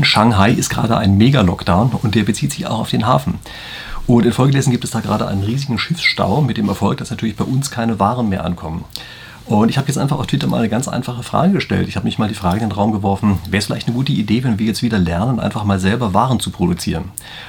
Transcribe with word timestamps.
In 0.00 0.04
Shanghai 0.04 0.50
ist 0.50 0.70
gerade 0.70 0.96
ein 0.96 1.18
Mega-Lockdown 1.18 1.90
und 1.90 2.14
der 2.14 2.22
bezieht 2.22 2.52
sich 2.52 2.66
auch 2.66 2.78
auf 2.80 2.88
den 2.88 3.06
Hafen. 3.06 3.38
Und 4.06 4.24
infolgedessen 4.24 4.70
gibt 4.70 4.82
es 4.82 4.92
da 4.92 5.00
gerade 5.00 5.28
einen 5.28 5.42
riesigen 5.42 5.78
Schiffsstau 5.78 6.40
mit 6.40 6.56
dem 6.56 6.70
Erfolg, 6.70 6.96
dass 6.96 7.10
natürlich 7.10 7.36
bei 7.36 7.44
uns 7.44 7.70
keine 7.70 7.98
Waren 7.98 8.30
mehr 8.30 8.46
ankommen. 8.46 8.86
Und 9.50 9.68
ich 9.68 9.78
habe 9.78 9.88
jetzt 9.88 9.96
einfach 9.98 10.20
auf 10.20 10.28
Twitter 10.28 10.46
mal 10.46 10.58
eine 10.58 10.68
ganz 10.68 10.86
einfache 10.86 11.24
Frage 11.24 11.54
gestellt. 11.54 11.88
Ich 11.88 11.96
habe 11.96 12.04
mich 12.06 12.20
mal 12.20 12.28
die 12.28 12.36
Frage 12.36 12.60
in 12.60 12.68
den 12.68 12.72
Raum 12.72 12.92
geworfen, 12.92 13.40
wäre 13.46 13.58
es 13.58 13.66
vielleicht 13.66 13.88
eine 13.88 13.96
gute 13.96 14.12
Idee, 14.12 14.44
wenn 14.44 14.60
wir 14.60 14.66
jetzt 14.66 14.80
wieder 14.80 15.00
lernen, 15.00 15.40
einfach 15.40 15.64
mal 15.64 15.80
selber 15.80 16.14
Waren 16.14 16.38
zu 16.38 16.50
produzieren? 16.50 17.06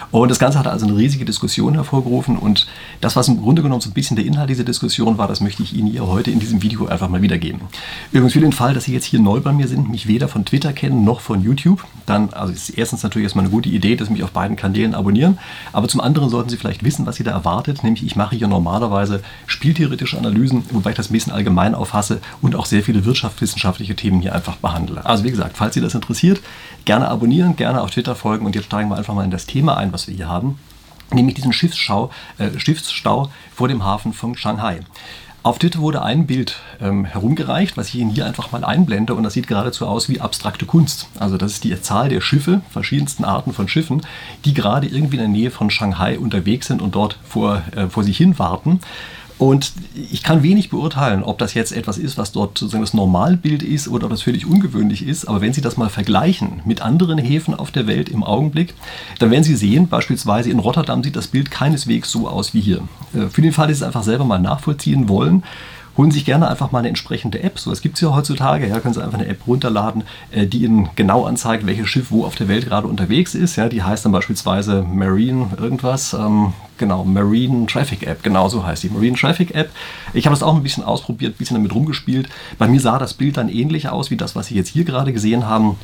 Und 0.09 0.31
das 0.31 0.39
Ganze 0.39 0.57
hat 0.57 0.65
also 0.65 0.87
eine 0.87 0.97
riesige 0.97 1.25
Diskussion 1.25 1.75
hervorgerufen 1.75 2.37
und 2.39 2.65
das, 3.01 3.15
was 3.15 3.27
im 3.27 3.39
Grunde 3.39 3.61
genommen 3.61 3.81
so 3.81 3.89
ein 3.91 3.93
bisschen 3.93 4.15
der 4.15 4.25
Inhalt 4.25 4.49
dieser 4.49 4.63
Diskussion 4.63 5.19
war, 5.19 5.27
das 5.27 5.41
möchte 5.41 5.61
ich 5.61 5.75
Ihnen 5.75 5.89
hier 5.89 6.07
heute 6.07 6.31
in 6.31 6.39
diesem 6.39 6.63
Video 6.63 6.87
einfach 6.87 7.07
mal 7.07 7.21
wiedergeben. 7.21 7.61
Übrigens 8.11 8.33
für 8.33 8.39
den 8.39 8.51
Fall, 8.51 8.73
dass 8.73 8.85
Sie 8.85 8.93
jetzt 8.93 9.05
hier 9.05 9.19
neu 9.19 9.39
bei 9.39 9.53
mir 9.53 9.67
sind, 9.67 9.87
mich 9.87 10.07
weder 10.07 10.27
von 10.27 10.43
Twitter 10.43 10.73
kennen 10.73 11.03
noch 11.05 11.19
von 11.19 11.43
YouTube, 11.43 11.85
dann 12.07 12.33
also 12.33 12.51
ist 12.51 12.71
erstens 12.71 13.03
natürlich 13.03 13.25
erstmal 13.25 13.45
eine 13.45 13.53
gute 13.53 13.69
Idee, 13.69 13.95
dass 13.95 14.07
Sie 14.07 14.13
mich 14.13 14.23
auf 14.23 14.31
beiden 14.31 14.57
Kanälen 14.57 14.95
abonnieren, 14.95 15.37
aber 15.71 15.87
zum 15.87 16.01
anderen 16.01 16.29
sollten 16.29 16.49
Sie 16.49 16.57
vielleicht 16.57 16.83
wissen, 16.83 17.05
was 17.05 17.17
Sie 17.17 17.23
da 17.23 17.29
erwartet, 17.29 17.83
nämlich 17.83 18.03
ich 18.03 18.15
mache 18.15 18.35
hier 18.35 18.47
normalerweise 18.47 19.21
spieltheoretische 19.45 20.17
Analysen, 20.17 20.63
wobei 20.71 20.89
ich 20.89 20.95
das 20.95 21.11
ein 21.11 21.13
bisschen 21.13 21.31
allgemein 21.31 21.75
auf 21.75 21.90
auffasse 21.91 22.21
und 22.41 22.55
auch 22.55 22.65
sehr 22.65 22.83
viele 22.83 23.05
wirtschaftswissenschaftliche 23.05 23.95
Themen 23.95 24.21
hier 24.21 24.33
einfach 24.33 24.55
behandle. 24.57 25.05
Also 25.05 25.23
wie 25.23 25.31
gesagt, 25.31 25.57
falls 25.57 25.73
Sie 25.73 25.81
das 25.81 25.93
interessiert, 25.93 26.39
gerne 26.85 27.09
abonnieren, 27.09 27.55
gerne 27.55 27.81
auf 27.81 27.91
Twitter 27.91 28.15
folgen 28.15 28.45
und 28.45 28.55
jetzt 28.55 28.65
steigen 28.65 28.89
wir 28.89 28.97
einfach 28.97 29.13
mal 29.13 29.25
in 29.25 29.31
das 29.31 29.45
Thema 29.45 29.77
ein, 29.77 29.91
was 29.91 30.07
wir 30.07 30.15
hier 30.15 30.29
haben, 30.29 30.57
nämlich 31.13 31.35
diesen 31.35 31.53
Schiffsschau, 31.53 32.11
äh, 32.37 32.57
Schiffsstau 32.57 33.29
vor 33.53 33.67
dem 33.67 33.83
Hafen 33.83 34.13
von 34.13 34.35
Shanghai. 34.37 34.79
Auf 35.43 35.57
Twitter 35.57 35.79
wurde 35.79 36.03
ein 36.03 36.27
Bild 36.27 36.57
ähm, 36.79 37.03
herumgereicht, 37.03 37.75
was 37.75 37.87
ich 37.87 37.95
Ihnen 37.95 38.11
hier 38.11 38.27
einfach 38.27 38.51
mal 38.51 38.63
einblende 38.63 39.15
und 39.15 39.23
das 39.23 39.33
sieht 39.33 39.47
geradezu 39.47 39.87
aus 39.87 40.07
wie 40.07 40.21
abstrakte 40.21 40.67
Kunst. 40.67 41.07
Also 41.17 41.35
das 41.35 41.53
ist 41.53 41.63
die 41.63 41.81
Zahl 41.81 42.09
der 42.09 42.21
Schiffe, 42.21 42.61
verschiedensten 42.69 43.25
Arten 43.25 43.51
von 43.51 43.67
Schiffen, 43.67 44.03
die 44.45 44.53
gerade 44.53 44.85
irgendwie 44.85 45.15
in 45.15 45.23
der 45.23 45.29
Nähe 45.29 45.49
von 45.49 45.71
Shanghai 45.71 46.19
unterwegs 46.19 46.67
sind 46.67 46.79
und 46.79 46.93
dort 46.93 47.17
vor, 47.27 47.63
äh, 47.75 47.87
vor 47.87 48.03
sich 48.03 48.17
hin 48.17 48.37
warten. 48.37 48.81
Und 49.41 49.73
ich 50.11 50.21
kann 50.21 50.43
wenig 50.43 50.69
beurteilen, 50.69 51.23
ob 51.23 51.39
das 51.39 51.55
jetzt 51.55 51.71
etwas 51.71 51.97
ist, 51.97 52.15
was 52.15 52.31
dort 52.31 52.59
sozusagen 52.59 52.83
das 52.83 52.93
Normalbild 52.93 53.63
ist 53.63 53.87
oder 53.87 54.03
ob 54.03 54.11
das 54.11 54.21
völlig 54.21 54.45
ungewöhnlich 54.45 55.03
ist. 55.03 55.25
Aber 55.25 55.41
wenn 55.41 55.51
Sie 55.51 55.61
das 55.61 55.77
mal 55.77 55.89
vergleichen 55.89 56.61
mit 56.63 56.83
anderen 56.83 57.17
Häfen 57.17 57.55
auf 57.55 57.71
der 57.71 57.87
Welt 57.87 58.07
im 58.07 58.23
Augenblick, 58.23 58.75
dann 59.17 59.31
werden 59.31 59.43
Sie 59.43 59.55
sehen, 59.55 59.87
beispielsweise 59.87 60.51
in 60.51 60.59
Rotterdam 60.59 61.03
sieht 61.03 61.15
das 61.15 61.25
Bild 61.25 61.49
keineswegs 61.49 62.11
so 62.11 62.27
aus 62.27 62.53
wie 62.53 62.61
hier. 62.61 62.83
Äh, 63.15 63.29
für 63.31 63.41
den 63.41 63.51
Fall, 63.51 63.67
dass 63.67 63.79
Sie 63.79 63.83
es 63.83 63.87
einfach 63.87 64.03
selber 64.03 64.25
mal 64.25 64.37
nachvollziehen 64.37 65.09
wollen, 65.09 65.41
holen 65.97 66.11
sich 66.11 66.25
gerne 66.25 66.47
einfach 66.49 66.71
mal 66.71 66.79
eine 66.79 66.89
entsprechende 66.89 67.43
App. 67.43 67.59
So 67.59 67.71
was 67.71 67.81
gibt 67.81 67.95
es 67.95 68.01
ja 68.01 68.13
heutzutage. 68.15 68.67
Ja, 68.67 68.79
können 68.79 68.93
Sie 68.93 69.03
einfach 69.03 69.19
eine 69.19 69.27
App 69.27 69.45
runterladen, 69.47 70.03
äh, 70.31 70.45
die 70.47 70.63
Ihnen 70.63 70.89
genau 70.95 71.25
anzeigt, 71.25 71.65
welches 71.65 71.89
Schiff 71.89 72.11
wo 72.11 72.25
auf 72.25 72.35
der 72.35 72.47
Welt 72.47 72.65
gerade 72.65 72.87
unterwegs 72.87 73.35
ist. 73.35 73.55
Ja, 73.55 73.69
die 73.69 73.83
heißt 73.83 74.05
dann 74.05 74.11
beispielsweise 74.11 74.83
Marine 74.83 75.49
irgendwas. 75.57 76.13
Ähm, 76.13 76.53
genau, 76.77 77.03
Marine 77.03 77.65
Traffic 77.65 78.07
App, 78.07 78.23
genau 78.23 78.49
so 78.49 78.65
heißt 78.65 78.83
die. 78.83 78.89
Marine 78.89 79.17
Traffic 79.17 79.53
App. 79.53 79.69
Ich 80.13 80.25
habe 80.25 80.35
das 80.35 80.43
auch 80.43 80.55
ein 80.55 80.63
bisschen 80.63 80.83
ausprobiert, 80.83 81.35
ein 81.35 81.37
bisschen 81.37 81.57
damit 81.57 81.75
rumgespielt. 81.75 82.29
Bei 82.57 82.67
mir 82.67 82.79
sah 82.79 82.97
das 82.97 83.13
Bild 83.13 83.37
dann 83.37 83.49
ähnlich 83.49 83.89
aus 83.89 84.11
wie 84.11 84.17
das, 84.17 84.35
was 84.35 84.47
Sie 84.47 84.55
jetzt 84.55 84.69
hier 84.69 84.85
gerade 84.85 85.11
gesehen 85.13 85.47
haben. 85.47 85.77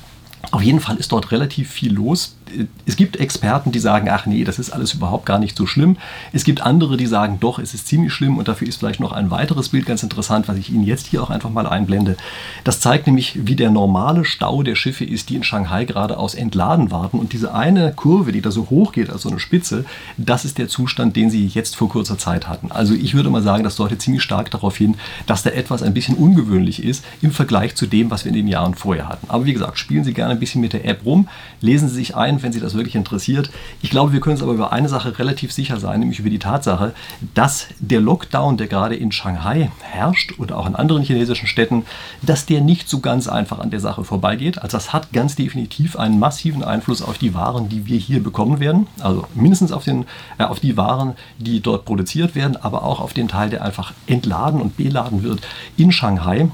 Auf 0.51 0.61
jeden 0.61 0.79
Fall 0.79 0.97
ist 0.97 1.11
dort 1.11 1.31
relativ 1.31 1.69
viel 1.69 1.93
los 1.93 2.36
es 2.85 2.95
gibt 2.95 3.17
Experten, 3.17 3.71
die 3.71 3.79
sagen, 3.79 4.09
ach 4.09 4.25
nee, 4.25 4.43
das 4.43 4.59
ist 4.59 4.71
alles 4.71 4.93
überhaupt 4.93 5.25
gar 5.25 5.39
nicht 5.39 5.57
so 5.57 5.65
schlimm. 5.65 5.97
Es 6.33 6.43
gibt 6.43 6.61
andere, 6.61 6.97
die 6.97 7.05
sagen, 7.05 7.37
doch, 7.39 7.59
es 7.59 7.73
ist 7.73 7.87
ziemlich 7.87 8.13
schlimm 8.13 8.37
und 8.37 8.47
dafür 8.47 8.67
ist 8.67 8.77
vielleicht 8.77 8.99
noch 8.99 9.11
ein 9.11 9.31
weiteres 9.31 9.69
Bild 9.69 9.85
ganz 9.85 10.03
interessant, 10.03 10.47
was 10.47 10.57
ich 10.57 10.71
Ihnen 10.71 10.83
jetzt 10.83 11.07
hier 11.07 11.23
auch 11.23 11.29
einfach 11.29 11.49
mal 11.49 11.67
einblende. 11.67 12.17
Das 12.63 12.79
zeigt 12.79 13.07
nämlich, 13.07 13.39
wie 13.47 13.55
der 13.55 13.71
normale 13.71 14.25
Stau 14.25 14.63
der 14.63 14.75
Schiffe 14.75 15.05
ist, 15.05 15.29
die 15.29 15.35
in 15.35 15.43
Shanghai 15.43 15.85
geradeaus 15.85 16.35
entladen 16.35 16.91
warten 16.91 17.19
und 17.19 17.33
diese 17.33 17.53
eine 17.53 17.93
Kurve, 17.93 18.31
die 18.31 18.41
da 18.41 18.51
so 18.51 18.69
hoch 18.69 18.91
geht, 18.91 19.09
also 19.09 19.29
eine 19.29 19.39
Spitze, 19.39 19.85
das 20.17 20.45
ist 20.45 20.57
der 20.57 20.67
Zustand, 20.67 21.15
den 21.15 21.29
Sie 21.29 21.47
jetzt 21.47 21.75
vor 21.75 21.89
kurzer 21.89 22.17
Zeit 22.17 22.47
hatten. 22.47 22.71
Also 22.71 22.93
ich 22.93 23.13
würde 23.13 23.29
mal 23.29 23.43
sagen, 23.43 23.63
das 23.63 23.75
deutet 23.75 24.01
ziemlich 24.01 24.23
stark 24.23 24.51
darauf 24.51 24.77
hin, 24.77 24.95
dass 25.25 25.43
da 25.43 25.49
etwas 25.51 25.83
ein 25.83 25.93
bisschen 25.93 26.15
ungewöhnlich 26.15 26.83
ist 26.83 27.03
im 27.21 27.31
Vergleich 27.31 27.75
zu 27.75 27.85
dem, 27.85 28.11
was 28.11 28.25
wir 28.25 28.29
in 28.29 28.35
den 28.35 28.47
Jahren 28.47 28.75
vorher 28.75 29.07
hatten. 29.07 29.27
Aber 29.29 29.45
wie 29.45 29.53
gesagt, 29.53 29.77
spielen 29.77 30.03
Sie 30.03 30.13
gerne 30.13 30.33
ein 30.33 30.39
bisschen 30.39 30.61
mit 30.61 30.73
der 30.73 30.85
App 30.85 31.05
rum, 31.05 31.27
lesen 31.61 31.89
Sie 31.89 31.95
sich 31.95 32.15
ein, 32.15 32.36
wenn 32.43 32.51
Sie 32.51 32.59
das 32.59 32.75
wirklich 32.75 32.95
interessiert. 32.95 33.49
Ich 33.81 33.89
glaube, 33.89 34.13
wir 34.13 34.19
können 34.19 34.33
uns 34.33 34.43
aber 34.43 34.53
über 34.53 34.71
eine 34.71 34.89
Sache 34.89 35.17
relativ 35.17 35.51
sicher 35.51 35.79
sein, 35.79 35.99
nämlich 35.99 36.19
über 36.19 36.29
die 36.29 36.39
Tatsache, 36.39 36.93
dass 37.33 37.67
der 37.79 38.01
Lockdown, 38.01 38.57
der 38.57 38.67
gerade 38.67 38.95
in 38.95 39.11
Shanghai 39.11 39.71
herrscht 39.81 40.33
und 40.37 40.51
auch 40.51 40.67
in 40.67 40.75
anderen 40.75 41.03
chinesischen 41.03 41.47
Städten, 41.47 41.85
dass 42.21 42.45
der 42.45 42.61
nicht 42.61 42.89
so 42.89 42.99
ganz 42.99 43.27
einfach 43.27 43.59
an 43.59 43.69
der 43.69 43.79
Sache 43.79 44.03
vorbeigeht. 44.03 44.59
Also 44.61 44.77
das 44.77 44.93
hat 44.93 45.13
ganz 45.13 45.35
definitiv 45.35 45.97
einen 45.97 46.19
massiven 46.19 46.63
Einfluss 46.63 47.01
auf 47.01 47.17
die 47.17 47.33
Waren, 47.33 47.69
die 47.69 47.85
wir 47.85 47.97
hier 47.97 48.21
bekommen 48.21 48.59
werden. 48.59 48.87
Also 48.99 49.25
mindestens 49.35 49.71
auf, 49.71 49.83
den, 49.83 50.05
äh, 50.37 50.43
auf 50.43 50.59
die 50.59 50.77
Waren, 50.77 51.13
die 51.37 51.61
dort 51.61 51.85
produziert 51.85 52.35
werden, 52.35 52.57
aber 52.57 52.83
auch 52.83 52.99
auf 52.99 53.13
den 53.13 53.27
Teil, 53.27 53.49
der 53.49 53.63
einfach 53.63 53.93
entladen 54.07 54.61
und 54.61 54.77
beladen 54.77 55.23
wird 55.23 55.41
in 55.77 55.91
Shanghai. 55.91 56.49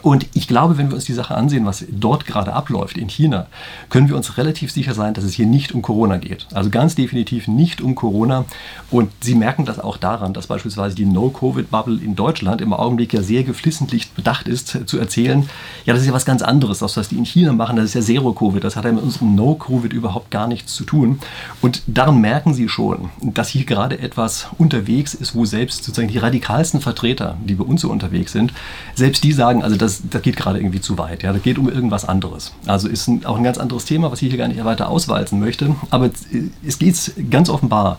Und 0.00 0.26
ich 0.32 0.48
glaube, 0.48 0.78
wenn 0.78 0.88
wir 0.88 0.94
uns 0.94 1.04
die 1.04 1.12
Sache 1.12 1.34
ansehen, 1.34 1.66
was 1.66 1.84
dort 1.90 2.26
gerade 2.26 2.52
abläuft 2.52 2.96
in 2.96 3.08
China, 3.08 3.46
können 3.90 4.08
wir 4.08 4.16
uns 4.16 4.38
relativ 4.38 4.72
sicher 4.72 4.94
sein, 4.94 5.14
dass 5.14 5.24
es 5.24 5.34
hier 5.34 5.46
nicht 5.46 5.72
um 5.72 5.82
Corona 5.82 6.16
geht. 6.16 6.46
Also 6.52 6.70
ganz 6.70 6.94
definitiv 6.94 7.46
nicht 7.46 7.80
um 7.80 7.94
Corona. 7.94 8.44
Und 8.90 9.10
Sie 9.20 9.34
merken 9.34 9.64
das 9.64 9.78
auch 9.78 9.96
daran, 9.96 10.32
dass 10.32 10.46
beispielsweise 10.46 10.96
die 10.96 11.04
No-Covid-Bubble 11.04 12.00
in 12.02 12.16
Deutschland 12.16 12.60
im 12.60 12.72
Augenblick 12.72 13.12
ja 13.12 13.22
sehr 13.22 13.44
geflissentlich 13.44 14.10
bedacht 14.12 14.48
ist, 14.48 14.88
zu 14.88 14.98
erzählen, 14.98 15.48
ja, 15.84 15.92
das 15.92 16.02
ist 16.02 16.08
ja 16.08 16.14
was 16.14 16.24
ganz 16.24 16.42
anderes. 16.42 16.78
Das, 16.78 16.96
was 16.96 17.08
die 17.08 17.16
in 17.16 17.26
China 17.26 17.52
machen, 17.52 17.76
das 17.76 17.86
ist 17.86 17.94
ja 17.94 18.00
Zero-Covid. 18.00 18.64
Das 18.64 18.76
hat 18.76 18.84
ja 18.84 18.92
mit 18.92 19.02
unserem 19.02 19.34
No-Covid 19.34 19.92
überhaupt 19.92 20.30
gar 20.30 20.46
nichts 20.46 20.74
zu 20.74 20.84
tun. 20.84 21.20
Und 21.60 21.82
daran 21.86 22.20
merken 22.20 22.54
Sie 22.54 22.68
schon, 22.68 23.10
dass 23.20 23.48
hier 23.48 23.64
gerade 23.64 23.98
etwas 23.98 24.46
unterwegs 24.58 25.14
ist, 25.14 25.34
wo 25.34 25.44
selbst 25.44 25.84
sozusagen 25.84 26.08
die 26.08 26.18
radikalsten 26.18 26.80
Vertreter, 26.80 27.36
die 27.44 27.54
bei 27.54 27.64
uns 27.64 27.82
so 27.82 27.90
unterwegs 27.90 28.32
sind, 28.32 28.52
selbst 28.94 29.22
die 29.24 29.32
sagen, 29.32 29.62
also 29.62 29.76
das, 29.82 30.02
das 30.08 30.22
geht 30.22 30.36
gerade 30.36 30.58
irgendwie 30.58 30.80
zu 30.80 30.96
weit. 30.98 31.22
Ja, 31.22 31.32
das 31.32 31.42
geht 31.42 31.58
um 31.58 31.68
irgendwas 31.68 32.04
anderes. 32.04 32.52
Also 32.66 32.88
ist 32.88 33.08
ein, 33.08 33.26
auch 33.26 33.36
ein 33.36 33.44
ganz 33.44 33.58
anderes 33.58 33.84
Thema, 33.84 34.10
was 34.10 34.22
ich 34.22 34.28
hier 34.28 34.38
gar 34.38 34.48
nicht 34.48 34.64
weiter 34.64 34.88
auswalzen 34.88 35.40
möchte. 35.40 35.74
Aber 35.90 36.10
es 36.66 36.78
geht 36.78 37.12
ganz 37.30 37.48
offenbar 37.48 37.98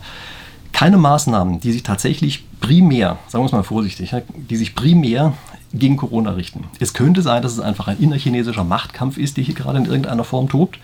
keine 0.72 0.96
Maßnahmen, 0.96 1.60
die 1.60 1.70
sich 1.70 1.84
tatsächlich 1.84 2.44
primär, 2.60 3.18
sagen 3.28 3.44
wir 3.44 3.46
es 3.46 3.52
mal 3.52 3.62
vorsichtig, 3.62 4.14
die 4.36 4.56
sich 4.56 4.74
primär 4.74 5.34
gegen 5.74 5.96
Corona 5.96 6.30
richten. 6.30 6.64
Es 6.78 6.94
könnte 6.94 7.20
sein, 7.20 7.42
dass 7.42 7.52
es 7.52 7.60
einfach 7.60 7.88
ein 7.88 7.98
innerchinesischer 7.98 8.64
Machtkampf 8.64 9.18
ist, 9.18 9.36
der 9.36 9.44
hier 9.44 9.54
gerade 9.54 9.78
in 9.78 9.86
irgendeiner 9.86 10.24
Form 10.24 10.48
tobt. 10.48 10.78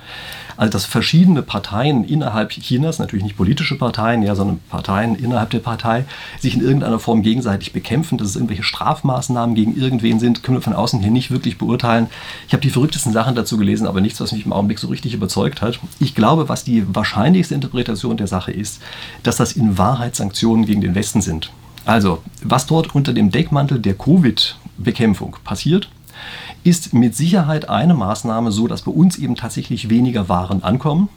Also 0.56 0.73
dass 0.73 0.84
verschiedene 0.84 1.43
Parteien 1.43 2.05
innerhalb 2.05 2.51
Chinas, 2.51 2.99
natürlich 2.99 3.25
nicht 3.25 3.37
politische 3.37 3.78
Parteien, 3.78 4.23
ja, 4.23 4.34
sondern 4.34 4.61
Parteien 4.69 5.15
innerhalb 5.15 5.51
der 5.51 5.61
Partei, 5.61 6.05
sich 6.39 6.55
in 6.55 6.61
irgendeiner 6.61 6.99
Form 6.99 7.23
gegenseitig 7.23 7.73
bekämpfen, 7.73 8.19
dass 8.19 8.28
es 8.28 8.37
irgendwelche 8.37 8.62
Strafmaßnahmen 8.62 9.55
gegen 9.55 9.75
irgendwen 9.75 10.19
sind, 10.19 10.43
können 10.43 10.59
wir 10.59 10.62
von 10.62 10.75
außen 10.75 11.01
hier 11.01 11.11
nicht 11.11 11.31
wirklich 11.31 11.57
beurteilen. 11.57 12.09
Ich 12.47 12.53
habe 12.53 12.61
die 12.61 12.69
verrücktesten 12.71 13.12
Sachen 13.12 13.34
dazu 13.34 13.57
gelesen, 13.57 13.87
aber 13.87 14.03
nichts, 14.03 14.21
was 14.21 14.33
mich 14.33 14.45
im 14.45 14.53
Augenblick 14.53 14.81
so 14.81 14.89
richtig 14.89 15.15
überzeugt 15.15 15.62
hat. 15.62 15.78
Ich 15.99 16.15
glaube, 16.15 16.49
was 16.49 16.65
die 16.65 16.84
wahrscheinlichste 16.95 17.55
Interpretation 17.55 18.19
der 18.19 18.27
Sache 18.27 18.53
ist, 18.53 18.83
dass 19.22 19.37
das 19.37 19.53
in 19.53 19.78
Wahrheit 19.78 20.15
Sanktionen 20.17 20.67
gegen 20.67 20.81
den 20.83 20.95
Westen 20.95 21.22
sind. 21.22 21.51
Also, 21.87 22.22
was 22.43 22.67
dort 22.67 22.95
unter 22.95 23.12
dem 23.12 23.31
Deckmantel 23.31 23.78
der 23.78 23.95
Covid-Bekämpfung 24.81 25.37
passiert, 25.45 25.91
ist 26.65 26.93
mit 26.93 27.17
Sicherheit 27.17 27.69
eine 27.69 27.95
Maßnahme 27.95 28.53
so, 28.53 28.67
dass 28.67 28.83
bei 28.83 28.93
uns 28.93 29.19
eben 29.19 29.37
tatsächlich 29.37 29.89
weniger 29.89 30.29
Waren 30.29 30.63
ankommen. 30.63 31.09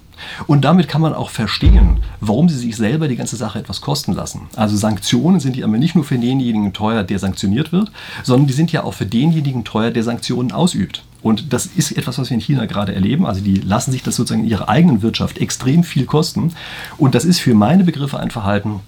Und 0.45 0.63
damit 0.63 0.87
kann 0.87 1.01
man 1.01 1.13
auch 1.13 1.31
verstehen, 1.31 1.99
warum 2.21 2.47
sie 2.47 2.57
sich 2.57 2.75
selber 2.75 3.07
die 3.07 3.15
ganze 3.15 3.35
Sache 3.35 3.59
etwas 3.59 3.81
kosten 3.81 4.13
lassen. 4.13 4.41
Also 4.55 4.77
Sanktionen 4.77 5.39
sind 5.39 5.57
ja 5.57 5.65
immer 5.65 5.79
nicht 5.79 5.95
nur 5.95 6.03
für 6.03 6.19
denjenigen 6.19 6.71
teuer, 6.71 7.03
der 7.03 7.17
sanktioniert 7.17 7.71
wird, 7.71 7.91
sondern 8.21 8.47
die 8.47 8.53
sind 8.53 8.71
ja 8.71 8.83
auch 8.83 8.93
für 8.93 9.07
denjenigen 9.07 9.63
teuer, 9.63 9.89
der 9.89 10.03
Sanktionen 10.03 10.51
ausübt. 10.51 11.03
Und 11.23 11.51
das 11.51 11.65
ist 11.65 11.93
etwas, 11.93 12.19
was 12.19 12.29
wir 12.29 12.35
in 12.35 12.41
China 12.41 12.65
gerade 12.67 12.93
erleben. 12.93 13.25
Also 13.25 13.41
die 13.41 13.55
lassen 13.55 13.91
sich 13.91 14.03
das 14.03 14.15
sozusagen 14.15 14.43
in 14.43 14.49
ihrer 14.49 14.69
eigenen 14.69 15.01
Wirtschaft 15.01 15.39
extrem 15.39 15.83
viel 15.83 16.05
kosten. 16.05 16.53
Und 16.97 17.15
das 17.15 17.25
ist 17.25 17.39
für 17.39 17.55
meine 17.55 17.83
Begriffe 17.83 18.19
ein 18.19 18.29
Verhalten, 18.29 18.81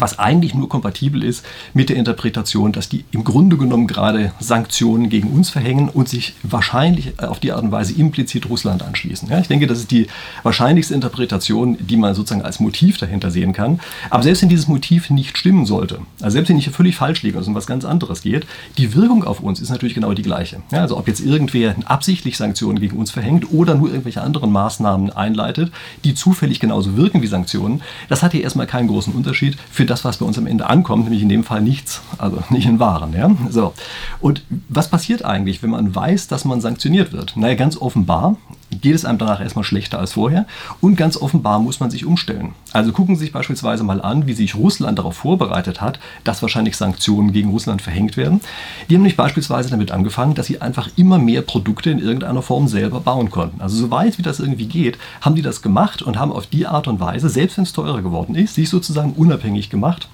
was 0.00 0.18
eigentlich 0.18 0.54
nur 0.54 0.68
kompatibel 0.68 1.22
ist 1.22 1.44
mit 1.74 1.88
der 1.88 1.96
Interpretation, 1.96 2.72
dass 2.72 2.88
die 2.88 3.04
im 3.10 3.24
Grunde 3.24 3.56
genommen 3.56 3.86
gerade 3.86 4.32
Sanktionen 4.40 5.08
gegen 5.08 5.30
uns 5.30 5.50
verhängen 5.50 5.88
und 5.88 6.08
sich 6.08 6.34
wahrscheinlich 6.42 7.18
auf 7.20 7.40
die 7.40 7.52
Art 7.52 7.62
und 7.62 7.72
Weise 7.72 7.92
implizit 7.94 8.48
Russland 8.48 8.82
anschließen. 8.82 9.28
Ja, 9.28 9.38
ich 9.38 9.48
denke, 9.48 9.66
das 9.66 9.78
ist 9.78 9.90
die 9.90 10.06
wahrscheinlichste 10.42 10.94
Interpretation, 10.94 11.76
die 11.80 11.96
man 11.96 12.14
sozusagen 12.14 12.42
als 12.42 12.60
Motiv 12.60 12.98
dahinter 12.98 13.30
sehen 13.30 13.52
kann. 13.52 13.80
Aber 14.10 14.22
selbst 14.22 14.42
wenn 14.42 14.48
dieses 14.48 14.68
Motiv 14.68 15.10
nicht 15.10 15.36
stimmen 15.36 15.66
sollte, 15.66 16.00
also 16.20 16.34
selbst 16.34 16.48
wenn 16.48 16.58
ich 16.58 16.68
völlig 16.70 16.96
falsch 16.96 17.22
liege, 17.22 17.38
also 17.38 17.50
um 17.50 17.54
was 17.54 17.66
ganz 17.66 17.84
anderes 17.84 18.22
geht, 18.22 18.46
die 18.76 18.94
Wirkung 18.94 19.24
auf 19.24 19.40
uns 19.40 19.60
ist 19.60 19.70
natürlich 19.70 19.94
genau 19.94 20.12
die 20.12 20.22
gleiche. 20.22 20.62
Ja, 20.70 20.80
also 20.80 20.96
ob 20.96 21.08
jetzt 21.08 21.20
irgendwer 21.20 21.74
absichtlich 21.86 22.36
Sanktionen 22.36 22.80
gegen 22.80 22.96
uns 22.96 23.10
verhängt 23.10 23.52
oder 23.52 23.74
nur 23.74 23.88
irgendwelche 23.88 24.22
anderen 24.22 24.52
Maßnahmen 24.52 25.10
einleitet, 25.10 25.72
die 26.04 26.14
zufällig 26.14 26.60
genauso 26.60 26.96
wirken 26.96 27.22
wie 27.22 27.26
Sanktionen, 27.26 27.82
das 28.08 28.22
hat 28.22 28.32
hier 28.32 28.42
erstmal 28.42 28.66
keinen 28.66 28.88
großen 28.88 29.12
Unterschied 29.12 29.56
für 29.70 29.84
das, 29.88 30.04
was 30.04 30.18
bei 30.18 30.26
uns 30.26 30.38
am 30.38 30.46
Ende 30.46 30.68
ankommt, 30.68 31.04
nämlich 31.04 31.22
in 31.22 31.28
dem 31.28 31.44
Fall 31.44 31.62
nichts, 31.62 32.02
also 32.18 32.42
nicht 32.50 32.66
in 32.66 32.78
Waren. 32.78 33.12
Ja? 33.12 33.30
So. 33.50 33.74
Und 34.20 34.42
was 34.68 34.88
passiert 34.88 35.24
eigentlich, 35.24 35.62
wenn 35.62 35.70
man 35.70 35.94
weiß, 35.94 36.28
dass 36.28 36.44
man 36.44 36.60
sanktioniert 36.60 37.12
wird? 37.12 37.36
Naja, 37.36 37.54
ganz 37.54 37.76
offenbar 37.76 38.36
geht 38.80 38.94
es 38.94 39.04
einem 39.04 39.18
danach 39.18 39.40
erstmal 39.40 39.64
schlechter 39.64 39.98
als 39.98 40.12
vorher 40.12 40.46
und 40.80 40.96
ganz 40.96 41.16
offenbar 41.16 41.58
muss 41.58 41.80
man 41.80 41.90
sich 41.90 42.04
umstellen. 42.04 42.52
Also 42.72 42.92
gucken 42.92 43.16
Sie 43.16 43.24
sich 43.24 43.32
beispielsweise 43.32 43.84
mal 43.84 44.00
an, 44.00 44.26
wie 44.26 44.32
sich 44.34 44.54
Russland 44.54 44.98
darauf 44.98 45.16
vorbereitet 45.16 45.80
hat, 45.80 45.98
dass 46.24 46.42
wahrscheinlich 46.42 46.76
Sanktionen 46.76 47.32
gegen 47.32 47.50
Russland 47.50 47.82
verhängt 47.82 48.16
werden. 48.16 48.40
Die 48.88 48.94
haben 48.94 49.02
nämlich 49.02 49.16
beispielsweise 49.16 49.70
damit 49.70 49.90
angefangen, 49.90 50.34
dass 50.34 50.46
sie 50.46 50.60
einfach 50.60 50.88
immer 50.96 51.18
mehr 51.18 51.42
Produkte 51.42 51.90
in 51.90 51.98
irgendeiner 51.98 52.42
Form 52.42 52.68
selber 52.68 53.00
bauen 53.00 53.30
konnten. 53.30 53.60
Also 53.60 53.76
soweit 53.76 54.18
wie 54.18 54.22
das 54.22 54.40
irgendwie 54.40 54.66
geht, 54.66 54.98
haben 55.20 55.34
die 55.34 55.42
das 55.42 55.62
gemacht 55.62 56.02
und 56.02 56.18
haben 56.18 56.32
auf 56.32 56.46
die 56.46 56.66
Art 56.66 56.88
und 56.88 57.00
Weise, 57.00 57.28
selbst 57.28 57.56
wenn 57.56 57.64
es 57.64 57.72
teurer 57.72 58.02
geworden 58.02 58.34
ist, 58.34 58.54
sich 58.54 58.68
sozusagen 58.68 59.12
unabhängig 59.12 59.70
gemacht 59.70 60.08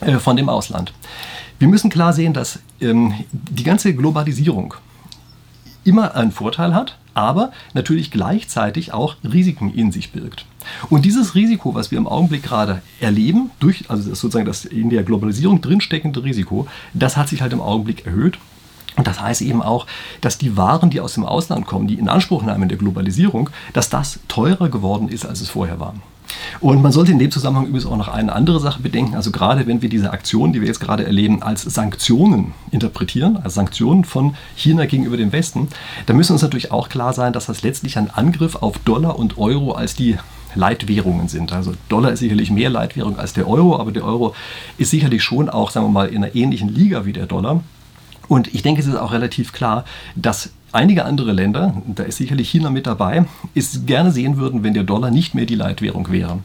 äh, 0.00 0.18
von 0.18 0.36
dem 0.36 0.48
Ausland. 0.48 0.92
Wir 1.58 1.68
müssen 1.68 1.90
klar 1.90 2.12
sehen, 2.12 2.34
dass 2.34 2.58
ähm, 2.80 3.14
die 3.32 3.64
ganze 3.64 3.94
Globalisierung 3.94 4.74
immer 5.84 6.14
einen 6.14 6.32
Vorteil 6.32 6.74
hat, 6.74 6.98
aber 7.16 7.50
natürlich 7.72 8.10
gleichzeitig 8.10 8.92
auch 8.92 9.16
Risiken 9.24 9.72
in 9.72 9.90
sich 9.90 10.12
birgt. 10.12 10.44
Und 10.90 11.04
dieses 11.04 11.34
Risiko, 11.34 11.74
was 11.74 11.90
wir 11.90 11.98
im 11.98 12.06
Augenblick 12.06 12.42
gerade 12.42 12.82
erleben, 13.00 13.50
durch, 13.58 13.84
also 13.88 14.10
das 14.10 14.20
sozusagen 14.20 14.46
das 14.46 14.64
in 14.64 14.90
der 14.90 15.02
Globalisierung 15.02 15.60
drinsteckende 15.60 16.22
Risiko, 16.22 16.66
das 16.92 17.16
hat 17.16 17.28
sich 17.28 17.40
halt 17.40 17.52
im 17.52 17.60
Augenblick 17.60 18.06
erhöht. 18.06 18.38
Und 18.96 19.06
das 19.06 19.20
heißt 19.20 19.42
eben 19.42 19.62
auch, 19.62 19.86
dass 20.20 20.38
die 20.38 20.56
Waren, 20.56 20.90
die 20.90 21.00
aus 21.00 21.14
dem 21.14 21.24
Ausland 21.24 21.66
kommen, 21.66 21.86
die 21.86 21.98
Inanspruchnahme 21.98 22.66
der 22.66 22.78
Globalisierung, 22.78 23.50
dass 23.72 23.90
das 23.90 24.20
teurer 24.28 24.68
geworden 24.68 25.08
ist, 25.08 25.26
als 25.26 25.40
es 25.40 25.50
vorher 25.50 25.80
war. 25.80 25.94
Und 26.60 26.82
man 26.82 26.92
sollte 26.92 27.12
in 27.12 27.18
dem 27.18 27.30
Zusammenhang 27.30 27.66
übrigens 27.66 27.86
auch 27.86 27.96
noch 27.96 28.08
eine 28.08 28.32
andere 28.32 28.60
Sache 28.60 28.82
bedenken. 28.82 29.14
Also 29.14 29.30
gerade 29.30 29.66
wenn 29.66 29.82
wir 29.82 29.88
diese 29.88 30.10
Aktionen, 30.10 30.52
die 30.52 30.60
wir 30.60 30.68
jetzt 30.68 30.80
gerade 30.80 31.04
erleben, 31.04 31.42
als 31.42 31.62
Sanktionen 31.62 32.52
interpretieren, 32.70 33.36
als 33.36 33.54
Sanktionen 33.54 34.04
von 34.04 34.34
China 34.56 34.86
gegenüber 34.86 35.16
dem 35.16 35.32
Westen, 35.32 35.68
dann 36.06 36.16
müssen 36.16 36.32
uns 36.32 36.42
natürlich 36.42 36.72
auch 36.72 36.88
klar 36.88 37.12
sein, 37.12 37.32
dass 37.32 37.46
das 37.46 37.62
letztlich 37.62 37.98
ein 37.98 38.10
Angriff 38.10 38.56
auf 38.56 38.78
Dollar 38.78 39.18
und 39.18 39.38
Euro 39.38 39.72
als 39.72 39.94
die 39.94 40.16
Leitwährungen 40.54 41.28
sind. 41.28 41.52
Also 41.52 41.74
Dollar 41.88 42.12
ist 42.12 42.20
sicherlich 42.20 42.50
mehr 42.50 42.70
Leitwährung 42.70 43.18
als 43.18 43.32
der 43.34 43.48
Euro, 43.48 43.78
aber 43.78 43.92
der 43.92 44.04
Euro 44.04 44.34
ist 44.78 44.90
sicherlich 44.90 45.22
schon 45.22 45.48
auch, 45.48 45.70
sagen 45.70 45.86
wir 45.86 45.90
mal, 45.90 46.08
in 46.08 46.24
einer 46.24 46.34
ähnlichen 46.34 46.68
Liga 46.68 47.04
wie 47.04 47.12
der 47.12 47.26
Dollar. 47.26 47.62
Und 48.28 48.52
ich 48.54 48.62
denke, 48.62 48.80
es 48.80 48.86
ist 48.86 48.96
auch 48.96 49.12
relativ 49.12 49.52
klar, 49.52 49.84
dass 50.16 50.50
einige 50.76 51.06
andere 51.06 51.32
Länder, 51.32 51.74
da 51.86 52.02
ist 52.02 52.18
sicherlich 52.18 52.50
China 52.50 52.70
mit 52.70 52.86
dabei, 52.86 53.24
es 53.54 53.86
gerne 53.86 54.12
sehen 54.12 54.36
würden, 54.36 54.62
wenn 54.62 54.74
der 54.74 54.84
Dollar 54.84 55.10
nicht 55.10 55.34
mehr 55.34 55.46
die 55.46 55.54
Leitwährung 55.54 56.10
wäre. 56.10 56.38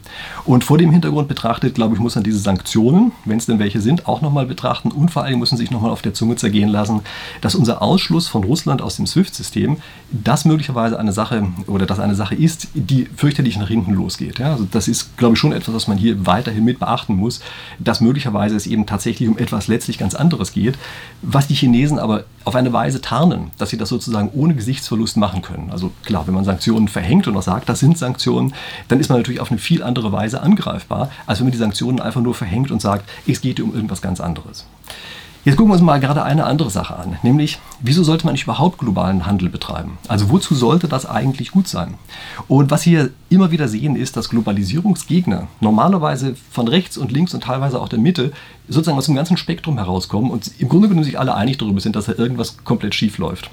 Und 0.44 0.64
vor 0.64 0.78
dem 0.78 0.90
Hintergrund 0.90 1.28
betrachtet, 1.28 1.74
glaube 1.74 1.94
ich, 1.94 2.00
muss 2.00 2.14
man 2.14 2.24
diese 2.24 2.38
Sanktionen, 2.38 3.12
wenn 3.26 3.36
es 3.36 3.46
denn 3.46 3.58
welche 3.58 3.80
sind, 3.80 4.08
auch 4.08 4.22
nochmal 4.22 4.46
betrachten 4.46 4.90
und 4.90 5.10
vor 5.10 5.22
allem 5.22 5.38
müssen 5.38 5.58
sich 5.58 5.70
nochmal 5.70 5.90
auf 5.90 6.00
der 6.00 6.14
Zunge 6.14 6.36
zergehen 6.36 6.70
lassen, 6.70 7.02
dass 7.42 7.54
unser 7.54 7.82
Ausschluss 7.82 8.26
von 8.26 8.42
Russland 8.42 8.80
aus 8.80 8.96
dem 8.96 9.06
SWIFT-System, 9.06 9.76
das 10.10 10.46
möglicherweise 10.46 10.98
eine 10.98 11.12
Sache 11.12 11.46
oder 11.66 11.84
das 11.84 12.00
eine 12.00 12.14
Sache 12.14 12.34
ist, 12.34 12.68
die 12.74 13.08
fürchterlich 13.14 13.58
nach 13.58 13.68
hinten 13.68 13.92
losgeht. 13.92 14.38
Ja, 14.38 14.52
also 14.52 14.66
das 14.70 14.88
ist, 14.88 15.16
glaube 15.18 15.34
ich, 15.34 15.40
schon 15.40 15.52
etwas, 15.52 15.74
was 15.74 15.88
man 15.88 15.98
hier 15.98 16.26
weiterhin 16.26 16.64
mit 16.64 16.78
beachten 16.78 17.16
muss, 17.16 17.40
dass 17.78 18.00
möglicherweise 18.00 18.56
es 18.56 18.66
eben 18.66 18.86
tatsächlich 18.86 19.28
um 19.28 19.36
etwas 19.36 19.68
letztlich 19.68 19.98
ganz 19.98 20.14
anderes 20.14 20.52
geht, 20.52 20.78
was 21.20 21.48
die 21.48 21.54
Chinesen 21.54 21.98
aber 21.98 22.24
auf 22.44 22.54
eine 22.54 22.72
Weise 22.72 23.00
tarnen, 23.00 23.50
dass 23.58 23.70
sie 23.70 23.76
das 23.76 23.88
sozusagen 23.88 24.30
ohne 24.34 24.54
Gesichtsverlust 24.54 25.16
machen 25.16 25.42
können. 25.42 25.70
Also 25.70 25.92
klar, 26.04 26.26
wenn 26.26 26.34
man 26.34 26.44
Sanktionen 26.44 26.88
verhängt 26.88 27.26
und 27.26 27.36
auch 27.36 27.42
sagt, 27.42 27.68
das 27.68 27.80
sind 27.80 27.98
Sanktionen, 27.98 28.54
dann 28.88 29.00
ist 29.00 29.08
man 29.08 29.18
natürlich 29.18 29.40
auf 29.40 29.50
eine 29.50 29.58
viel 29.58 29.82
andere 29.82 30.12
Weise 30.12 30.42
angreifbar, 30.42 31.10
als 31.26 31.38
wenn 31.38 31.46
man 31.46 31.52
die 31.52 31.58
Sanktionen 31.58 32.00
einfach 32.00 32.20
nur 32.20 32.34
verhängt 32.34 32.70
und 32.70 32.80
sagt, 32.80 33.08
es 33.26 33.40
geht 33.40 33.60
um 33.60 33.74
irgendwas 33.74 34.02
ganz 34.02 34.20
anderes. 34.20 34.66
Jetzt 35.44 35.56
gucken 35.56 35.70
wir 35.70 35.74
uns 35.74 35.82
mal 35.82 35.98
gerade 35.98 36.22
eine 36.22 36.44
andere 36.44 36.70
Sache 36.70 36.94
an, 36.94 37.16
nämlich, 37.24 37.58
wieso 37.80 38.04
sollte 38.04 38.24
man 38.24 38.34
nicht 38.34 38.44
überhaupt 38.44 38.78
globalen 38.78 39.26
Handel 39.26 39.48
betreiben? 39.48 39.98
Also 40.06 40.30
wozu 40.30 40.54
sollte 40.54 40.86
das 40.86 41.04
eigentlich 41.04 41.50
gut 41.50 41.66
sein? 41.66 41.94
Und 42.46 42.70
was 42.70 42.86
wir 42.86 43.10
immer 43.28 43.50
wieder 43.50 43.66
sehen, 43.66 43.96
ist, 43.96 44.16
dass 44.16 44.28
Globalisierungsgegner 44.28 45.48
normalerweise 45.58 46.36
von 46.52 46.68
rechts 46.68 46.96
und 46.96 47.10
links 47.10 47.34
und 47.34 47.42
teilweise 47.42 47.80
auch 47.80 47.88
der 47.88 47.98
Mitte 47.98 48.30
sozusagen 48.68 48.96
aus 48.96 49.06
dem 49.06 49.16
ganzen 49.16 49.36
Spektrum 49.36 49.78
herauskommen 49.78 50.30
und 50.30 50.52
im 50.60 50.68
Grunde 50.68 50.86
genommen 50.86 51.04
sich 51.04 51.18
alle 51.18 51.34
einig 51.34 51.58
darüber 51.58 51.80
sind, 51.80 51.96
dass 51.96 52.06
da 52.06 52.12
irgendwas 52.12 52.58
komplett 52.62 52.94
schief 52.94 53.18
läuft. 53.18 53.50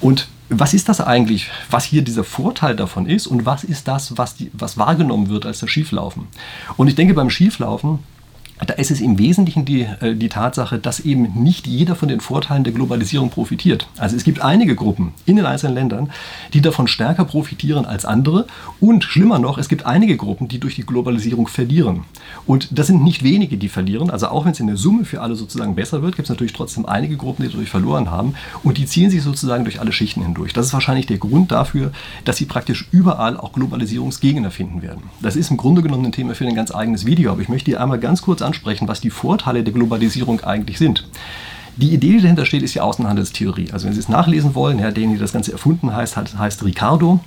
Und 0.00 0.28
was 0.50 0.72
ist 0.72 0.88
das 0.88 1.00
eigentlich, 1.00 1.50
was 1.68 1.84
hier 1.84 2.02
dieser 2.02 2.22
Vorteil 2.22 2.76
davon 2.76 3.06
ist 3.06 3.26
und 3.26 3.44
was 3.44 3.64
ist 3.64 3.88
das, 3.88 4.16
was, 4.16 4.36
die, 4.36 4.52
was 4.52 4.78
wahrgenommen 4.78 5.30
wird 5.30 5.46
als 5.46 5.58
das 5.58 5.70
Schieflaufen? 5.70 6.28
Und 6.76 6.86
ich 6.86 6.94
denke, 6.94 7.14
beim 7.14 7.30
Schieflaufen 7.30 7.98
da 8.58 8.74
ist 8.74 8.90
es 8.90 9.00
im 9.00 9.18
Wesentlichen 9.18 9.64
die, 9.64 9.82
äh, 9.82 10.14
die 10.14 10.28
Tatsache, 10.28 10.78
dass 10.78 11.00
eben 11.00 11.42
nicht 11.42 11.66
jeder 11.66 11.96
von 11.96 12.08
den 12.08 12.20
Vorteilen 12.20 12.64
der 12.64 12.72
Globalisierung 12.72 13.30
profitiert. 13.30 13.88
Also 13.98 14.16
es 14.16 14.24
gibt 14.24 14.40
einige 14.40 14.76
Gruppen 14.76 15.12
in 15.26 15.36
den 15.36 15.46
einzelnen 15.46 15.74
Ländern, 15.74 16.10
die 16.52 16.60
davon 16.60 16.86
stärker 16.86 17.24
profitieren 17.24 17.84
als 17.84 18.04
andere. 18.04 18.46
Und 18.80 19.04
schlimmer 19.04 19.38
noch, 19.38 19.58
es 19.58 19.68
gibt 19.68 19.86
einige 19.86 20.16
Gruppen, 20.16 20.48
die 20.48 20.60
durch 20.60 20.76
die 20.76 20.86
Globalisierung 20.86 21.48
verlieren. 21.48 22.04
Und 22.46 22.78
das 22.78 22.86
sind 22.86 23.02
nicht 23.02 23.24
wenige, 23.24 23.56
die 23.56 23.68
verlieren. 23.68 24.10
Also 24.10 24.28
auch 24.28 24.44
wenn 24.44 24.52
es 24.52 24.60
in 24.60 24.68
der 24.68 24.76
Summe 24.76 25.04
für 25.04 25.20
alle 25.20 25.34
sozusagen 25.34 25.74
besser 25.74 26.02
wird, 26.02 26.16
gibt 26.16 26.26
es 26.26 26.30
natürlich 26.30 26.52
trotzdem 26.52 26.86
einige 26.86 27.16
Gruppen, 27.16 27.42
die 27.42 27.50
dadurch 27.50 27.70
verloren 27.70 28.10
haben. 28.10 28.34
Und 28.62 28.78
die 28.78 28.86
ziehen 28.86 29.10
sich 29.10 29.22
sozusagen 29.22 29.64
durch 29.64 29.80
alle 29.80 29.92
Schichten 29.92 30.22
hindurch. 30.22 30.52
Das 30.52 30.66
ist 30.66 30.72
wahrscheinlich 30.72 31.06
der 31.06 31.18
Grund 31.18 31.50
dafür, 31.50 31.90
dass 32.24 32.36
sie 32.36 32.46
praktisch 32.46 32.86
überall 32.92 33.36
auch 33.36 33.52
Globalisierungsgegner 33.52 34.52
finden 34.52 34.82
werden. 34.82 35.02
Das 35.20 35.34
ist 35.34 35.50
im 35.50 35.56
Grunde 35.56 35.82
genommen 35.82 36.06
ein 36.06 36.12
Thema 36.12 36.34
für 36.34 36.46
ein 36.46 36.54
ganz 36.54 36.72
eigenes 36.72 37.04
Video. 37.04 37.32
Aber 37.32 37.42
ich 37.42 37.48
möchte 37.48 37.66
hier 37.66 37.80
einmal 37.80 37.98
ganz 37.98 38.22
kurz 38.22 38.43
ansprechen, 38.44 38.88
was 38.88 39.00
die 39.00 39.10
Vorteile 39.10 39.64
der 39.64 39.72
Globalisierung 39.72 40.40
eigentlich 40.42 40.78
sind. 40.78 41.06
Die 41.76 41.92
Idee, 41.92 42.12
die 42.12 42.20
dahinter 42.20 42.46
steht, 42.46 42.62
ist 42.62 42.74
die 42.74 42.80
Außenhandelstheorie. 42.80 43.72
Also 43.72 43.86
wenn 43.86 43.94
Sie 43.94 44.00
es 44.00 44.08
nachlesen 44.08 44.54
wollen, 44.54 44.78
ja, 44.78 44.90
derjenige, 44.90 45.18
der 45.18 45.24
das 45.24 45.32
Ganze 45.32 45.52
erfunden 45.52 45.94
heißt, 45.94 46.16
heißt 46.38 46.64
Ricardo. 46.64 47.20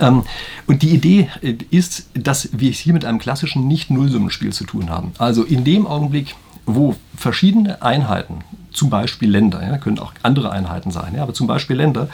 Ähm, 0.00 0.22
und 0.66 0.82
die 0.82 0.90
Idee 0.90 1.28
äh, 1.42 1.56
ist, 1.70 2.06
dass 2.14 2.48
wir 2.52 2.70
es 2.70 2.78
hier 2.78 2.92
mit 2.92 3.04
einem 3.04 3.18
klassischen 3.18 3.66
Nicht-Nullsummenspiel 3.66 4.52
zu 4.52 4.64
tun 4.64 4.88
haben. 4.88 5.12
Also 5.18 5.42
in 5.42 5.64
dem 5.64 5.86
Augenblick, 5.86 6.36
wo 6.64 6.94
verschiedene 7.16 7.82
Einheiten, 7.82 8.38
zum 8.72 8.90
Beispiel 8.90 9.30
Länder, 9.30 9.62
ja, 9.62 9.78
können 9.78 9.98
auch 9.98 10.12
andere 10.22 10.50
Einheiten 10.50 10.90
sein, 10.90 11.14
ja, 11.16 11.22
aber 11.22 11.34
zum 11.34 11.46
Beispiel 11.46 11.76
Länder, 11.76 12.08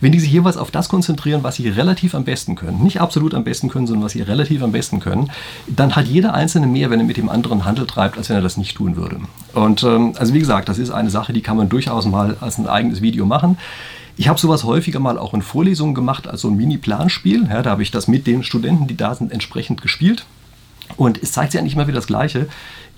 wenn 0.00 0.12
die 0.12 0.20
sich 0.20 0.30
jeweils 0.30 0.56
auf 0.56 0.70
das 0.70 0.88
konzentrieren, 0.88 1.42
was 1.42 1.56
sie 1.56 1.68
relativ 1.68 2.14
am 2.14 2.24
besten 2.24 2.54
können, 2.54 2.82
nicht 2.82 3.00
absolut 3.00 3.34
am 3.34 3.44
besten 3.44 3.68
können, 3.68 3.86
sondern 3.86 4.04
was 4.04 4.12
sie 4.12 4.22
relativ 4.22 4.62
am 4.62 4.72
besten 4.72 5.00
können, 5.00 5.30
dann 5.66 5.96
hat 5.96 6.06
jeder 6.06 6.34
Einzelne 6.34 6.66
mehr, 6.66 6.90
wenn 6.90 7.00
er 7.00 7.06
mit 7.06 7.16
dem 7.16 7.28
anderen 7.28 7.64
Handel 7.64 7.86
treibt, 7.86 8.16
als 8.16 8.28
wenn 8.28 8.36
er 8.36 8.42
das 8.42 8.56
nicht 8.56 8.76
tun 8.76 8.96
würde. 8.96 9.20
Und 9.54 9.82
ähm, 9.82 10.14
also 10.18 10.34
wie 10.34 10.38
gesagt, 10.38 10.68
das 10.68 10.78
ist 10.78 10.90
eine 10.90 11.10
Sache, 11.10 11.32
die 11.32 11.42
kann 11.42 11.56
man 11.56 11.68
durchaus 11.68 12.06
mal 12.06 12.36
als 12.40 12.58
ein 12.58 12.66
eigenes 12.66 13.02
Video 13.02 13.26
machen. 13.26 13.58
Ich 14.16 14.26
habe 14.26 14.38
sowas 14.38 14.64
häufiger 14.64 14.98
mal 14.98 15.16
auch 15.16 15.32
in 15.32 15.42
Vorlesungen 15.42 15.94
gemacht, 15.94 16.26
also 16.26 16.48
ein 16.48 16.56
Mini-Planspiel. 16.56 17.46
Ja, 17.48 17.62
da 17.62 17.70
habe 17.70 17.84
ich 17.84 17.92
das 17.92 18.08
mit 18.08 18.26
den 18.26 18.42
Studenten, 18.42 18.88
die 18.88 18.96
da 18.96 19.14
sind, 19.14 19.30
entsprechend 19.30 19.80
gespielt. 19.80 20.26
Und 20.96 21.22
es 21.22 21.30
zeigt 21.30 21.52
sich 21.52 21.60
eigentlich 21.60 21.74
immer 21.74 21.86
wieder 21.86 21.98
das 21.98 22.08
Gleiche. 22.08 22.48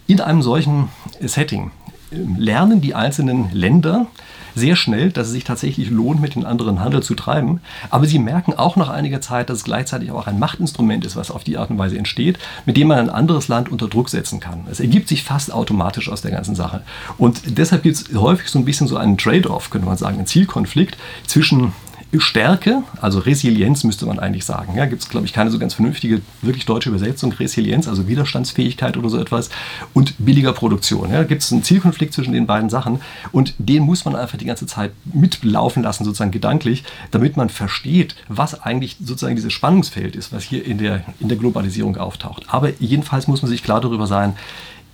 In 0.06 0.20
einem 0.20 0.40
solchen 0.40 0.88
Setting 1.20 1.72
lernen 2.10 2.80
die 2.80 2.94
einzelnen 2.94 3.50
Länder 3.52 4.06
sehr 4.54 4.76
schnell, 4.76 5.10
dass 5.10 5.28
es 5.28 5.32
sich 5.32 5.44
tatsächlich 5.44 5.90
lohnt, 5.90 6.20
mit 6.20 6.34
den 6.34 6.44
anderen 6.44 6.80
Handel 6.80 7.02
zu 7.02 7.14
treiben. 7.14 7.60
Aber 7.88 8.06
sie 8.06 8.18
merken 8.18 8.54
auch 8.54 8.76
nach 8.76 8.88
einiger 8.88 9.20
Zeit, 9.20 9.50
dass 9.50 9.58
es 9.58 9.64
gleichzeitig 9.64 10.10
auch 10.10 10.26
ein 10.26 10.38
Machtinstrument 10.38 11.04
ist, 11.04 11.16
was 11.16 11.30
auf 11.30 11.44
die 11.44 11.56
Art 11.56 11.70
und 11.70 11.78
Weise 11.78 11.96
entsteht, 11.96 12.38
mit 12.66 12.76
dem 12.76 12.88
man 12.88 12.98
ein 12.98 13.10
anderes 13.10 13.48
Land 13.48 13.70
unter 13.70 13.88
Druck 13.88 14.08
setzen 14.08 14.40
kann. 14.40 14.64
Es 14.70 14.80
ergibt 14.80 15.08
sich 15.08 15.22
fast 15.22 15.52
automatisch 15.52 16.08
aus 16.08 16.22
der 16.22 16.30
ganzen 16.30 16.54
Sache. 16.54 16.82
Und 17.18 17.58
deshalb 17.58 17.82
gibt 17.82 17.96
es 17.96 18.14
häufig 18.14 18.48
so 18.48 18.58
ein 18.58 18.64
bisschen 18.64 18.88
so 18.88 18.96
einen 18.96 19.16
Trade-off, 19.16 19.70
könnte 19.70 19.86
man 19.86 19.96
sagen, 19.96 20.18
einen 20.18 20.26
Zielkonflikt 20.26 20.96
zwischen 21.26 21.72
Stärke, 22.18 22.82
also 23.00 23.20
Resilienz 23.20 23.84
müsste 23.84 24.04
man 24.04 24.18
eigentlich 24.18 24.44
sagen. 24.44 24.74
Ja, 24.76 24.86
gibt 24.86 25.02
es, 25.02 25.08
glaube 25.08 25.26
ich, 25.26 25.32
keine 25.32 25.50
so 25.50 25.60
ganz 25.60 25.74
vernünftige, 25.74 26.22
wirklich 26.42 26.66
deutsche 26.66 26.88
Übersetzung. 26.88 27.32
Resilienz, 27.32 27.86
also 27.86 28.08
Widerstandsfähigkeit 28.08 28.96
oder 28.96 29.08
so 29.08 29.18
etwas 29.18 29.48
und 29.94 30.14
billiger 30.18 30.52
Produktion. 30.52 31.12
Ja, 31.12 31.22
gibt 31.22 31.42
es 31.42 31.52
einen 31.52 31.62
Zielkonflikt 31.62 32.12
zwischen 32.12 32.32
den 32.32 32.46
beiden 32.46 32.68
Sachen 32.68 33.00
und 33.30 33.54
den 33.58 33.84
muss 33.84 34.04
man 34.04 34.16
einfach 34.16 34.38
die 34.38 34.44
ganze 34.44 34.66
Zeit 34.66 34.90
mitlaufen 35.04 35.84
lassen, 35.84 36.04
sozusagen 36.04 36.32
gedanklich, 36.32 36.82
damit 37.12 37.36
man 37.36 37.48
versteht, 37.48 38.16
was 38.28 38.60
eigentlich 38.60 38.96
sozusagen 38.98 39.36
dieses 39.36 39.52
Spannungsfeld 39.52 40.16
ist, 40.16 40.32
was 40.32 40.42
hier 40.42 40.64
in 40.64 40.78
der, 40.78 41.04
in 41.20 41.28
der 41.28 41.38
Globalisierung 41.38 41.96
auftaucht. 41.96 42.44
Aber 42.48 42.70
jedenfalls 42.80 43.28
muss 43.28 43.42
man 43.42 43.50
sich 43.50 43.62
klar 43.62 43.80
darüber 43.80 44.08
sein, 44.08 44.34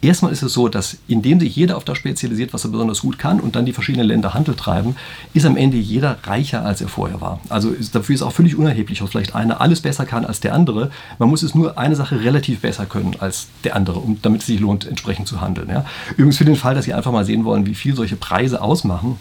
Erstmal 0.02 0.30
ist 0.30 0.42
es 0.42 0.52
so, 0.52 0.68
dass 0.68 0.98
indem 1.08 1.40
sich 1.40 1.56
jeder 1.56 1.76
auf 1.76 1.84
das 1.84 1.96
spezialisiert, 1.96 2.52
was 2.52 2.64
er 2.64 2.70
besonders 2.70 3.00
gut 3.00 3.18
kann 3.18 3.40
und 3.40 3.56
dann 3.56 3.64
die 3.64 3.72
verschiedenen 3.72 4.06
Länder 4.06 4.34
Handel 4.34 4.54
treiben, 4.54 4.94
ist 5.32 5.46
am 5.46 5.56
Ende 5.56 5.78
jeder 5.78 6.18
reicher, 6.24 6.64
als 6.64 6.80
er 6.80 6.88
vorher 6.88 7.20
war. 7.20 7.40
Also 7.48 7.70
ist, 7.70 7.94
dafür 7.94 8.14
ist 8.14 8.22
auch 8.22 8.32
völlig 8.32 8.56
unerheblich, 8.56 9.02
ob 9.02 9.08
vielleicht 9.08 9.34
einer 9.34 9.60
alles 9.60 9.80
besser 9.80 10.04
kann 10.04 10.24
als 10.24 10.40
der 10.40 10.54
andere. 10.54 10.90
Man 11.18 11.30
muss 11.30 11.42
es 11.42 11.54
nur 11.54 11.78
eine 11.78 11.96
Sache 11.96 12.20
relativ 12.20 12.60
besser 12.60 12.86
können 12.86 13.16
als 13.20 13.48
der 13.64 13.74
andere, 13.74 13.98
um, 13.98 14.18
damit 14.20 14.42
es 14.42 14.46
sich 14.46 14.60
lohnt, 14.60 14.86
entsprechend 14.86 15.28
zu 15.28 15.40
handeln. 15.40 15.68
Ja. 15.70 15.84
Übrigens 16.12 16.36
für 16.36 16.44
den 16.44 16.56
Fall, 16.56 16.74
dass 16.74 16.84
Sie 16.84 16.94
einfach 16.94 17.12
mal 17.12 17.24
sehen 17.24 17.44
wollen, 17.44 17.66
wie 17.66 17.74
viel 17.74 17.96
solche 17.96 18.16
Preise 18.16 18.60
ausmachen, 18.60 19.18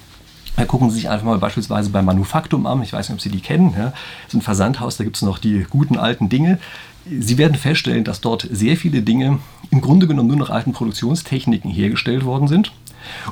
Gucken 0.67 0.89
Sie 0.89 0.95
sich 0.95 1.09
einfach 1.09 1.25
mal 1.25 1.37
beispielsweise 1.37 1.89
bei 1.89 2.01
Manufaktum 2.01 2.65
an. 2.65 2.81
Ich 2.81 2.93
weiß 2.93 3.09
nicht, 3.09 3.15
ob 3.15 3.21
Sie 3.21 3.29
die 3.29 3.41
kennen. 3.41 3.73
Ja. 3.77 3.91
Das 3.91 4.29
ist 4.29 4.33
ein 4.35 4.41
Versandhaus, 4.41 4.95
da 4.95 5.03
gibt 5.03 5.17
es 5.17 5.21
noch 5.21 5.37
die 5.37 5.65
guten 5.69 5.97
alten 5.97 6.29
Dinge. 6.29 6.59
Sie 7.07 7.37
werden 7.37 7.55
feststellen, 7.55 8.03
dass 8.03 8.21
dort 8.21 8.47
sehr 8.51 8.77
viele 8.77 9.01
Dinge 9.01 9.39
im 9.69 9.81
Grunde 9.81 10.07
genommen 10.07 10.29
nur 10.29 10.37
nach 10.37 10.49
alten 10.49 10.73
Produktionstechniken 10.73 11.69
hergestellt 11.69 12.25
worden 12.25 12.47
sind. 12.47 12.71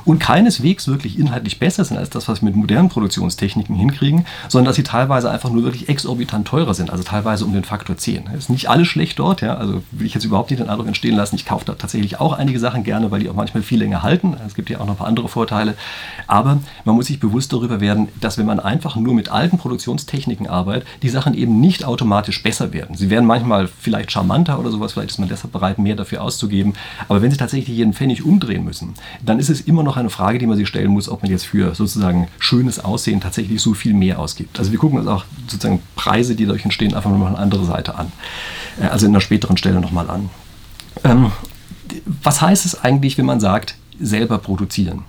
Und 0.04 0.18
keineswegs 0.18 0.88
wirklich 0.88 1.18
inhaltlich 1.18 1.58
besser 1.58 1.84
sind 1.84 1.96
als 1.96 2.10
das, 2.10 2.28
was 2.28 2.42
wir 2.42 2.46
mit 2.46 2.56
modernen 2.56 2.88
Produktionstechniken 2.88 3.74
hinkriegen, 3.74 4.26
sondern 4.48 4.66
dass 4.66 4.76
sie 4.76 4.82
teilweise 4.82 5.30
einfach 5.30 5.50
nur 5.50 5.64
wirklich 5.64 5.88
exorbitant 5.88 6.46
teurer 6.46 6.74
sind, 6.74 6.90
also 6.90 7.02
teilweise 7.02 7.44
um 7.44 7.52
den 7.52 7.64
Faktor 7.64 7.96
10. 7.96 8.28
Es 8.32 8.44
ist 8.44 8.50
nicht 8.50 8.68
alles 8.68 8.88
schlecht 8.88 9.18
dort, 9.18 9.40
ja, 9.40 9.54
also 9.56 9.82
will 9.90 10.06
ich 10.06 10.14
jetzt 10.14 10.24
überhaupt 10.24 10.50
nicht 10.50 10.60
den 10.60 10.68
Eindruck 10.68 10.86
entstehen 10.86 11.16
lassen, 11.16 11.36
ich 11.36 11.46
kaufe 11.46 11.64
da 11.64 11.74
tatsächlich 11.74 12.20
auch 12.20 12.32
einige 12.32 12.58
Sachen 12.58 12.84
gerne, 12.84 13.10
weil 13.10 13.20
die 13.20 13.28
auch 13.28 13.34
manchmal 13.34 13.62
viel 13.62 13.78
länger 13.78 14.02
halten. 14.02 14.36
Es 14.46 14.54
gibt 14.54 14.70
ja 14.70 14.80
auch 14.80 14.86
noch 14.86 14.94
ein 14.94 14.98
paar 14.98 15.06
andere 15.06 15.28
Vorteile. 15.28 15.74
Aber 16.26 16.58
man 16.84 16.94
muss 16.94 17.06
sich 17.06 17.20
bewusst 17.20 17.52
darüber 17.52 17.80
werden, 17.80 18.08
dass 18.20 18.38
wenn 18.38 18.46
man 18.46 18.60
einfach 18.60 18.96
nur 18.96 19.14
mit 19.14 19.30
alten 19.30 19.58
Produktionstechniken 19.58 20.46
arbeitet, 20.46 20.86
die 21.02 21.08
Sachen 21.08 21.34
eben 21.34 21.60
nicht 21.60 21.84
automatisch 21.84 22.42
besser 22.42 22.72
werden. 22.72 22.96
Sie 22.96 23.10
werden 23.10 23.26
manchmal 23.26 23.66
vielleicht 23.66 24.12
charmanter 24.12 24.58
oder 24.58 24.70
sowas, 24.70 24.92
vielleicht 24.92 25.10
ist 25.10 25.18
man 25.18 25.28
deshalb 25.28 25.52
bereit, 25.52 25.78
mehr 25.78 25.96
dafür 25.96 26.22
auszugeben. 26.22 26.74
Aber 27.08 27.22
wenn 27.22 27.30
Sie 27.30 27.36
tatsächlich 27.36 27.76
jeden 27.76 27.92
Pfennig 27.92 28.24
umdrehen 28.24 28.64
müssen, 28.64 28.94
dann 29.22 29.38
ist 29.38 29.50
es 29.50 29.63
immer 29.66 29.82
noch 29.82 29.96
eine 29.96 30.10
Frage, 30.10 30.38
die 30.38 30.46
man 30.46 30.56
sich 30.56 30.68
stellen 30.68 30.90
muss, 30.90 31.08
ob 31.08 31.22
man 31.22 31.30
jetzt 31.30 31.46
für 31.46 31.74
sozusagen 31.74 32.28
schönes 32.38 32.84
Aussehen 32.84 33.20
tatsächlich 33.20 33.60
so 33.60 33.74
viel 33.74 33.94
mehr 33.94 34.18
ausgibt. 34.18 34.58
Also 34.58 34.72
wir 34.72 34.78
gucken 34.78 34.98
uns 34.98 35.08
auch 35.08 35.24
sozusagen 35.46 35.82
Preise, 35.96 36.34
die 36.34 36.46
dadurch 36.46 36.64
entstehen, 36.64 36.94
einfach 36.94 37.10
nochmal 37.10 37.28
eine 37.28 37.38
andere 37.38 37.64
Seite 37.64 37.96
an. 37.96 38.12
Äh, 38.80 38.86
also 38.86 39.06
in 39.06 39.12
einer 39.12 39.20
späteren 39.20 39.56
Stelle 39.56 39.80
nochmal 39.80 40.10
an. 40.10 40.30
Ähm, 41.02 41.32
was 42.22 42.40
heißt 42.40 42.64
es 42.66 42.82
eigentlich, 42.82 43.18
wenn 43.18 43.26
man 43.26 43.40
sagt, 43.40 43.76
selber 44.00 44.38
produzieren? 44.38 45.04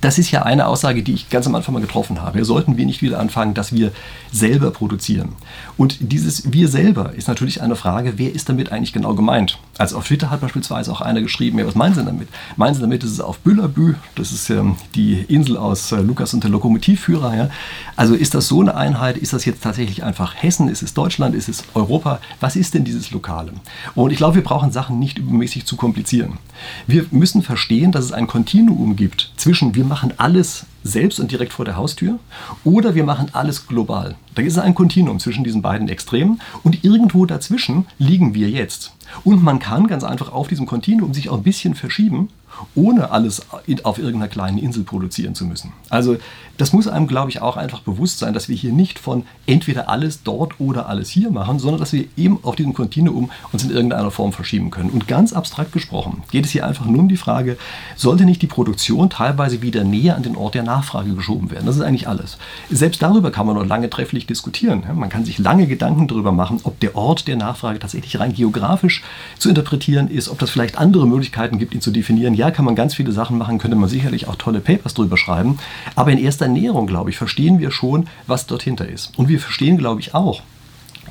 Das 0.00 0.18
ist 0.18 0.30
ja 0.30 0.42
eine 0.42 0.66
Aussage, 0.66 1.02
die 1.02 1.14
ich 1.14 1.28
ganz 1.28 1.46
am 1.46 1.54
Anfang 1.54 1.74
mal 1.74 1.80
getroffen 1.80 2.22
habe. 2.22 2.44
Sollten 2.44 2.76
wir 2.76 2.86
nicht 2.86 3.02
wieder 3.02 3.18
anfangen, 3.18 3.54
dass 3.54 3.72
wir 3.72 3.92
selber 4.30 4.70
produzieren? 4.70 5.30
Und 5.76 5.96
dieses 6.00 6.52
Wir 6.52 6.68
selber 6.68 7.12
ist 7.14 7.28
natürlich 7.28 7.62
eine 7.62 7.76
Frage, 7.76 8.14
wer 8.16 8.34
ist 8.34 8.48
damit 8.48 8.72
eigentlich 8.72 8.92
genau 8.92 9.14
gemeint? 9.14 9.58
Also 9.78 9.96
auf 9.96 10.06
Twitter 10.06 10.30
hat 10.30 10.40
beispielsweise 10.40 10.92
auch 10.92 11.00
einer 11.00 11.20
geschrieben, 11.20 11.58
ja, 11.58 11.66
was 11.66 11.74
meinen 11.74 11.94
Sie 11.94 12.04
damit? 12.04 12.28
Meinen 12.56 12.74
Sie 12.74 12.80
damit, 12.80 13.04
ist 13.04 13.20
auf 13.20 13.38
Büllerbü, 13.38 13.94
das 14.14 14.32
ist 14.32 14.50
ähm, 14.50 14.76
die 14.94 15.24
Insel 15.28 15.56
aus 15.56 15.92
äh, 15.92 16.00
Lukas 16.00 16.34
und 16.34 16.44
der 16.44 16.50
Lokomotivführer. 16.50 17.36
Ja? 17.36 17.50
Also 17.96 18.14
ist 18.14 18.34
das 18.34 18.48
so 18.48 18.60
eine 18.60 18.74
Einheit? 18.74 19.16
Ist 19.16 19.32
das 19.32 19.44
jetzt 19.44 19.62
tatsächlich 19.62 20.04
einfach 20.04 20.34
Hessen? 20.36 20.68
Ist 20.68 20.82
es 20.82 20.94
Deutschland? 20.94 21.34
Ist 21.34 21.48
es 21.48 21.64
Europa? 21.74 22.20
Was 22.40 22.56
ist 22.56 22.74
denn 22.74 22.84
dieses 22.84 23.10
Lokale? 23.10 23.52
Und 23.94 24.10
ich 24.10 24.18
glaube, 24.18 24.36
wir 24.36 24.44
brauchen 24.44 24.72
Sachen 24.72 24.98
nicht 24.98 25.18
übermäßig 25.18 25.66
zu 25.66 25.76
komplizieren. 25.76 26.38
Wir 26.86 27.06
müssen 27.10 27.42
verstehen, 27.42 27.92
dass 27.92 28.04
es 28.04 28.12
ein 28.12 28.26
Kontinuum 28.26 28.96
gibt 28.96 29.32
zwischen 29.36 29.74
wir 29.74 29.81
machen 29.84 30.12
alles 30.16 30.66
selbst 30.82 31.20
und 31.20 31.30
direkt 31.30 31.52
vor 31.52 31.64
der 31.64 31.76
Haustür 31.76 32.18
oder 32.64 32.94
wir 32.94 33.04
machen 33.04 33.28
alles 33.32 33.66
global. 33.66 34.16
Da 34.34 34.42
ist 34.42 34.58
ein 34.58 34.74
Kontinuum 34.74 35.20
zwischen 35.20 35.44
diesen 35.44 35.62
beiden 35.62 35.88
Extremen 35.88 36.40
und 36.62 36.84
irgendwo 36.84 37.26
dazwischen 37.26 37.86
liegen 37.98 38.34
wir 38.34 38.50
jetzt. 38.50 38.92
Und 39.24 39.42
man 39.42 39.58
kann 39.58 39.86
ganz 39.86 40.04
einfach 40.04 40.32
auf 40.32 40.48
diesem 40.48 40.66
Kontinuum 40.66 41.14
sich 41.14 41.28
auch 41.28 41.36
ein 41.36 41.42
bisschen 41.42 41.74
verschieben 41.74 42.28
ohne 42.74 43.10
alles 43.10 43.42
auf 43.82 43.98
irgendeiner 43.98 44.28
kleinen 44.28 44.58
Insel 44.58 44.84
produzieren 44.84 45.34
zu 45.34 45.44
müssen. 45.44 45.72
Also 45.88 46.16
das 46.58 46.72
muss 46.72 46.86
einem, 46.86 47.06
glaube 47.06 47.30
ich, 47.30 47.40
auch 47.40 47.56
einfach 47.56 47.80
bewusst 47.80 48.18
sein, 48.18 48.34
dass 48.34 48.48
wir 48.48 48.54
hier 48.54 48.72
nicht 48.72 48.98
von 48.98 49.24
entweder 49.46 49.88
alles 49.88 50.22
dort 50.22 50.60
oder 50.60 50.88
alles 50.88 51.08
hier 51.08 51.30
machen, 51.30 51.58
sondern 51.58 51.80
dass 51.80 51.92
wir 51.92 52.04
eben 52.16 52.38
auf 52.42 52.56
diesem 52.56 52.74
Kontinuum 52.74 53.30
uns 53.52 53.64
in 53.64 53.70
irgendeiner 53.70 54.10
Form 54.10 54.32
verschieben 54.32 54.70
können. 54.70 54.90
Und 54.90 55.08
ganz 55.08 55.32
abstrakt 55.32 55.72
gesprochen 55.72 56.22
geht 56.30 56.44
es 56.44 56.50
hier 56.50 56.66
einfach 56.66 56.84
nur 56.84 57.00
um 57.00 57.08
die 57.08 57.16
Frage, 57.16 57.56
sollte 57.96 58.24
nicht 58.24 58.42
die 58.42 58.46
Produktion 58.46 59.10
teilweise 59.10 59.62
wieder 59.62 59.82
näher 59.82 60.14
an 60.14 60.22
den 60.22 60.36
Ort 60.36 60.54
der 60.54 60.62
Nachfrage 60.62 61.14
geschoben 61.14 61.50
werden? 61.50 61.66
Das 61.66 61.76
ist 61.76 61.82
eigentlich 61.82 62.06
alles. 62.06 62.36
Selbst 62.70 63.02
darüber 63.02 63.30
kann 63.30 63.46
man 63.46 63.56
noch 63.56 63.66
lange 63.66 63.88
trefflich 63.88 64.26
diskutieren. 64.26 64.84
Man 64.94 65.08
kann 65.08 65.24
sich 65.24 65.38
lange 65.38 65.66
Gedanken 65.66 66.06
darüber 66.06 66.32
machen, 66.32 66.60
ob 66.64 66.78
der 66.80 66.94
Ort 66.94 67.28
der 67.28 67.36
Nachfrage 67.36 67.78
tatsächlich 67.78 68.20
rein 68.20 68.34
geografisch 68.34 69.01
zu 69.38 69.48
interpretieren 69.48 70.08
ist, 70.08 70.28
ob 70.28 70.38
das 70.38 70.50
vielleicht 70.50 70.78
andere 70.78 71.06
Möglichkeiten 71.06 71.58
gibt, 71.58 71.74
ihn 71.74 71.80
zu 71.80 71.90
definieren 71.90 72.34
ja, 72.34 72.50
kann 72.50 72.64
man 72.64 72.74
ganz 72.74 72.94
viele 72.94 73.12
Sachen 73.12 73.38
machen, 73.38 73.58
könnte 73.58 73.76
man 73.76 73.88
sicherlich 73.88 74.28
auch 74.28 74.36
tolle 74.36 74.60
Papers 74.60 74.94
drüber 74.94 75.16
schreiben. 75.16 75.58
Aber 75.94 76.12
in 76.12 76.18
erster 76.18 76.48
Näherung, 76.48 76.86
glaube 76.86 77.10
ich, 77.10 77.16
verstehen 77.16 77.58
wir 77.58 77.70
schon, 77.70 78.06
was 78.26 78.46
dort 78.46 78.62
hinter 78.62 78.88
ist. 78.88 79.12
Und 79.16 79.28
wir 79.28 79.40
verstehen, 79.40 79.78
glaube 79.78 80.00
ich, 80.00 80.14
auch, 80.14 80.42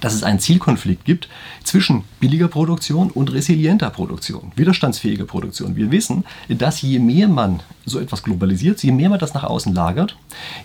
dass 0.01 0.13
es 0.13 0.23
einen 0.23 0.39
Zielkonflikt 0.39 1.05
gibt 1.05 1.29
zwischen 1.63 2.03
billiger 2.19 2.47
Produktion 2.47 3.09
und 3.09 3.31
resilienter 3.31 3.89
Produktion, 3.89 4.51
widerstandsfähiger 4.55 5.25
Produktion. 5.25 5.75
Wir 5.75 5.91
wissen, 5.91 6.25
dass 6.49 6.81
je 6.81 6.99
mehr 6.99 7.27
man 7.27 7.61
so 7.85 7.99
etwas 7.99 8.23
globalisiert, 8.23 8.83
je 8.83 8.91
mehr 8.91 9.09
man 9.09 9.19
das 9.19 9.33
nach 9.33 9.43
außen 9.43 9.73
lagert, 9.73 10.15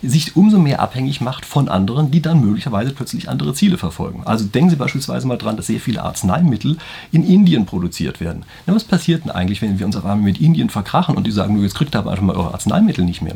sich 0.01 0.35
umso 0.35 0.59
mehr 0.59 0.81
abhängig 0.81 1.21
macht 1.21 1.45
von 1.45 1.67
anderen, 1.67 2.11
die 2.11 2.21
dann 2.21 2.41
möglicherweise 2.41 2.91
plötzlich 2.91 3.29
andere 3.29 3.53
Ziele 3.53 3.77
verfolgen. 3.77 4.23
Also 4.25 4.45
denken 4.45 4.69
Sie 4.69 4.75
beispielsweise 4.75 5.27
mal 5.27 5.37
dran, 5.37 5.57
dass 5.57 5.67
sehr 5.67 5.79
viele 5.79 6.03
Arzneimittel 6.03 6.77
in 7.11 7.25
Indien 7.25 7.65
produziert 7.65 8.19
werden. 8.19 8.45
Na, 8.65 8.75
was 8.75 8.83
passiert 8.83 9.23
denn 9.23 9.31
eigentlich, 9.31 9.61
wenn 9.61 9.79
wir 9.79 9.85
uns 9.85 9.95
auf 9.95 10.05
einmal 10.05 10.25
mit 10.25 10.41
Indien 10.41 10.69
verkrachen 10.69 11.15
und 11.15 11.25
die 11.25 11.31
sagen, 11.31 11.55
nur 11.55 11.63
jetzt 11.63 11.75
kriegt 11.75 11.95
ihr 11.95 11.99
aber 11.99 12.11
einfach 12.11 12.23
mal 12.23 12.35
eure 12.35 12.53
Arzneimittel 12.53 13.05
nicht 13.05 13.21
mehr? 13.21 13.35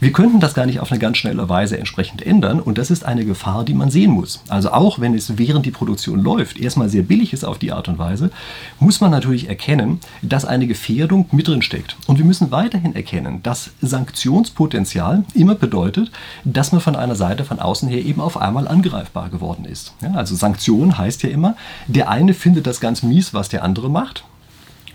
Wir 0.00 0.12
könnten 0.12 0.40
das 0.40 0.54
gar 0.54 0.66
nicht 0.66 0.80
auf 0.80 0.90
eine 0.90 0.98
ganz 0.98 1.18
schnelle 1.18 1.48
Weise 1.48 1.78
entsprechend 1.78 2.22
ändern 2.22 2.60
und 2.60 2.78
das 2.78 2.90
ist 2.90 3.04
eine 3.04 3.24
Gefahr, 3.24 3.64
die 3.64 3.74
man 3.74 3.90
sehen 3.90 4.10
muss. 4.10 4.40
Also 4.48 4.72
auch 4.72 5.00
wenn 5.00 5.14
es 5.14 5.37
während 5.38 5.66
die 5.66 5.70
Produktion 5.70 6.22
läuft, 6.22 6.58
erstmal 6.58 6.88
sehr 6.88 7.02
billig 7.02 7.32
ist 7.32 7.44
auf 7.44 7.58
die 7.58 7.72
Art 7.72 7.88
und 7.88 7.98
Weise, 7.98 8.30
muss 8.78 9.00
man 9.00 9.10
natürlich 9.10 9.48
erkennen, 9.48 10.00
dass 10.22 10.44
eine 10.44 10.66
Gefährdung 10.66 11.26
mit 11.32 11.48
drin 11.48 11.62
steckt. 11.62 11.96
Und 12.06 12.18
wir 12.18 12.24
müssen 12.24 12.50
weiterhin 12.50 12.94
erkennen, 12.94 13.42
dass 13.42 13.70
Sanktionspotenzial 13.80 15.24
immer 15.34 15.54
bedeutet, 15.54 16.10
dass 16.44 16.72
man 16.72 16.80
von 16.80 16.96
einer 16.96 17.14
Seite 17.14 17.44
von 17.44 17.58
außen 17.58 17.88
her 17.88 18.04
eben 18.04 18.20
auf 18.20 18.36
einmal 18.36 18.68
angreifbar 18.68 19.28
geworden 19.30 19.64
ist. 19.64 19.94
Ja, 20.02 20.12
also 20.12 20.34
Sanktion 20.34 20.98
heißt 20.98 21.22
ja 21.22 21.30
immer, 21.30 21.56
der 21.86 22.08
eine 22.08 22.34
findet 22.34 22.66
das 22.66 22.80
ganz 22.80 23.02
mies, 23.02 23.34
was 23.34 23.48
der 23.48 23.62
andere 23.62 23.90
macht. 23.90 24.24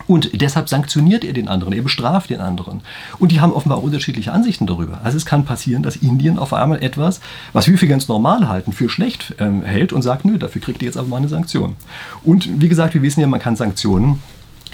Und 0.07 0.41
deshalb 0.41 0.69
sanktioniert 0.69 1.23
er 1.23 1.33
den 1.33 1.47
anderen, 1.47 1.73
er 1.73 1.81
bestraft 1.81 2.29
den 2.29 2.41
anderen. 2.41 2.81
Und 3.19 3.31
die 3.31 3.41
haben 3.41 3.53
offenbar 3.53 3.83
unterschiedliche 3.83 4.31
Ansichten 4.31 4.67
darüber. 4.67 5.01
Also 5.03 5.17
es 5.17 5.25
kann 5.25 5.45
passieren, 5.45 5.83
dass 5.83 5.95
Indien 5.95 6.37
auf 6.37 6.53
einmal 6.53 6.83
etwas, 6.83 7.21
was 7.53 7.67
wir 7.67 7.77
für 7.77 7.87
ganz 7.87 8.07
normal 8.07 8.47
halten, 8.47 8.73
für 8.73 8.89
schlecht 8.89 9.35
ähm, 9.39 9.63
hält 9.63 9.93
und 9.93 10.01
sagt, 10.01 10.25
nö, 10.25 10.37
dafür 10.37 10.61
kriegt 10.61 10.81
ihr 10.81 10.87
jetzt 10.87 10.97
aber 10.97 11.07
mal 11.07 11.17
eine 11.17 11.29
Sanktion. 11.29 11.75
Und 12.23 12.61
wie 12.61 12.69
gesagt, 12.69 12.93
wir 12.93 13.01
wissen 13.01 13.21
ja, 13.21 13.27
man 13.27 13.39
kann 13.39 13.55
Sanktionen 13.55 14.19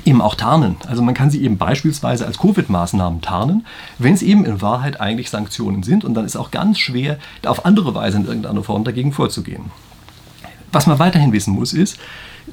eben 0.06 0.22
auch 0.22 0.36
tarnen. 0.36 0.78
Also 0.88 1.02
man 1.02 1.14
kann 1.14 1.30
sie 1.30 1.44
eben 1.44 1.58
beispielsweise 1.58 2.26
als 2.26 2.38
Covid-Maßnahmen 2.40 3.22
tarnen, 3.22 3.66
wenn 3.98 4.14
es 4.14 4.22
eben 4.22 4.46
in 4.46 4.62
Wahrheit 4.62 5.02
eigentlich 5.02 5.30
Sanktionen 5.30 5.84
sind. 5.84 6.06
Und 6.06 6.14
dann 6.14 6.26
ist 6.26 6.38
auch 6.38 6.52
ganz 6.52 6.80
schwer, 6.80 7.20
auf 7.46 7.66
andere 7.66 7.94
Weise 7.96 8.18
in 8.18 8.26
irgendeiner 8.26 8.64
Form 8.64 8.84
dagegen 8.84 9.12
vorzugehen. 9.12 9.72
Was 10.72 10.88
man 10.88 11.00
weiterhin 11.00 11.34
wissen 11.34 11.54
muss, 11.54 11.74
ist, 11.74 12.00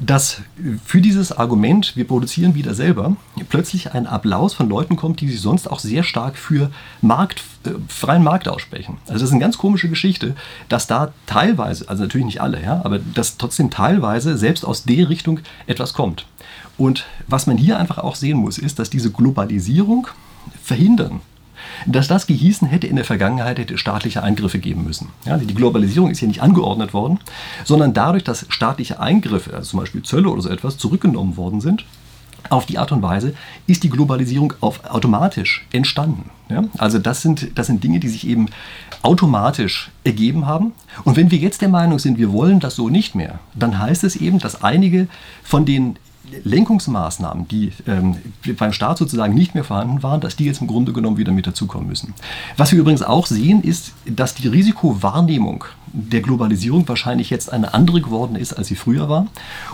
dass 0.00 0.42
für 0.84 1.00
dieses 1.00 1.32
Argument, 1.32 1.96
wir 1.96 2.06
produzieren 2.06 2.54
wieder 2.54 2.74
selber, 2.74 3.16
plötzlich 3.48 3.92
ein 3.92 4.06
Applaus 4.06 4.54
von 4.54 4.68
Leuten 4.68 4.96
kommt, 4.96 5.20
die 5.20 5.28
sich 5.28 5.40
sonst 5.40 5.70
auch 5.70 5.78
sehr 5.78 6.02
stark 6.02 6.36
für 6.36 6.70
Markt, 7.00 7.42
äh, 7.64 7.70
freien 7.88 8.22
Markt 8.22 8.48
aussprechen. 8.48 8.98
Also 9.02 9.14
das 9.14 9.22
ist 9.22 9.32
eine 9.32 9.40
ganz 9.40 9.58
komische 9.58 9.88
Geschichte, 9.88 10.34
dass 10.68 10.86
da 10.86 11.12
teilweise, 11.26 11.88
also 11.88 12.02
natürlich 12.02 12.26
nicht 12.26 12.40
alle, 12.40 12.62
ja, 12.62 12.80
aber 12.84 12.98
dass 12.98 13.36
trotzdem 13.36 13.70
teilweise 13.70 14.36
selbst 14.36 14.64
aus 14.64 14.84
der 14.84 15.08
Richtung 15.08 15.40
etwas 15.66 15.94
kommt. 15.94 16.26
Und 16.78 17.06
was 17.26 17.46
man 17.46 17.56
hier 17.56 17.78
einfach 17.78 17.98
auch 17.98 18.16
sehen 18.16 18.38
muss, 18.38 18.58
ist, 18.58 18.78
dass 18.78 18.90
diese 18.90 19.10
Globalisierung 19.10 20.08
verhindern 20.62 21.20
dass 21.84 22.08
das 22.08 22.26
gehießen 22.26 22.68
hätte, 22.68 22.86
in 22.86 22.96
der 22.96 23.04
Vergangenheit 23.04 23.58
hätte 23.58 23.78
staatliche 23.78 24.22
Eingriffe 24.22 24.58
geben 24.58 24.84
müssen. 24.84 25.10
Ja, 25.24 25.36
die 25.36 25.54
Globalisierung 25.54 26.10
ist 26.10 26.18
hier 26.18 26.28
nicht 26.28 26.42
angeordnet 26.42 26.94
worden, 26.94 27.18
sondern 27.64 27.92
dadurch, 27.92 28.24
dass 28.24 28.46
staatliche 28.48 29.00
Eingriffe, 29.00 29.54
also 29.54 29.70
zum 29.70 29.80
Beispiel 29.80 30.02
Zölle 30.02 30.28
oder 30.28 30.42
so 30.42 30.48
etwas, 30.48 30.78
zurückgenommen 30.78 31.36
worden 31.36 31.60
sind, 31.60 31.84
auf 32.50 32.66
die 32.66 32.78
Art 32.78 32.92
und 32.92 33.02
Weise 33.02 33.34
ist 33.66 33.82
die 33.82 33.90
Globalisierung 33.90 34.54
auf, 34.60 34.84
automatisch 34.84 35.66
entstanden. 35.72 36.30
Ja? 36.48 36.64
Also 36.78 36.98
das 36.98 37.22
sind, 37.22 37.58
das 37.58 37.66
sind 37.66 37.82
Dinge, 37.82 38.00
die 38.00 38.08
sich 38.08 38.26
eben 38.26 38.46
automatisch 39.02 39.90
ergeben 40.04 40.46
haben. 40.46 40.72
Und 41.04 41.16
wenn 41.16 41.30
wir 41.30 41.38
jetzt 41.38 41.60
der 41.60 41.68
Meinung 41.68 41.98
sind, 41.98 42.18
wir 42.18 42.32
wollen 42.32 42.60
das 42.60 42.76
so 42.76 42.88
nicht 42.88 43.14
mehr, 43.14 43.38
dann 43.54 43.78
heißt 43.78 44.04
es 44.04 44.16
eben, 44.16 44.38
dass 44.38 44.62
einige 44.62 45.08
von 45.42 45.64
den 45.64 45.98
Lenkungsmaßnahmen, 46.44 47.48
die 47.48 47.72
ähm, 47.86 48.16
beim 48.58 48.72
Staat 48.72 48.98
sozusagen 48.98 49.34
nicht 49.34 49.54
mehr 49.54 49.64
vorhanden 49.64 50.02
waren, 50.02 50.20
dass 50.20 50.36
die 50.36 50.44
jetzt 50.44 50.60
im 50.60 50.66
Grunde 50.66 50.92
genommen 50.92 51.16
wieder 51.16 51.32
mit 51.32 51.46
dazukommen 51.46 51.88
müssen. 51.88 52.14
Was 52.56 52.72
wir 52.72 52.78
übrigens 52.78 53.02
auch 53.02 53.26
sehen, 53.26 53.62
ist, 53.62 53.92
dass 54.06 54.34
die 54.34 54.48
Risikowahrnehmung 54.48 55.64
der 55.96 56.20
Globalisierung 56.20 56.86
wahrscheinlich 56.88 57.30
jetzt 57.30 57.50
eine 57.52 57.72
andere 57.72 58.02
geworden 58.02 58.36
ist, 58.36 58.52
als 58.52 58.68
sie 58.68 58.76
früher 58.76 59.08
war. 59.08 59.26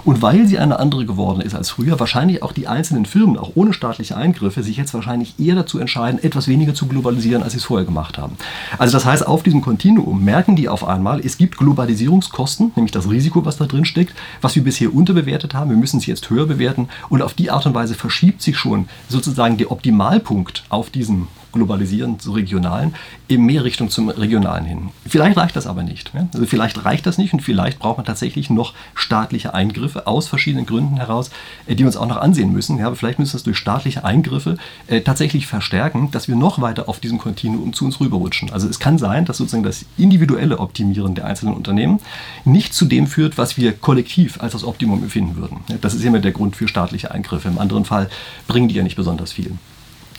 Und 0.05 0.23
weil 0.23 0.47
sie 0.47 0.59
eine 0.59 0.79
andere 0.79 1.05
geworden 1.05 1.41
ist 1.41 1.55
als 1.55 1.71
früher, 1.71 1.99
wahrscheinlich 1.99 2.43
auch 2.43 2.53
die 2.53 2.69
einzelnen 2.69 3.07
Firmen, 3.07 3.37
auch 3.37 3.53
ohne 3.55 3.73
staatliche 3.73 4.17
Eingriffe, 4.17 4.63
sich 4.63 4.77
jetzt 4.77 4.95
wahrscheinlich 4.95 5.35
eher 5.41 5.57
dazu 5.57 5.81
entscheiden, 5.81 6.23
etwas 6.23 6.47
weniger 6.47 6.75
zu 6.75 6.87
globalisieren, 6.87 7.43
als 7.43 7.53
sie 7.53 7.59
es 7.59 7.65
vorher 7.65 7.85
gemacht 7.85 8.19
haben. 8.19 8.37
Also 8.79 8.93
das 8.93 9.05
heißt, 9.05 9.27
auf 9.27 9.43
diesem 9.43 9.63
Kontinuum 9.63 10.25
merken 10.25 10.55
die 10.55 10.69
auf 10.69 10.87
einmal, 10.87 11.21
es 11.21 11.37
gibt 11.39 11.59
Globalisierungskosten, 11.59 12.73
nämlich 12.77 12.93
das 12.93 13.11
Risiko, 13.11 13.45
was 13.45 13.57
da 13.57 13.67
drin 13.67 13.85
steckt, 13.85 14.15
was 14.41 14.55
wir 14.55 14.63
bisher 14.63 14.95
unterbewertet 14.95 15.55
haben. 15.55 15.71
Wir 15.71 15.77
müssen 15.77 15.99
es 15.99 16.07
jetzt 16.07 16.31
höher 16.31 16.47
bewerten 16.47 16.89
und 17.09 17.23
auf 17.23 17.35
die 17.35 17.51
Art 17.51 17.67
und 17.67 17.75
Weise 17.75 17.95
verschiebt 17.95 18.43
sich 18.43 18.57
schon 18.57 18.89
sozusagen 19.09 19.57
der 19.57 19.73
Optimalpunkt 19.73 20.65
auf 20.69 20.91
diesem 20.91 21.27
globalisieren 21.53 22.19
zu 22.19 22.33
regionalen, 22.33 22.95
eben 23.29 23.47
mehr 23.47 23.65
Richtung 23.65 23.91
zum 23.91 24.09
regionalen 24.09 24.65
hin. 24.65 24.89
Vielleicht 25.07 25.37
reicht 25.37 25.57
das 25.57 25.67
aber 25.67 25.83
nicht. 25.83 26.13
Also 26.33 26.47
vielleicht 26.47 26.85
reicht 26.85 27.07
das 27.07 27.19
nicht 27.19 27.33
und 27.33 27.41
vielleicht 27.41 27.79
braucht 27.79 27.99
man 27.99 28.07
tatsächlich 28.07 28.51
noch 28.51 28.75
staatliche 28.95 29.55
Eingriffe 29.55 30.07
aus 30.07 30.29
verschiedenen 30.29 30.67
Gründen 30.67 30.97
heraus, 30.97 31.31
äh, 31.67 31.75
die 31.75 31.81
wir 31.81 31.87
uns 31.87 31.97
auch 31.97 32.07
noch 32.07 32.17
ansehen 32.17 32.53
müssen. 32.53 32.79
Ja, 32.79 32.87
aber 32.87 32.97
vielleicht 32.97 33.19
müssen 33.19 33.35
wir 33.35 33.39
es 33.39 33.45
durch 33.45 33.59
staatliche 33.59 34.05
Eingriffe 34.05 34.57
äh, 34.89 35.01
tatsächlich 35.01 35.47
verstärken, 35.47 36.11
dass 36.11 36.29
wir 36.29 36.37
noch 36.37 36.61
weiter 36.61 36.89
auf 36.89 37.01
diesem 37.01 37.19
Kontinuum 37.19 37.73
zu 37.73 37.85
uns 37.85 38.01
rüberrutschen. 38.01 38.51
Also 38.51 38.69
es 38.69 38.79
kann 38.79 38.99
sein, 38.99 39.25
dass 39.25 39.37
sozusagen 39.37 39.63
das 39.63 39.85
individuelle 39.97 40.59
Optimieren 40.59 41.15
der 41.15 41.27
einzelnen 41.27 41.55
Unternehmen 41.55 42.01
nicht 42.45 42.75
zu 42.75 42.87
dem 42.87 43.07
führt, 43.07 43.39
was 43.39 43.57
wir 43.57 43.73
kollektiv 43.73 44.41
als 44.41 44.53
das 44.53 44.65
Optimum 44.65 45.03
empfinden 45.03 45.37
würden. 45.37 45.59
Das 45.81 45.95
ist 45.95 46.05
immer 46.05 46.19
der 46.19 46.33
Grund 46.33 46.57
für 46.57 46.69
staatliche 46.69 47.11
Eingriffe. 47.11 47.49
Im 47.49 47.59
anderen 47.59 47.85
Fall 47.85 48.09
bringen 48.47 48.69
die 48.69 48.75
ja 48.75 48.83
nicht 48.83 48.97
besonders 48.97 49.33
viel. 49.33 49.57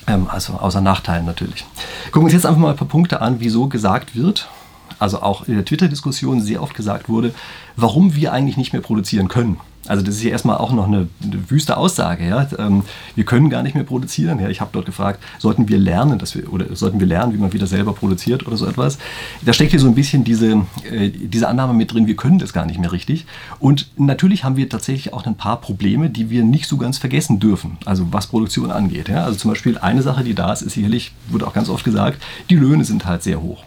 Ähm, 0.07 0.27
also 0.29 0.53
außer 0.53 0.81
Nachteilen 0.81 1.25
natürlich. 1.25 1.65
Gucken 2.05 2.21
wir 2.21 2.25
uns 2.25 2.33
jetzt 2.33 2.45
einfach 2.45 2.59
mal 2.59 2.71
ein 2.71 2.75
paar 2.77 2.87
Punkte 2.87 3.21
an, 3.21 3.39
wieso 3.39 3.67
gesagt 3.67 4.15
wird, 4.15 4.49
also 4.99 5.21
auch 5.21 5.47
in 5.47 5.55
der 5.55 5.65
Twitter-Diskussion 5.65 6.41
sehr 6.41 6.61
oft 6.61 6.73
gesagt 6.73 7.09
wurde, 7.09 7.33
warum 7.75 8.15
wir 8.15 8.33
eigentlich 8.33 8.57
nicht 8.57 8.73
mehr 8.73 8.81
produzieren 8.81 9.27
können. 9.27 9.59
Also 9.87 10.03
das 10.03 10.15
ist 10.15 10.23
ja 10.23 10.29
erstmal 10.29 10.57
auch 10.57 10.71
noch 10.71 10.87
eine, 10.87 11.07
eine 11.21 11.49
wüste 11.49 11.77
Aussage. 11.77 12.27
Ja? 12.27 12.47
Ähm, 12.57 12.83
wir 13.15 13.25
können 13.25 13.49
gar 13.49 13.63
nicht 13.63 13.75
mehr 13.75 13.83
produzieren. 13.83 14.39
Ja? 14.39 14.49
Ich 14.49 14.61
habe 14.61 14.69
dort 14.73 14.85
gefragt, 14.85 15.21
sollten 15.39 15.67
wir 15.67 15.77
lernen, 15.77 16.19
dass 16.19 16.35
wir, 16.35 16.51
oder 16.51 16.75
sollten 16.75 16.99
wir 16.99 17.07
lernen, 17.07 17.33
wie 17.33 17.37
man 17.37 17.51
wieder 17.53 17.67
selber 17.67 17.93
produziert 17.93 18.47
oder 18.47 18.55
so 18.55 18.65
etwas. 18.65 18.97
Da 19.41 19.53
steckt 19.53 19.71
hier 19.71 19.79
so 19.79 19.87
ein 19.87 19.95
bisschen 19.95 20.23
diese, 20.23 20.65
äh, 20.89 21.09
diese 21.09 21.47
Annahme 21.47 21.73
mit 21.73 21.93
drin, 21.93 22.07
wir 22.07 22.15
können 22.15 22.39
das 22.39 22.53
gar 22.53 22.65
nicht 22.65 22.79
mehr 22.79 22.91
richtig. 22.91 23.25
Und 23.59 23.89
natürlich 23.97 24.43
haben 24.43 24.55
wir 24.55 24.69
tatsächlich 24.69 25.13
auch 25.13 25.25
ein 25.25 25.35
paar 25.35 25.59
Probleme, 25.59 26.09
die 26.09 26.29
wir 26.29 26.43
nicht 26.43 26.67
so 26.67 26.77
ganz 26.77 26.97
vergessen 26.97 27.39
dürfen. 27.39 27.77
Also 27.85 28.07
was 28.11 28.27
Produktion 28.27 28.71
angeht. 28.71 29.09
Ja? 29.09 29.25
Also 29.25 29.37
zum 29.37 29.51
Beispiel 29.51 29.77
eine 29.77 30.01
Sache, 30.01 30.23
die 30.23 30.33
da 30.33 30.53
ist, 30.53 30.61
ist 30.61 30.73
sicherlich, 30.73 31.13
wurde 31.27 31.45
auch 31.45 31.53
ganz 31.53 31.69
oft 31.69 31.83
gesagt, 31.83 32.21
die 32.49 32.55
Löhne 32.55 32.85
sind 32.85 33.05
halt 33.05 33.23
sehr 33.23 33.41
hoch 33.41 33.63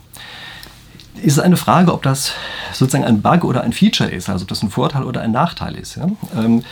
ist 1.23 1.35
es 1.35 1.39
eine 1.39 1.57
Frage, 1.57 1.93
ob 1.93 2.03
das 2.03 2.33
sozusagen 2.73 3.05
ein 3.05 3.23
Bug 3.23 3.45
oder 3.45 3.63
ein 3.63 3.73
Feature 3.73 4.11
ist, 4.11 4.29
also 4.29 4.43
ob 4.43 4.49
das 4.49 4.63
ein 4.63 4.71
Vorteil 4.71 5.05
oder 5.05 5.21
ein 5.21 5.33
Nachteil 5.33 5.77
ist. 5.77 5.97
Ja? 5.97 6.09
Ähm, 6.37 6.65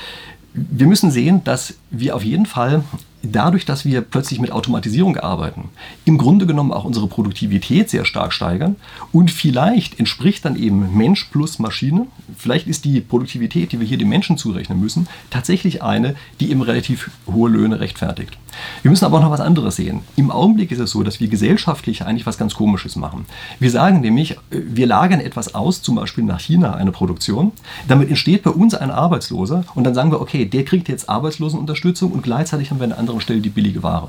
wir 0.53 0.87
müssen 0.87 1.11
sehen, 1.11 1.43
dass 1.45 1.75
wir 1.91 2.15
auf 2.15 2.25
jeden 2.25 2.47
Fall 2.47 2.85
dadurch, 3.33 3.64
dass 3.64 3.85
wir 3.85 4.00
plötzlich 4.00 4.40
mit 4.40 4.52
Automatisierung 4.52 5.16
arbeiten, 5.16 5.71
im 6.04 6.19
Grunde 6.19 6.47
genommen 6.47 6.73
auch 6.73 6.85
unsere 6.85 7.07
Produktivität 7.07 7.90
sehr 7.90 8.04
stark 8.04 8.33
steigern 8.33 8.76
und 9.12 9.31
vielleicht 9.31 9.99
entspricht 9.99 10.45
dann 10.45 10.57
eben 10.57 10.97
Mensch 10.97 11.25
plus 11.25 11.59
Maschine, 11.59 12.07
vielleicht 12.37 12.66
ist 12.66 12.85
die 12.85 13.00
Produktivität, 13.00 13.73
die 13.73 13.81
wir 13.81 13.87
hier 13.87 13.99
dem 13.99 14.09
Menschen 14.09 14.37
zurechnen 14.37 14.81
müssen, 14.81 15.09
tatsächlich 15.31 15.83
eine, 15.83 16.14
die 16.40 16.50
eben 16.50 16.62
relativ 16.62 17.11
hohe 17.26 17.50
Löhne 17.50 17.81
rechtfertigt. 17.81 18.38
Wir 18.83 18.90
müssen 18.90 19.04
aber 19.04 19.19
auch 19.19 19.23
noch 19.23 19.31
was 19.31 19.40
anderes 19.40 19.76
sehen. 19.76 20.00
Im 20.16 20.31
Augenblick 20.31 20.71
ist 20.71 20.78
es 20.78 20.90
so, 20.90 21.02
dass 21.02 21.21
wir 21.21 21.28
gesellschaftlich 21.28 22.04
eigentlich 22.04 22.26
was 22.26 22.38
ganz 22.38 22.54
Komisches 22.54 22.97
machen. 22.97 23.26
Wir 23.59 23.71
sagen 23.71 24.00
nämlich, 24.00 24.37
wir 24.50 24.87
lagern 24.87 25.21
etwas 25.21 25.54
aus, 25.54 25.83
zum 25.83 25.97
Beispiel 25.97 26.25
nach 26.25 26.40
China 26.40 26.75
eine 26.75 26.93
Produktion, 26.93 27.52
damit 27.88 28.09
entsteht 28.09 28.43
bei 28.43 28.50
uns 28.50 28.75
ein 28.75 28.90
Arbeitsloser 28.90 29.64
und 29.75 29.85
dann 29.85 29.95
sagen 29.95 30.11
wir, 30.11 30.21
okay, 30.21 30.45
der 30.45 30.64
kriegt 30.64 30.88
jetzt 30.88 31.09
Arbeitslosenunterstützung 31.09 32.12
und 32.12 32.23
gleichzeitig 32.23 32.71
haben 32.71 32.78
wir 32.78 32.85
eine 32.85 32.99
andere 32.99 33.13
anderen 33.14 33.21
Stelle 33.21 33.40
die 33.40 33.50
billige 33.50 33.83
Ware. 33.83 34.09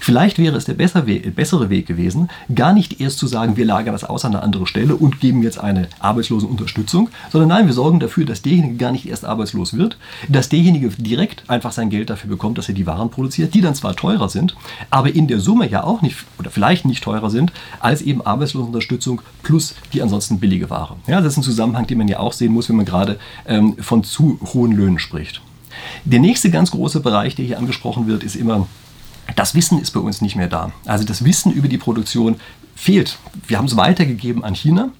Vielleicht 0.00 0.38
wäre 0.38 0.56
es 0.56 0.64
der 0.64 0.74
bessere 0.74 1.70
Weg 1.70 1.86
gewesen, 1.86 2.28
gar 2.54 2.72
nicht 2.72 3.00
erst 3.00 3.18
zu 3.18 3.26
sagen, 3.26 3.56
wir 3.56 3.64
lagern 3.64 3.92
das 3.92 4.04
aus 4.04 4.24
an 4.24 4.34
eine 4.34 4.42
andere 4.42 4.66
Stelle 4.66 4.96
und 4.96 5.20
geben 5.20 5.42
jetzt 5.42 5.58
eine 5.58 5.88
Arbeitslosenunterstützung, 6.00 7.10
sondern 7.30 7.48
nein, 7.48 7.66
wir 7.66 7.74
sorgen 7.74 8.00
dafür, 8.00 8.24
dass 8.24 8.42
derjenige 8.42 8.76
gar 8.76 8.92
nicht 8.92 9.08
erst 9.08 9.24
arbeitslos 9.24 9.76
wird, 9.76 9.98
dass 10.28 10.48
derjenige 10.48 10.88
direkt 10.88 11.48
einfach 11.48 11.72
sein 11.72 11.90
Geld 11.90 12.10
dafür 12.10 12.30
bekommt, 12.30 12.58
dass 12.58 12.68
er 12.68 12.74
die 12.74 12.86
Waren 12.86 13.10
produziert, 13.10 13.54
die 13.54 13.60
dann 13.60 13.74
zwar 13.74 13.94
teurer 13.94 14.28
sind, 14.28 14.56
aber 14.90 15.14
in 15.14 15.28
der 15.28 15.40
Summe 15.40 15.68
ja 15.68 15.84
auch 15.84 16.02
nicht 16.02 16.16
oder 16.38 16.50
vielleicht 16.50 16.84
nicht 16.84 17.04
teurer 17.04 17.30
sind 17.30 17.52
als 17.80 18.02
eben 18.02 18.24
Arbeitslosenunterstützung 18.24 19.20
plus 19.42 19.74
die 19.92 20.02
ansonsten 20.02 20.38
billige 20.38 20.70
Ware. 20.70 20.96
Ja, 21.06 21.20
das 21.20 21.34
ist 21.34 21.38
ein 21.38 21.42
Zusammenhang, 21.42 21.86
den 21.86 21.98
man 21.98 22.08
ja 22.08 22.18
auch 22.18 22.32
sehen 22.32 22.52
muss, 22.52 22.68
wenn 22.68 22.76
man 22.76 22.86
gerade 22.86 23.18
ähm, 23.46 23.76
von 23.78 24.04
zu 24.04 24.38
hohen 24.54 24.72
Löhnen 24.72 24.98
spricht. 24.98 25.42
Der 26.04 26.20
nächste 26.20 26.50
ganz 26.50 26.70
große 26.70 27.00
Bereich, 27.00 27.34
der 27.34 27.44
hier 27.44 27.58
angesprochen 27.58 28.06
wird, 28.06 28.22
ist 28.22 28.36
immer, 28.36 28.66
das 29.34 29.54
Wissen 29.54 29.80
ist 29.80 29.90
bei 29.92 30.00
uns 30.00 30.20
nicht 30.20 30.36
mehr 30.36 30.48
da. 30.48 30.72
Also 30.84 31.04
das 31.04 31.24
Wissen 31.24 31.52
über 31.52 31.68
die 31.68 31.78
Produktion 31.78 32.36
fehlt. 32.74 33.18
Wir 33.46 33.58
haben 33.58 33.66
es 33.66 33.76
weitergegeben 33.76 34.44
an 34.44 34.54
China. 34.54 34.90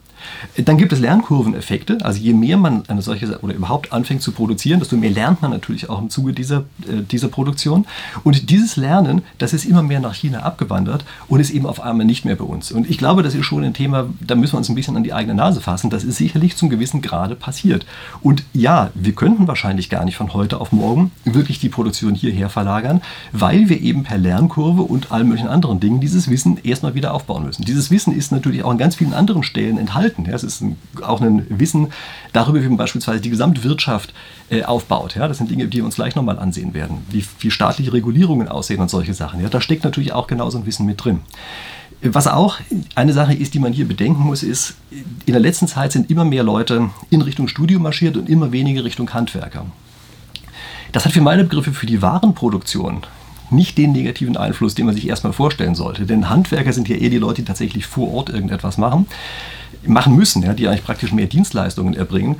Dann 0.57 0.79
gibt 0.79 0.93
es 0.93 1.01
Lernkurveneffekte. 1.01 1.99
Also 2.03 2.21
je 2.21 2.33
mehr 2.33 2.57
man 2.57 2.85
eine 2.89 3.03
solche 3.03 3.39
oder 3.41 3.55
überhaupt 3.55 3.93
anfängt 3.93 4.23
zu 4.23 4.33
produzieren, 4.33 4.81
desto 4.81 4.97
mehr 4.97 5.11
lernt 5.11 5.43
man 5.43 5.51
natürlich 5.51 5.89
auch 5.91 6.01
im 6.01 6.11
Zuge 6.11 6.33
dieser, 6.33 6.59
äh, 6.89 7.03
dieser 7.11 7.29
Produktion. 7.29 7.87
Und 8.25 8.51
dieses 8.51 8.77
Lernen, 8.77 9.23
das 9.39 9.53
ist 9.53 9.65
immer 9.65 9.83
mehr 9.83 10.01
nach 10.01 10.15
China 10.15 10.41
abgewandert 10.41 11.05
und 11.29 11.41
ist 11.41 11.51
eben 11.51 11.67
auf 11.67 11.81
einmal 11.81 12.07
nicht 12.07 12.25
mehr 12.25 12.37
bei 12.37 12.45
uns. 12.45 12.73
Und 12.73 12.89
ich 12.89 12.99
glaube, 12.99 13.23
das 13.23 13.35
ist 13.35 13.45
schon 13.45 13.65
ein 13.65 13.75
Thema, 13.75 14.07
da 14.21 14.35
müssen 14.35 14.55
wir 14.55 14.59
uns 14.59 14.69
ein 14.69 14.75
bisschen 14.75 14.97
an 14.97 15.05
die 15.05 15.13
eigene 15.13 15.35
Nase 15.35 15.61
fassen. 15.61 15.91
Das 15.91 16.05
ist 16.05 16.17
sicherlich 16.17 16.57
zum 16.57 16.71
gewissen 16.71 17.03
Grade 17.03 17.35
passiert. 17.35 17.87
Und 18.23 18.45
ja, 18.53 18.91
wir 18.95 19.13
könnten 19.13 19.49
wahrscheinlich 19.49 19.91
gar 19.91 20.05
nicht 20.05 20.17
von 20.17 20.33
heute 20.33 20.61
auf 20.61 20.73
morgen 20.73 21.11
wirklich 21.25 21.59
die 21.59 21.69
Produktion 21.69 22.15
hierher 22.15 22.49
verlagern, 22.49 23.03
weil 23.33 23.69
wir 23.69 23.81
eben 23.81 24.03
per 24.03 24.19
Lernkurve 24.19 24.83
und 24.83 25.13
allen 25.13 25.29
möglichen 25.29 25.49
anderen 25.49 25.81
Dingen 25.81 26.01
dieses 26.01 26.31
Wissen 26.31 26.59
erstmal 26.63 26.95
wieder 26.95 27.15
aufbauen 27.15 27.45
müssen. 27.45 27.65
Dieses 27.65 27.91
Wissen 27.91 28.17
ist 28.17 28.33
natürlich 28.33 28.63
auch 28.65 28.71
an 28.71 28.79
ganz 28.79 28.97
vielen 28.97 29.15
anderen 29.15 29.43
Stellen 29.43 29.79
enthalten 29.79 30.16
halten. 30.17 30.29
Ja, 30.29 30.35
es 30.35 30.43
ist 30.43 30.61
ein, 30.61 30.77
auch 31.03 31.21
ein 31.21 31.47
Wissen 31.49 31.89
darüber, 32.33 32.63
wie 32.63 32.69
man 32.69 32.77
beispielsweise 32.77 33.21
die 33.21 33.31
Gesamtwirtschaft 33.31 34.13
äh, 34.51 34.65
aufbaut. 34.65 35.17
Ja, 35.17 35.29
das 35.29 35.39
sind 35.39 35.51
Dinge, 35.51 35.67
die 35.69 35.79
wir 35.79 35.85
uns 35.85 35.97
gleich 35.97 36.15
nochmal 36.15 36.39
ansehen 36.39 36.75
werden. 36.75 36.99
Wie, 37.11 37.25
wie 37.41 37.51
staatliche 37.51 37.93
Regulierungen 37.93 38.49
aussehen 38.49 38.81
und 38.81 38.91
solche 38.91 39.15
Sachen. 39.15 39.41
Ja, 39.41 39.49
da 39.49 39.61
steckt 39.61 39.85
natürlich 39.85 40.13
auch 40.13 40.27
genauso 40.27 40.59
ein 40.59 40.67
Wissen 40.67 40.87
mit 40.87 41.05
drin. 41.05 41.21
Was 42.03 42.27
auch 42.27 42.59
eine 42.95 43.13
Sache 43.13 43.33
ist, 43.33 43.55
die 43.55 43.59
man 43.59 43.73
hier 43.73 43.89
bedenken 43.89 44.23
muss, 44.23 44.43
ist, 44.43 44.75
in 44.91 45.33
der 45.33 45.41
letzten 45.41 45.67
Zeit 45.67 45.93
sind 45.93 46.11
immer 46.11 46.25
mehr 46.25 46.43
Leute 46.43 46.91
in 47.09 47.23
Richtung 47.23 47.49
Studium 47.49 47.83
marschiert 47.83 48.17
und 48.17 48.29
immer 48.29 48.53
weniger 48.53 48.85
Richtung 48.85 49.13
Handwerker. 49.13 49.67
Das 50.93 51.05
hat 51.05 51.13
für 51.13 51.23
meine 51.23 51.45
Begriffe 51.45 51.73
für 51.73 51.87
die 51.87 52.03
Warenproduktion 52.03 53.03
nicht 53.51 53.79
den 53.79 53.93
negativen 53.93 54.37
Einfluss, 54.37 54.75
den 54.75 54.87
man 54.87 54.95
sich 54.95 55.09
erstmal 55.09 55.33
vorstellen 55.33 55.75
sollte. 55.75 56.07
Denn 56.07 56.29
Handwerker 56.29 56.73
sind 56.73 56.89
ja 56.89 56.97
eher 56.97 57.11
die 57.11 57.19
Leute, 57.19 57.43
die 57.43 57.47
tatsächlich 57.47 57.87
vor 57.87 58.13
Ort 58.13 58.29
irgendetwas 58.29 58.79
machen 58.79 59.07
machen 59.87 60.17
müssen, 60.17 60.43
ja, 60.43 60.55
die 60.55 60.69
eigentlich 60.69 60.85
praktisch 60.85 61.13
mehr 61.13 61.27
Dienstleistungen 61.27 61.95
erbringen, 61.95 62.37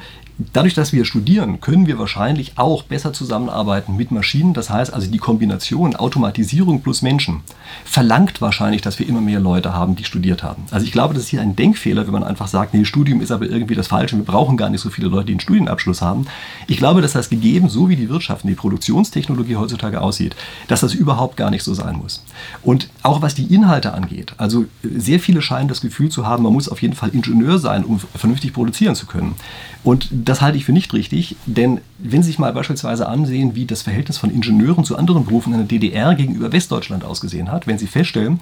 Dadurch, 0.53 0.75
dass 0.75 0.93
wir 0.93 1.07
studieren, 1.07 1.63
können 1.63 1.87
wir 1.87 1.99
wahrscheinlich 1.99 2.53
auch 2.57 2.83
besser 2.83 3.15
zusammenarbeiten 3.15 3.97
mit 3.97 4.11
Maschinen. 4.11 4.53
Das 4.53 4.69
heißt 4.69 4.93
also, 4.93 5.11
die 5.11 5.17
Kombination 5.17 5.97
Automatisierung 5.97 6.83
plus 6.83 7.01
Menschen 7.01 7.41
verlangt 7.87 8.43
wahrscheinlich, 8.43 8.83
dass 8.83 8.99
wir 8.99 9.09
immer 9.09 9.23
mehr 9.23 9.41
Leute 9.41 9.73
haben, 9.73 9.97
die 9.97 10.05
studiert 10.05 10.43
haben. 10.43 10.65
Also 10.71 10.85
ich 10.85 10.93
glaube, 10.93 11.15
das 11.15 11.23
ist 11.23 11.29
hier 11.31 11.41
ein 11.41 11.57
Denkfehler, 11.57 12.05
wenn 12.05 12.13
man 12.13 12.23
einfach 12.23 12.49
sagt, 12.49 12.75
nee, 12.75 12.85
Studium 12.85 13.23
ist 13.23 13.31
aber 13.31 13.47
irgendwie 13.47 13.75
das 13.75 13.87
Falsche, 13.87 14.17
wir 14.17 14.27
brauchen 14.27 14.59
gar 14.59 14.69
nicht 14.69 14.83
so 14.83 14.91
viele 14.91 15.09
Leute, 15.09 15.27
die 15.27 15.33
einen 15.33 15.41
Studienabschluss 15.41 16.03
haben. 16.03 16.27
Ich 16.67 16.77
glaube, 16.77 17.01
dass 17.01 17.15
das 17.15 17.31
gegeben, 17.31 17.71
so 17.71 17.89
wie 17.89 17.97
die 17.97 18.11
Wirtschaft 18.11 18.45
und 18.45 18.51
die 18.51 18.57
Produktionstechnologie 18.57 19.57
heutzutage 19.57 20.03
aussieht, 20.03 20.37
dass 20.69 20.83
das 20.83 20.93
überhaupt 20.93 21.39
gar 21.39 21.51
nicht 21.51 21.63
so 21.63 21.73
sein 21.73 21.97
muss. 21.97 22.23
Und 22.63 22.91
auch 23.03 23.23
was 23.23 23.35
die 23.35 23.55
Inhalte 23.55 23.95
angeht, 23.95 24.35
also 24.37 24.67
sehr 24.83 25.19
viele 25.19 25.41
scheinen 25.41 25.69
das 25.69 25.81
Gefühl 25.81 26.11
zu 26.11 26.27
haben, 26.27 26.43
man 26.43 26.53
muss 26.53 26.69
auf 26.69 26.83
jeden 26.83 26.95
Fall 26.95 27.09
Ingenieur 27.17 27.59
sein, 27.59 27.85
um 27.85 27.99
vernünftig 27.99 28.53
produzieren 28.53 28.95
zu 28.95 29.07
können. 29.07 29.35
Und 29.83 30.09
das 30.11 30.41
halte 30.41 30.59
ich 30.59 30.65
für 30.65 30.73
nicht 30.73 30.93
richtig, 30.93 31.37
denn 31.47 31.81
wenn 31.99 32.23
Sie 32.23 32.29
sich 32.29 32.39
mal 32.39 32.53
beispielsweise 32.53 33.09
ansehen, 33.09 33.55
wie 33.55 33.67
das 33.67 33.83
Verhältnis 33.83 34.19
von 34.19 34.31
Ingenieuren 34.31 34.85
zu 34.85 34.97
anderen 34.97 35.25
Berufen 35.25 35.53
in 35.53 35.61
der 35.61 35.69
DDR 35.69 36.15
gegenüber 36.15 36.53
Westdeutschland 36.53 37.05
ausgesehen 37.05 37.51
hat, 37.51 37.67
wenn 37.67 37.79
Sie 37.79 37.87
feststellen, 37.87 38.41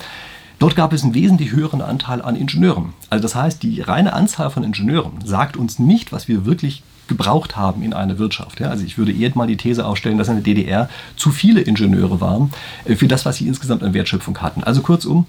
Dort 0.61 0.77
gab 0.77 0.93
es 0.93 1.03
einen 1.03 1.15
wesentlich 1.15 1.51
höheren 1.51 1.83
Anteil 1.83 2.23
an 2.23 2.37
Ingenieuren. 2.37 2.95
Also 3.11 3.23
das 3.23 3.35
heißt, 3.35 3.63
die 3.63 3.81
reine 3.81 4.13
Anzahl 4.13 4.51
von 4.51 4.63
Ingenieuren 4.63 5.13
sagt 5.25 5.57
uns 5.57 5.79
nicht, 5.79 6.13
was 6.13 6.29
wir 6.29 6.47
wirklich 6.47 6.83
gebraucht 7.09 7.57
haben 7.57 7.83
in 7.83 7.93
einer 7.93 8.19
Wirtschaft. 8.19 8.61
Ja, 8.61 8.69
also 8.71 8.85
ich 8.85 8.97
würde 8.97 9.13
eher 9.13 9.31
mal 9.35 9.47
die 9.47 9.57
These 9.57 9.85
aufstellen, 9.85 10.17
dass 10.17 10.29
in 10.29 10.35
der 10.35 10.43
DDR 10.43 10.89
zu 11.17 11.31
viele 11.31 11.61
Ingenieure 11.61 12.21
waren 12.21 12.51
äh, 12.85 12.97
für 12.97 13.09
das, 13.09 13.27
was 13.27 13.37
sie 13.37 13.47
insgesamt 13.47 13.83
an 13.83 13.95
Wertschöpfung 13.95 14.39
hatten. 14.39 14.65
Also 14.65 14.81
kurzum, 14.81 15.27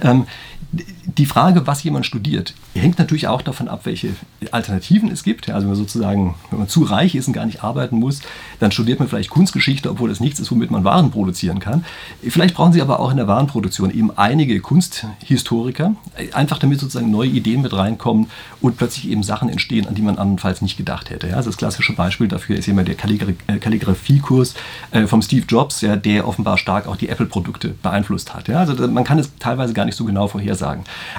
ähm, 0.00 0.26
die 0.72 1.26
Frage, 1.26 1.66
was 1.66 1.82
jemand 1.82 2.06
studiert, 2.06 2.54
hängt 2.74 2.98
natürlich 2.98 3.28
auch 3.28 3.42
davon 3.42 3.68
ab, 3.68 3.82
welche 3.84 4.10
Alternativen 4.50 5.10
es 5.10 5.22
gibt. 5.22 5.48
Also 5.50 5.62
wenn 5.62 5.74
man 5.74 5.76
sozusagen, 5.76 6.34
wenn 6.50 6.60
man 6.60 6.68
zu 6.68 6.82
reich 6.84 7.14
ist 7.14 7.26
und 7.26 7.34
gar 7.34 7.44
nicht 7.44 7.62
arbeiten 7.62 7.98
muss, 7.98 8.22
dann 8.60 8.72
studiert 8.72 8.98
man 8.98 9.08
vielleicht 9.08 9.28
Kunstgeschichte, 9.28 9.90
obwohl 9.90 10.08
das 10.08 10.20
nichts 10.20 10.40
ist, 10.40 10.50
womit 10.50 10.70
man 10.70 10.84
Waren 10.84 11.10
produzieren 11.10 11.58
kann. 11.58 11.84
Vielleicht 12.26 12.54
brauchen 12.54 12.72
Sie 12.72 12.80
aber 12.80 13.00
auch 13.00 13.10
in 13.10 13.18
der 13.18 13.28
Warenproduktion 13.28 13.90
eben 13.90 14.16
einige 14.16 14.60
Kunsthistoriker, 14.60 15.94
einfach 16.32 16.58
damit 16.58 16.80
sozusagen 16.80 17.10
neue 17.10 17.28
Ideen 17.28 17.60
mit 17.60 17.74
reinkommen 17.74 18.28
und 18.62 18.78
plötzlich 18.78 19.10
eben 19.10 19.22
Sachen 19.22 19.50
entstehen, 19.50 19.86
an 19.86 19.94
die 19.94 20.02
man 20.02 20.16
andernfalls 20.16 20.62
nicht 20.62 20.78
gedacht 20.78 21.10
hätte. 21.10 21.36
Also 21.36 21.50
das 21.50 21.58
klassische 21.58 21.92
Beispiel 21.94 22.28
dafür 22.28 22.56
ist 22.56 22.68
immer 22.68 22.84
der 22.84 22.94
äh, 22.94 23.58
Kalligrafiekurs 23.58 24.54
äh, 24.92 25.06
vom 25.06 25.20
Steve 25.20 25.44
Jobs, 25.46 25.80
der 25.80 26.26
offenbar 26.26 26.56
stark 26.56 26.86
auch 26.86 26.96
die 26.96 27.10
Apple-Produkte 27.10 27.74
beeinflusst 27.82 28.34
hat. 28.34 28.48
Also 28.48 28.88
man 28.88 29.04
kann 29.04 29.18
es 29.18 29.30
teilweise 29.38 29.74
gar 29.74 29.84
nicht 29.84 29.96
so 29.96 30.04
genau 30.06 30.28
vorhersagen. 30.28 30.61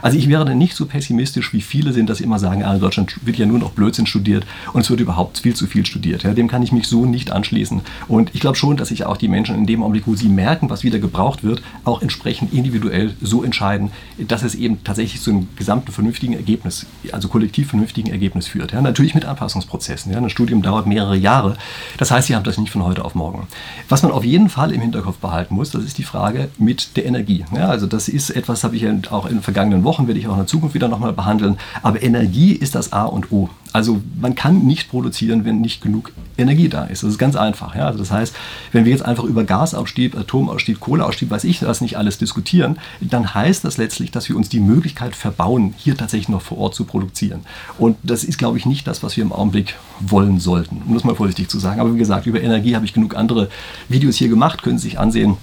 Also 0.01 0.17
ich 0.17 0.29
wäre 0.29 0.45
dann 0.45 0.57
nicht 0.57 0.75
so 0.75 0.85
pessimistisch, 0.85 1.53
wie 1.53 1.61
viele 1.61 1.93
sind, 1.93 2.09
dass 2.09 2.21
immer 2.21 2.39
sagen, 2.39 2.63
ah, 2.63 2.73
in 2.73 2.79
Deutschland 2.79 3.15
wird 3.25 3.37
ja 3.37 3.45
nur 3.45 3.59
noch 3.59 3.71
Blödsinn 3.71 4.05
studiert 4.05 4.45
und 4.73 4.81
es 4.81 4.89
wird 4.89 4.99
überhaupt 4.99 5.39
viel 5.39 5.55
zu 5.55 5.67
viel 5.67 5.85
studiert. 5.85 6.23
Ja, 6.23 6.33
dem 6.33 6.47
kann 6.47 6.63
ich 6.63 6.71
mich 6.71 6.87
so 6.87 7.05
nicht 7.05 7.31
anschließen. 7.31 7.81
Und 8.07 8.31
ich 8.33 8.41
glaube 8.41 8.57
schon, 8.57 8.77
dass 8.77 8.89
sich 8.89 9.05
auch 9.05 9.17
die 9.17 9.27
Menschen 9.27 9.55
in 9.55 9.65
dem 9.65 9.83
Augenblick, 9.83 10.07
wo 10.07 10.15
sie 10.15 10.29
merken, 10.29 10.69
was 10.69 10.83
wieder 10.83 10.99
gebraucht 10.99 11.43
wird, 11.43 11.61
auch 11.83 12.01
entsprechend 12.01 12.53
individuell 12.53 13.13
so 13.21 13.43
entscheiden, 13.43 13.91
dass 14.17 14.43
es 14.43 14.55
eben 14.55 14.83
tatsächlich 14.83 15.21
zu 15.21 15.31
einem 15.31 15.47
gesamten 15.55 15.91
vernünftigen 15.91 16.33
Ergebnis, 16.33 16.85
also 17.11 17.27
kollektiv 17.27 17.69
vernünftigen 17.69 18.09
Ergebnis 18.09 18.47
führt. 18.47 18.71
Ja, 18.71 18.81
natürlich 18.81 19.15
mit 19.15 19.25
Anpassungsprozessen. 19.25 20.11
Ja, 20.11 20.17
ein 20.17 20.29
Studium 20.29 20.61
dauert 20.61 20.87
mehrere 20.87 21.17
Jahre. 21.17 21.57
Das 21.97 22.11
heißt, 22.11 22.27
sie 22.27 22.35
haben 22.35 22.43
das 22.43 22.57
nicht 22.57 22.71
von 22.71 22.83
heute 22.83 23.03
auf 23.05 23.15
morgen. 23.15 23.47
Was 23.89 24.03
man 24.03 24.11
auf 24.11 24.23
jeden 24.23 24.49
Fall 24.49 24.71
im 24.71 24.81
Hinterkopf 24.81 25.17
behalten 25.17 25.55
muss, 25.55 25.71
das 25.71 25.83
ist 25.83 25.97
die 25.97 26.03
Frage 26.03 26.49
mit 26.57 26.95
der 26.97 27.05
Energie. 27.05 27.45
Ja, 27.55 27.67
also 27.69 27.87
das 27.87 28.07
ist 28.07 28.29
etwas, 28.29 28.63
habe 28.63 28.75
ich 28.75 28.85
auch 29.11 29.25
in 29.33 29.39
den 29.39 29.43
vergangenen 29.43 29.83
Wochen, 29.83 30.07
werde 30.07 30.19
ich 30.19 30.27
auch 30.27 30.33
in 30.33 30.39
der 30.39 30.47
Zukunft 30.47 30.75
wieder 30.75 30.87
nochmal 30.87 31.13
behandeln. 31.13 31.57
Aber 31.81 32.01
Energie 32.01 32.53
ist 32.53 32.75
das 32.75 32.93
A 32.93 33.03
und 33.03 33.31
O. 33.31 33.49
Also 33.73 34.01
man 34.21 34.35
kann 34.35 34.65
nicht 34.65 34.89
produzieren, 34.89 35.45
wenn 35.45 35.59
nicht 35.59 35.81
genug 35.81 36.11
Energie 36.37 36.69
da 36.69 36.83
ist. 36.85 37.01
Das 37.01 37.09
ist 37.09 37.17
ganz 37.17 37.35
einfach. 37.35 37.75
Ja? 37.75 37.87
Also 37.87 37.97
das 37.99 38.11
heißt, 38.11 38.35
wenn 38.71 38.85
wir 38.85 38.91
jetzt 38.91 39.03
einfach 39.03 39.23
über 39.23 39.43
Gasausstieg, 39.43 40.15
Atomausstieg, 40.15 40.79
Kohleausstieg, 40.79 41.31
weiß 41.31 41.43
ich 41.43 41.63
was 41.63 41.81
nicht 41.81 41.97
alles 41.97 42.19
diskutieren, 42.19 42.77
dann 43.01 43.33
heißt 43.33 43.65
das 43.65 43.77
letztlich, 43.77 44.11
dass 44.11 44.29
wir 44.29 44.35
uns 44.35 44.49
die 44.49 44.59
Möglichkeit 44.59 45.15
verbauen, 45.15 45.73
hier 45.75 45.97
tatsächlich 45.97 46.29
noch 46.29 46.41
vor 46.41 46.59
Ort 46.59 46.75
zu 46.75 46.85
produzieren. 46.85 47.41
Und 47.79 47.97
das 48.03 48.23
ist, 48.23 48.37
glaube 48.37 48.59
ich, 48.59 48.67
nicht 48.67 48.85
das, 48.85 49.01
was 49.01 49.17
wir 49.17 49.23
im 49.23 49.31
Augenblick 49.31 49.75
wollen 49.99 50.39
sollten, 50.39 50.83
um 50.85 50.93
das 50.93 51.03
mal 51.03 51.15
vorsichtig 51.15 51.49
zu 51.49 51.57
sagen. 51.57 51.79
Aber 51.81 51.93
wie 51.95 51.99
gesagt, 51.99 52.27
über 52.27 52.41
Energie 52.41 52.75
habe 52.75 52.85
ich 52.85 52.93
genug 52.93 53.15
andere 53.15 53.49
Videos 53.89 54.17
hier 54.17 54.29
gemacht, 54.29 54.61
können 54.61 54.77
Sie 54.77 54.89
sich 54.89 54.99
ansehen. 54.99 55.37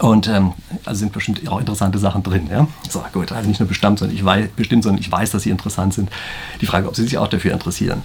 Und 0.00 0.28
ähm, 0.28 0.52
also 0.84 1.00
sind 1.00 1.12
bestimmt 1.12 1.46
auch 1.48 1.60
interessante 1.60 1.98
Sachen 1.98 2.22
drin. 2.22 2.48
Ja? 2.50 2.66
So, 2.88 3.04
gut, 3.12 3.32
also 3.32 3.48
nicht 3.48 3.60
nur 3.60 3.68
bestimmt, 3.68 3.98
sondern 3.98 4.16
ich 4.16 4.24
weiß, 4.24 4.48
bestimmt, 4.56 4.84
sondern 4.84 5.00
ich 5.00 5.10
weiß, 5.10 5.30
dass 5.30 5.42
sie 5.42 5.50
interessant 5.50 5.94
sind. 5.94 6.10
Die 6.60 6.66
Frage, 6.66 6.88
ob 6.88 6.96
sie 6.96 7.02
sich 7.02 7.18
auch 7.18 7.28
dafür 7.28 7.52
interessieren. 7.52 8.02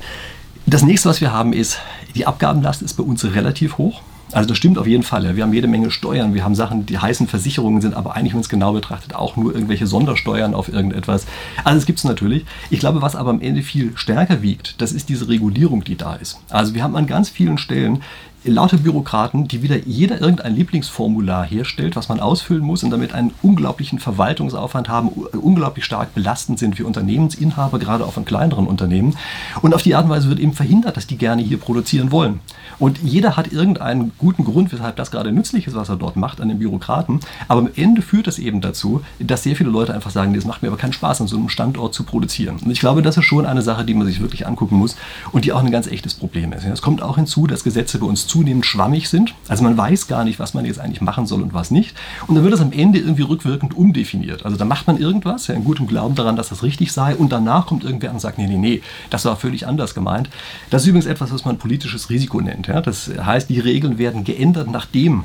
Das 0.65 0.84
nächste, 0.84 1.10
was 1.10 1.21
wir 1.21 1.32
haben, 1.32 1.54
ist, 1.54 1.80
die 2.15 2.26
Abgabenlast 2.26 2.82
ist 2.82 2.95
bei 2.95 3.04
uns 3.04 3.23
relativ 3.23 3.78
hoch. 3.78 4.02
Also 4.34 4.50
das 4.50 4.58
stimmt 4.58 4.78
auf 4.78 4.88
jeden 4.88 5.04
Fall. 5.04 5.36
Wir 5.38 5.43
haben 5.43 5.54
jede 5.54 5.67
Menge 5.69 5.89
Steuern, 5.89 6.34
wir 6.34 6.43
haben 6.43 6.56
Sachen, 6.56 6.86
die 6.86 6.97
heißen 6.97 7.28
Versicherungen 7.28 7.80
sind, 7.80 7.93
aber 7.93 8.15
eigentlich, 8.15 8.34
wenn 8.34 8.41
es 8.41 8.50
genau 8.50 8.73
betrachtet, 8.73 9.15
auch 9.15 9.38
nur 9.38 9.54
irgendwelche 9.54 9.88
Sondersteuern 9.88 10.54
auf 10.54 10.67
irgendetwas. 10.67 11.26
Also 11.63 11.78
es 11.78 11.86
gibt 11.86 12.00
es 12.00 12.04
natürlich. 12.04 12.45
Ich 12.69 12.80
glaube, 12.80 13.02
was 13.02 13.15
aber 13.15 13.30
am 13.30 13.39
Ende 13.39 13.62
viel 13.62 13.93
stärker 13.95 14.41
wiegt, 14.41 14.82
das 14.82 14.91
ist 14.91 15.08
diese 15.08 15.30
Regulierung, 15.30 15.86
die 15.86 15.95
da 15.95 16.15
ist. 16.15 16.39
Also 16.50 16.73
wir 16.73 16.84
haben 16.84 16.97
an 16.97 17.08
ganz 17.08 17.30
vielen 17.30 17.58
Stellen 17.58 18.04
lauter 18.48 18.78
Bürokraten, 18.78 19.48
die 19.48 19.62
wieder 19.62 19.78
jeder 19.86 20.22
irgendein 20.22 20.56
Lieblingsformular 20.56 21.46
herstellt, 21.46 21.96
was 21.96 22.10
man 22.10 22.20
ausfüllen 22.20 22.64
muss 22.64 22.84
und 22.84 22.92
damit 22.92 23.14
einen 23.14 23.34
unglaublichen 23.42 24.00
Verwaltungsaufwand 24.00 24.90
haben, 24.90 25.10
unglaublich 25.10 25.86
stark 25.86 26.16
belastend 26.16 26.60
sind 26.60 26.76
für 26.76 26.86
Unternehmensinhaber, 26.86 27.80
gerade 27.80 28.06
auch 28.06 28.14
von 28.14 28.26
kleineren 28.26 28.68
Unternehmen. 28.68 29.16
Und 29.62 29.74
auf 29.74 29.82
die 29.82 29.96
Art 29.96 30.06
und 30.06 30.12
Weise 30.12 30.30
wird 30.30 30.40
eben 30.40 30.54
verhindert, 30.54 30.98
dass 30.98 31.08
die 31.08 31.18
gerne 31.18 31.42
hier 31.42 31.58
produzieren 31.58 32.12
wollen. 32.12 32.40
Und 32.80 33.00
jeder 33.04 33.38
hat 33.38 33.52
irgendeinen 33.52 34.12
guten 34.18 34.44
Grund, 34.44 34.72
weshalb 34.72 34.96
das 34.96 35.12
gerade 35.12 35.32
nützlich 35.32 35.68
ist, 35.68 35.76
was 35.76 35.90
er 35.90 35.96
dort 35.96 36.16
macht 36.16 36.42
an 36.42 36.50
den 36.50 36.60
Bürokraten. 36.60 37.20
Aber 37.48 37.62
am 37.62 37.70
Ende 37.76 38.02
führt 38.02 38.28
es 38.28 38.40
eben 38.40 38.62
dazu, 38.62 39.02
dass 39.20 39.44
sehr 39.44 39.56
viele 39.56 39.70
Leute 39.70 39.94
einfach 39.94 40.12
sagen, 40.12 40.34
das 40.34 40.46
macht 40.46 40.62
mir 40.62 40.70
aber 40.70 40.78
keinen 40.78 40.94
Spaß, 40.94 41.22
an 41.22 41.28
so 41.28 41.38
einem 41.38 41.50
Standort 41.50 41.94
zu 41.94 42.04
produzieren. 42.04 42.58
Und 42.64 42.72
ich 42.72 42.80
glaube, 42.80 43.02
das 43.02 43.18
ist 43.18 43.26
schon 43.26 43.46
eine 43.46 43.62
Sache, 43.62 43.84
die 43.84 43.94
man 43.94 44.06
sich 44.06 44.22
wirklich 44.22 44.46
angucken 44.46 44.78
muss 44.78 44.96
und 45.32 45.46
die 45.46 45.54
auch 45.54 45.64
ein 45.64 45.72
ganz 45.72 45.88
echtes 45.88 46.14
Problem 46.14 46.54
ist. 46.54 46.66
Es 46.66 46.82
kommt 46.82 47.02
auch 47.02 47.16
hinzu, 47.16 47.48
dass 47.48 47.64
Gesetze 47.64 47.98
bei 47.98 48.06
uns 48.06 48.28
zunehmend 48.38 48.67
schwammig 48.67 49.10
sind. 49.10 49.34
Also 49.47 49.63
man 49.63 49.76
weiß 49.76 50.08
gar 50.08 50.23
nicht, 50.23 50.38
was 50.38 50.54
man 50.54 50.63
jetzt 50.63 50.80
eigentlich 50.80 51.02
machen 51.02 51.26
soll 51.26 51.41
und 51.41 51.56
was 51.56 51.71
nicht. 51.71 51.95
Und 52.28 52.36
dann 52.36 52.43
wird 52.43 52.54
es 52.54 52.62
am 52.62 52.71
Ende 52.71 53.00
irgendwie 53.00 53.23
rückwirkend 53.23 53.76
umdefiniert. 53.76 54.45
Also 54.45 54.58
da 54.58 54.65
macht 54.65 54.86
man 54.86 55.00
irgendwas, 55.00 55.47
ja, 55.47 55.56
in 55.56 55.63
gutem 55.63 55.88
Glauben 55.88 56.13
daran, 56.13 56.36
dass 56.36 56.50
das 56.50 56.62
richtig 56.62 56.91
sei. 56.91 57.15
Und 57.15 57.32
danach 57.32 57.65
kommt 57.65 57.84
irgendwer 57.84 58.12
und 58.12 58.21
sagt, 58.21 58.38
nee, 58.38 58.45
nee, 58.45 58.58
nee, 58.58 58.82
das 59.10 59.26
war 59.26 59.38
völlig 59.38 59.65
anders 59.65 59.95
gemeint. 59.95 60.30
Das 60.69 60.84
ist 60.84 60.88
übrigens 60.88 61.08
etwas, 61.08 61.34
was 61.34 61.45
man 61.45 61.58
politisches 61.58 62.12
Risiko 62.12 62.39
nennt. 62.39 62.67
Ja. 62.67 62.80
Das 62.82 63.10
heißt, 63.19 63.50
die 63.50 63.60
Regeln 63.60 63.97
werden 63.97 64.23
geändert, 64.23 64.69
nachdem 64.69 65.23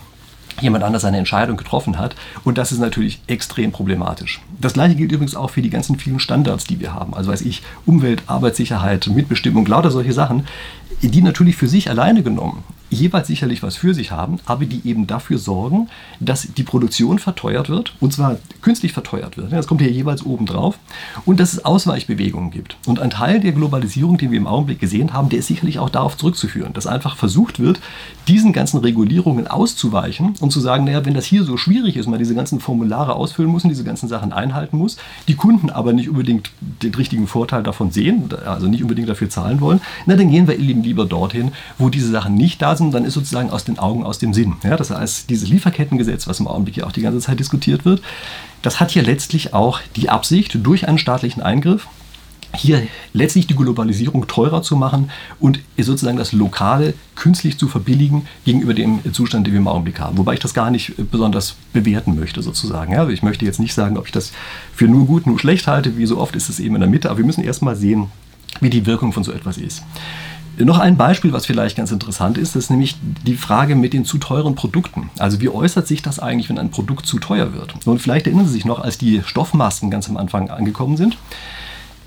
jemand 0.63 0.85
anders 0.85 1.05
eine 1.05 1.19
Entscheidung 1.19 1.59
getroffen 1.59 1.99
hat. 1.99 2.17
Und 2.45 2.57
das 2.57 2.73
ist 2.73 2.79
natürlich 2.79 3.21
extrem 3.27 3.73
problematisch. 3.73 4.41
Das 4.59 4.73
gleiche 4.73 4.95
gilt 4.95 5.13
übrigens 5.13 5.35
auch 5.35 5.51
für 5.51 5.61
die 5.61 5.71
ganzen 5.71 5.99
vielen 5.99 6.19
Standards, 6.19 6.65
die 6.65 6.81
wir 6.81 6.95
haben. 6.95 7.13
Also 7.13 7.31
weiß 7.31 7.43
ich, 7.43 7.63
Umwelt, 7.85 8.23
Arbeitssicherheit, 8.27 9.07
Mitbestimmung, 9.09 9.67
lauter 9.67 9.91
solche 9.91 10.15
Sachen, 10.15 10.47
die 11.03 11.21
natürlich 11.21 11.57
für 11.57 11.69
sich 11.69 11.91
alleine 11.91 12.23
genommen 12.23 12.65
jeweils 12.93 13.27
sicherlich 13.27 13.63
was 13.63 13.77
für 13.77 13.95
sich 13.95 14.11
haben, 14.11 14.39
aber 14.47 14.65
die 14.65 14.87
eben 14.89 15.07
dafür 15.07 15.39
sorgen, 15.39 15.89
dass 16.21 16.49
die 16.57 16.63
Produktion 16.63 17.19
verteuert 17.19 17.69
wird 17.69 17.95
und 18.01 18.13
zwar 18.13 18.37
künstlich 18.61 18.93
verteuert 18.93 19.37
wird. 19.37 19.53
Das 19.53 19.67
kommt 19.67 19.81
ja 19.81 19.87
jeweils 19.87 20.25
oben 20.25 20.47
drauf 20.47 20.79
und 21.25 21.41
dass 21.41 21.53
es 21.53 21.65
Ausweichbewegungen 21.65 22.51
gibt. 22.51 22.77
Und 22.87 23.01
ein 23.01 23.11
Teil 23.11 23.41
der 23.41 23.53
Globalisierung, 23.53 24.19
den 24.19 24.31
wir 24.31 24.39
im 24.39 24.47
Augenblick 24.47 24.79
gesehen 24.79 25.13
haben, 25.13 25.29
der 25.29 25.41
ist 25.41 25.47
sicherlich 25.47 25.79
auch 25.79 25.91
darauf 25.91 26.17
zurückzuführen, 26.17 26.73
dass 26.73 26.87
einfach 26.87 27.17
versucht 27.17 27.59
wird, 27.61 27.81
diesen 28.29 28.53
ganzen 28.53 28.79
Regulierungen 28.79 29.47
auszuweichen 29.47 30.35
und 30.41 30.53
zu 30.53 30.61
sagen, 30.61 30.85
naja, 30.85 31.05
wenn 31.05 31.15
das 31.15 31.25
hier 31.25 31.45
so 31.45 31.57
schwierig 31.57 31.97
ist, 31.97 32.07
man 32.07 32.19
diese 32.19 32.35
ganzen 32.35 32.61
Formulare 32.61 33.15
ausfüllen 33.15 33.51
muss 33.51 33.65
und 33.65 33.71
diese 33.71 33.85
ganzen 33.85 34.09
Sachen 34.09 34.33
einhalten 34.33 34.77
muss, 34.77 34.97
die 35.29 35.35
Kunden 35.35 35.71
aber 35.71 35.93
nicht 35.93 36.09
unbedingt 36.09 36.51
den 36.61 36.95
richtigen 36.95 37.27
Vorteil 37.27 37.63
davon 37.63 37.91
sehen, 37.91 38.29
also 38.47 38.67
nicht 38.67 38.83
unbedingt 38.83 39.09
dafür 39.09 39.31
zahlen 39.31 39.61
wollen, 39.61 39.81
na 40.07 40.17
dann 40.17 40.31
gehen 40.31 40.47
wir 40.47 40.59
eben 40.59 40.83
lieber 40.83 41.07
dorthin, 41.07 41.53
wo 41.79 41.89
diese 41.89 42.11
Sachen 42.11 42.35
nicht 42.35 42.61
da 42.61 42.77
sind 42.77 42.82
lassen, 42.83 42.93
dann 42.93 43.05
ist 43.05 43.15
sozusagen 43.15 43.51
aus 43.51 43.65
den 43.65 43.79
Augen, 43.79 44.05
aus 44.05 44.19
dem 44.19 44.35
Sinn. 44.35 44.55
Ja, 44.63 44.77
das 44.77 44.91
heißt, 44.91 45.31
dieses 45.31 45.49
Lieferkettengesetz, 45.49 46.27
was 46.27 46.41
im 46.41 46.49
Augenblick 46.49 46.77
ja 46.77 46.87
auch 46.87 46.93
die 46.93 47.03
ganze 47.03 47.21
Zeit 47.21 47.39
diskutiert 47.39 47.85
wird, 47.85 48.03
das 48.63 48.81
hat 48.81 48.91
hier 48.91 49.03
letztlich 49.03 49.55
auch 49.55 49.81
die 49.97 50.09
Absicht, 50.09 50.59
durch 50.63 50.89
einen 50.89 50.99
staatlichen 50.99 51.43
Eingriff 51.43 51.87
hier 52.55 52.87
letztlich 53.15 53.47
die 53.47 53.57
Globalisierung 53.57 54.27
teurer 54.27 54.61
zu 54.61 54.77
machen 54.77 55.11
und 55.41 55.61
sozusagen 55.79 56.19
das 56.19 56.33
Lokale 56.33 56.93
künstlich 57.15 57.59
zu 57.59 57.67
verbilligen 57.67 58.27
gegenüber 58.45 58.75
dem 58.75 59.01
Zustand, 59.15 59.47
den 59.47 59.55
wir 59.55 59.61
im 59.61 59.69
Augenblick 59.69 60.01
haben. 60.01 60.19
Wobei 60.19 60.35
ich 60.35 60.41
das 60.41 60.53
gar 60.53 60.71
nicht 60.71 60.93
besonders 61.11 61.57
bewerten 61.73 62.15
möchte, 62.15 62.43
sozusagen. 62.43 62.93
Ja, 62.93 63.09
ich 63.09 63.23
möchte 63.23 63.47
jetzt 63.47 63.59
nicht 63.59 63.73
sagen, 63.73 63.97
ob 63.97 64.05
ich 64.05 64.13
das 64.13 64.33
für 64.75 64.87
nur 64.87 65.07
gut, 65.07 65.27
nur 65.27 65.39
schlecht 65.39 65.67
halte. 65.67 65.97
Wie 65.97 66.05
so 66.05 66.19
oft 66.19 66.37
ist 66.37 66.51
es 66.51 66.61
eben 66.61 66.75
in 66.75 66.83
der 66.83 66.91
Mitte. 66.91 67.09
Aber 67.09 67.17
wir 67.17 67.25
müssen 67.25 67.43
erstmal 67.43 67.75
sehen, 67.75 68.09
wie 68.61 68.69
die 68.69 68.85
Wirkung 68.85 69.15
von 69.15 69.25
so 69.25 69.33
etwas 69.33 69.57
ist. 69.57 69.83
Noch 70.59 70.79
ein 70.79 70.97
Beispiel, 70.97 71.33
was 71.33 71.47
vielleicht 71.47 71.77
ganz 71.77 71.93
interessant 71.93 72.37
ist, 72.37 72.57
ist 72.57 72.71
nämlich 72.71 72.97
die 73.27 73.37
Frage 73.37 73.75
mit 73.75 73.95
den 73.95 74.05
zu 74.05 74.19
teuren 74.19 74.55
Produkten. 74.55 75.11
Also 75.19 75.41
wie 75.41 75.49
äußert 75.49 75.87
sich 75.87 76.03
das 76.03 76.19
eigentlich, 76.19 76.51
wenn 76.51 76.59
ein 76.59 76.71
Produkt 76.71 77.07
zu 77.07 77.19
teuer 77.19 77.55
wird? 77.55 77.75
Und 77.87 78.01
vielleicht 78.01 78.27
erinnern 78.27 78.47
Sie 78.47 78.53
sich 78.53 78.65
noch, 78.65 78.79
als 78.79 78.99
die 78.99 79.23
Stoffmasken 79.25 79.91
ganz 79.91 80.09
am 80.09 80.17
Anfang 80.19 80.51
angekommen 80.51 80.97
sind. 80.97 81.17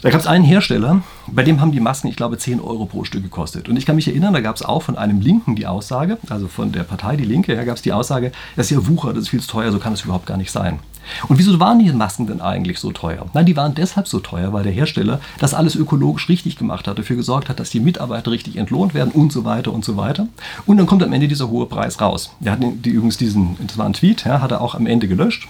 Da 0.02 0.12
gab 0.12 0.22
es 0.22 0.28
einen 0.28 0.46
Hersteller, 0.46 1.02
bei 1.26 1.42
dem 1.42 1.60
haben 1.62 1.72
die 1.72 1.80
Masken, 1.80 2.10
ich 2.10 2.16
glaube, 2.16 2.38
10 2.38 2.60
Euro 2.60 2.86
pro 2.86 3.06
Stück 3.06 3.24
gekostet. 3.24 3.68
Und 3.68 3.78
ich 3.78 3.88
kann 3.88 3.96
mich 3.96 4.08
erinnern, 4.08 4.36
da 4.36 4.42
gab 4.42 4.56
es 4.56 4.62
auch 4.62 4.84
von 4.84 4.96
einem 4.96 5.20
Linken 5.20 5.56
die 5.56 5.66
Aussage, 5.66 6.20
also 6.30 6.48
von 6.48 6.72
der 6.72 6.84
Partei 6.84 7.16
Die 7.16 7.26
Linke, 7.26 7.56
da 7.56 7.64
gab 7.64 7.78
es 7.78 7.82
die 7.82 7.94
Aussage, 7.94 8.32
das 8.56 8.68
ist 8.68 8.78
ja 8.78 8.88
Wucher, 8.88 9.14
das 9.14 9.24
ist 9.24 9.30
viel 9.30 9.42
zu 9.42 9.48
teuer, 9.48 9.72
so 9.72 9.80
kann 9.80 9.94
es 9.94 10.04
überhaupt 10.04 10.28
gar 10.28 10.38
nicht 10.38 10.52
sein. 10.52 10.78
Und 11.28 11.38
wieso 11.38 11.60
waren 11.60 11.80
die 11.80 11.92
Masken 11.92 12.28
denn 12.28 12.42
eigentlich 12.42 12.80
so 12.80 12.92
teuer? 12.92 13.26
Nein, 13.34 13.46
die 13.46 13.56
waren 13.56 13.76
deshalb 13.76 14.08
so 14.08 14.20
teuer, 14.20 14.54
weil 14.54 14.64
der 14.64 14.72
Hersteller 14.72 15.20
das 15.40 15.54
alles 15.54 15.76
ökologisch 15.76 16.30
richtig 16.30 16.58
gemacht 16.58 16.88
hat, 16.88 16.98
dafür 16.98 17.16
gesorgt 17.16 17.50
hat, 17.50 17.60
dass 17.60 17.70
die 17.70 17.80
Mitarbeiter 17.80 18.32
richtig 18.32 18.58
entlohnt 18.58 18.94
werden 18.94 19.12
und 19.12 19.32
so 19.32 19.46
weiter 19.46 19.74
und 19.74 19.86
so 19.86 19.98
weiter. 19.98 20.28
Und 20.66 20.78
dann 20.78 20.86
kommt 20.86 21.04
am 21.04 21.14
Ende 21.14 21.28
dieser 21.28 21.50
hohe 21.50 21.66
Preis 21.66 22.02
raus. 22.02 22.32
Er 22.44 22.54
hat 22.54 22.60
die, 22.62 22.90
übrigens 22.90 23.18
diesen, 23.18 23.58
das 23.66 23.78
war 23.78 23.86
ein 23.86 23.94
Tweet, 23.94 24.26
ja, 24.26 24.42
hat 24.42 24.52
er 24.52 24.62
auch 24.62 24.76
am 24.76 24.88
Ende 24.88 25.08
gelöscht. 25.08 25.48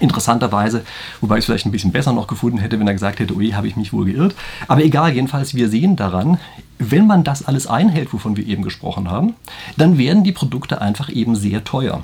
Interessanterweise, 0.00 0.82
wobei 1.20 1.36
ich 1.36 1.40
es 1.40 1.44
vielleicht 1.46 1.66
ein 1.66 1.70
bisschen 1.70 1.92
besser 1.92 2.12
noch 2.12 2.26
gefunden 2.26 2.58
hätte, 2.58 2.80
wenn 2.80 2.86
er 2.88 2.94
gesagt 2.94 3.20
hätte, 3.20 3.36
ui, 3.36 3.50
habe 3.50 3.68
ich 3.68 3.76
mich 3.76 3.92
wohl 3.92 4.06
geirrt. 4.06 4.34
Aber 4.66 4.82
egal, 4.82 5.14
jedenfalls, 5.14 5.54
wir 5.54 5.68
sehen 5.68 5.94
daran, 5.94 6.38
wenn 6.80 7.06
man 7.06 7.22
das 7.22 7.46
alles 7.46 7.68
einhält, 7.68 8.12
wovon 8.12 8.36
wir 8.36 8.46
eben 8.46 8.64
gesprochen 8.64 9.08
haben, 9.08 9.34
dann 9.76 9.96
werden 9.96 10.24
die 10.24 10.32
Produkte 10.32 10.80
einfach 10.80 11.10
eben 11.10 11.36
sehr 11.36 11.62
teuer. 11.62 12.02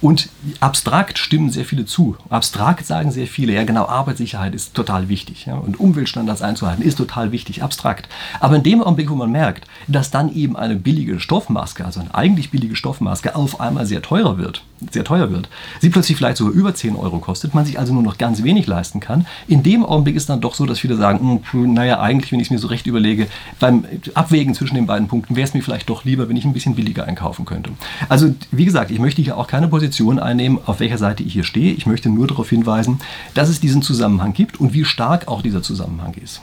Und 0.00 0.28
abstrakt 0.60 1.18
stimmen 1.18 1.50
sehr 1.50 1.64
viele 1.64 1.86
zu. 1.86 2.16
Abstrakt 2.28 2.86
sagen 2.86 3.10
sehr 3.10 3.26
viele, 3.26 3.52
ja 3.52 3.64
genau, 3.64 3.86
Arbeitssicherheit 3.86 4.54
ist 4.54 4.74
total 4.74 5.08
wichtig. 5.08 5.46
Ja, 5.46 5.54
und 5.54 5.78
Umweltstandards 5.78 6.42
einzuhalten 6.42 6.82
ist 6.82 6.96
total 6.96 7.32
wichtig, 7.32 7.62
abstrakt. 7.62 8.08
Aber 8.40 8.56
in 8.56 8.62
dem 8.62 8.82
Augenblick, 8.82 9.10
wo 9.10 9.14
man 9.14 9.30
merkt, 9.30 9.66
dass 9.86 10.10
dann 10.10 10.34
eben 10.34 10.56
eine 10.56 10.76
billige 10.76 11.20
Stoffmaske, 11.20 11.84
also 11.84 12.00
eine 12.00 12.14
eigentlich 12.14 12.50
billige 12.50 12.76
Stoffmaske, 12.76 13.34
auf 13.34 13.60
einmal 13.60 13.86
sehr 13.86 14.02
teurer 14.02 14.38
wird, 14.38 14.62
sehr 14.90 15.04
teuer 15.04 15.30
wird, 15.30 15.48
sie 15.80 15.90
plötzlich 15.90 16.16
vielleicht 16.16 16.36
sogar 16.36 16.52
über 16.52 16.74
10 16.74 16.96
Euro 16.96 17.18
kostet, 17.18 17.54
man 17.54 17.64
sich 17.64 17.78
also 17.78 17.92
nur 17.92 18.02
noch 18.02 18.18
ganz 18.18 18.42
wenig 18.42 18.66
leisten 18.66 19.00
kann, 19.00 19.26
in 19.46 19.62
dem 19.62 19.84
Augenblick 19.84 20.16
ist 20.16 20.28
dann 20.28 20.40
doch 20.40 20.54
so, 20.54 20.66
dass 20.66 20.78
viele 20.78 20.96
sagen, 20.96 21.42
hm, 21.50 21.74
naja, 21.74 22.00
eigentlich, 22.00 22.32
wenn 22.32 22.40
ich 22.40 22.46
es 22.46 22.50
mir 22.50 22.58
so 22.58 22.68
recht 22.68 22.86
überlege, 22.86 23.26
beim 23.58 23.84
Abwägen 24.14 24.54
zwischen 24.54 24.74
den 24.74 24.86
beiden 24.86 25.08
Punkten 25.08 25.36
wäre 25.36 25.46
es 25.46 25.54
mir 25.54 25.62
vielleicht 25.62 25.88
doch 25.90 26.04
lieber, 26.04 26.28
wenn 26.28 26.36
ich 26.36 26.44
ein 26.44 26.52
bisschen 26.52 26.74
billiger 26.74 27.04
einkaufen 27.04 27.44
könnte. 27.44 27.70
Also, 28.08 28.34
wie 28.50 28.64
gesagt, 28.64 28.90
ich 28.90 28.98
möchte 28.98 29.22
hier 29.22 29.36
auch 29.36 29.46
keine 29.46 29.68
Position 29.68 30.18
einnehmen, 30.18 30.58
auf 30.66 30.80
welcher 30.80 30.98
Seite 30.98 31.22
ich 31.22 31.32
hier 31.32 31.44
stehe. 31.44 31.72
Ich 31.72 31.86
möchte 31.86 32.08
nur 32.08 32.26
darauf 32.26 32.48
hinweisen, 32.48 33.00
dass 33.34 33.48
es 33.48 33.60
diesen 33.60 33.82
Zusammenhang 33.82 34.32
gibt 34.32 34.60
und 34.60 34.72
wie 34.72 34.84
stark 34.84 35.28
auch 35.28 35.42
dieser 35.42 35.62
Zusammenhang 35.62 36.14
ist. 36.14 36.40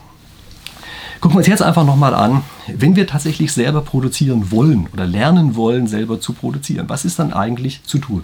Gucken 1.19 1.36
wir 1.36 1.39
uns 1.39 1.47
jetzt 1.47 1.63
einfach 1.63 1.86
nochmal 1.86 2.13
an, 2.13 2.43
wenn 2.67 2.95
wir 2.95 3.08
tatsächlich 3.08 3.51
selber 3.51 3.82
produzieren 3.82 4.51
wollen 4.51 4.88
oder 4.93 5.06
lernen 5.06 5.56
wollen, 5.56 5.88
selber 5.88 6.21
zu 6.21 6.34
produzieren, 6.34 6.89
was 6.89 7.06
ist 7.06 7.17
dann 7.17 7.34
eigentlich 7.34 7.84
zu 7.84 7.97
tun? 7.97 8.23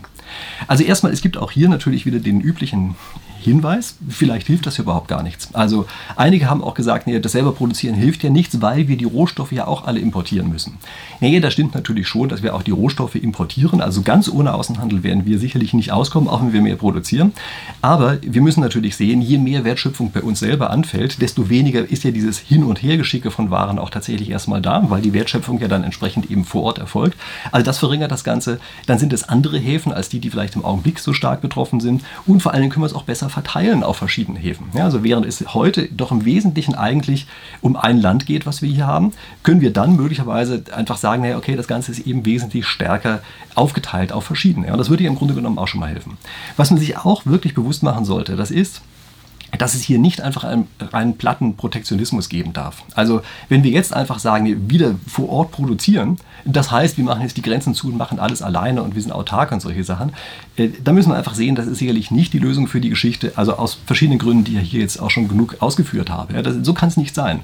Also 0.67 0.83
erstmal, 0.83 1.11
es 1.11 1.21
gibt 1.21 1.37
auch 1.37 1.51
hier 1.51 1.69
natürlich 1.69 2.05
wieder 2.05 2.19
den 2.19 2.39
üblichen 2.39 2.95
Hinweis, 3.43 3.95
vielleicht 4.07 4.47
hilft 4.47 4.65
das 4.65 4.79
überhaupt 4.79 5.07
gar 5.07 5.23
nichts. 5.23 5.53
Also 5.53 5.85
einige 6.15 6.49
haben 6.49 6.63
auch 6.63 6.73
gesagt, 6.73 7.07
nee, 7.07 7.19
das 7.19 7.33
selber 7.33 7.51
produzieren 7.51 7.95
hilft 7.95 8.23
ja 8.23 8.29
nichts, 8.29 8.61
weil 8.61 8.87
wir 8.87 8.97
die 8.97 9.05
Rohstoffe 9.05 9.51
ja 9.51 9.67
auch 9.67 9.85
alle 9.85 9.99
importieren 9.99 10.49
müssen. 10.49 10.77
Nee, 11.19 11.39
das 11.39 11.53
stimmt 11.53 11.75
natürlich 11.75 12.07
schon, 12.07 12.29
dass 12.29 12.43
wir 12.43 12.55
auch 12.55 12.63
die 12.63 12.71
Rohstoffe 12.71 13.15
importieren. 13.15 13.81
Also 13.81 14.01
ganz 14.01 14.29
ohne 14.29 14.53
Außenhandel 14.53 15.03
werden 15.03 15.25
wir 15.25 15.39
sicherlich 15.39 15.73
nicht 15.73 15.91
auskommen, 15.91 16.29
auch 16.29 16.41
wenn 16.41 16.53
wir 16.53 16.61
mehr 16.61 16.75
produzieren. 16.75 17.33
Aber 17.81 18.17
wir 18.21 18.41
müssen 18.41 18.61
natürlich 18.61 18.95
sehen, 18.95 19.21
je 19.21 19.37
mehr 19.37 19.63
Wertschöpfung 19.63 20.11
bei 20.11 20.21
uns 20.21 20.39
selber 20.39 20.69
anfällt, 20.69 21.21
desto 21.21 21.49
weniger 21.49 21.89
ist 21.89 22.03
ja 22.03 22.11
dieses 22.11 22.39
Hin- 22.39 22.63
und 22.63 22.81
Hergeschicke 22.81 23.31
von 23.31 23.51
Waren 23.51 23.79
auch 23.79 23.89
tatsächlich 23.89 24.29
erstmal 24.29 24.61
da, 24.61 24.89
weil 24.89 25.01
die 25.01 25.13
Wertschöpfung 25.13 25.59
ja 25.59 25.67
dann 25.67 25.83
entsprechend 25.83 26.31
eben 26.31 26.45
vor 26.45 26.63
Ort 26.63 26.79
erfolgt. 26.79 27.17
Also 27.51 27.65
das 27.65 27.79
verringert 27.79 28.11
das 28.11 28.23
Ganze. 28.23 28.59
Dann 28.85 28.99
sind 28.99 29.13
es 29.13 29.27
andere 29.27 29.57
Häfen 29.57 29.93
als 29.93 30.09
die, 30.09 30.19
die 30.19 30.29
vielleicht 30.29 30.55
im 30.55 30.65
Augenblick 30.65 30.99
so 30.99 31.13
stark 31.13 31.41
betroffen 31.41 31.79
sind. 31.79 32.03
Und 32.25 32.41
vor 32.41 32.53
Dingen 32.61 32.71
können 32.71 32.83
wir 32.83 32.87
es 32.87 32.93
auch 32.93 33.03
besser 33.03 33.29
verteilen 33.33 33.83
auf 33.83 33.97
verschiedene 33.97 34.39
Häfen. 34.39 34.67
Ja, 34.73 34.85
also 34.85 35.03
während 35.03 35.25
es 35.25 35.53
heute 35.53 35.87
doch 35.91 36.11
im 36.11 36.25
Wesentlichen 36.25 36.75
eigentlich 36.75 37.27
um 37.61 37.75
ein 37.75 37.99
Land 37.99 38.25
geht, 38.25 38.45
was 38.45 38.61
wir 38.61 38.69
hier 38.69 38.87
haben, 38.87 39.11
können 39.43 39.61
wir 39.61 39.73
dann 39.73 39.95
möglicherweise 39.95 40.63
einfach 40.73 40.97
sagen, 40.97 41.23
naja, 41.23 41.37
okay, 41.37 41.55
das 41.55 41.67
Ganze 41.67 41.91
ist 41.91 42.07
eben 42.07 42.25
wesentlich 42.25 42.65
stärker 42.65 43.21
aufgeteilt 43.55 44.11
auf 44.11 44.23
verschiedene. 44.23 44.67
Ja, 44.67 44.73
und 44.73 44.79
das 44.79 44.89
würde 44.89 45.03
ja 45.03 45.09
im 45.09 45.17
Grunde 45.17 45.33
genommen 45.33 45.57
auch 45.57 45.67
schon 45.67 45.79
mal 45.79 45.89
helfen. 45.89 46.17
Was 46.55 46.71
man 46.71 46.79
sich 46.79 46.97
auch 46.97 47.25
wirklich 47.25 47.53
bewusst 47.53 47.83
machen 47.83 48.05
sollte, 48.05 48.35
das 48.35 48.51
ist, 48.51 48.81
dass 49.57 49.75
es 49.75 49.83
hier 49.83 49.99
nicht 49.99 50.21
einfach 50.21 50.43
einen, 50.43 50.67
einen 50.91 51.17
platten 51.17 51.55
Protektionismus 51.55 52.29
geben 52.29 52.53
darf. 52.53 52.83
Also 52.95 53.21
wenn 53.49 53.63
wir 53.63 53.71
jetzt 53.71 53.93
einfach 53.93 54.19
sagen, 54.19 54.69
wieder 54.69 54.95
vor 55.07 55.29
Ort 55.29 55.51
produzieren, 55.51 56.17
das 56.45 56.71
heißt, 56.71 56.97
wir 56.97 57.03
machen 57.03 57.21
jetzt 57.21 57.37
die 57.37 57.41
Grenzen 57.41 57.73
zu 57.73 57.87
und 57.87 57.97
machen 57.97 58.19
alles 58.19 58.41
alleine 58.41 58.83
und 58.83 58.95
wir 58.95 59.01
sind 59.01 59.11
autark 59.11 59.51
und 59.51 59.61
solche 59.61 59.83
Sachen, 59.83 60.13
äh, 60.57 60.69
da 60.83 60.91
müssen 60.91 61.09
wir 61.09 61.17
einfach 61.17 61.35
sehen, 61.35 61.55
das 61.55 61.67
ist 61.67 61.79
sicherlich 61.79 62.11
nicht 62.11 62.33
die 62.33 62.39
Lösung 62.39 62.67
für 62.67 62.81
die 62.81 62.89
Geschichte, 62.89 63.33
also 63.35 63.55
aus 63.57 63.79
verschiedenen 63.85 64.19
Gründen, 64.19 64.43
die 64.43 64.57
ich 64.57 64.71
hier 64.71 64.81
jetzt 64.81 64.99
auch 64.99 65.09
schon 65.09 65.27
genug 65.27 65.57
ausgeführt 65.59 66.09
habe. 66.09 66.33
Ja, 66.33 66.41
das, 66.41 66.57
so 66.63 66.73
kann 66.73 66.89
es 66.89 66.97
nicht 66.97 67.15
sein. 67.15 67.41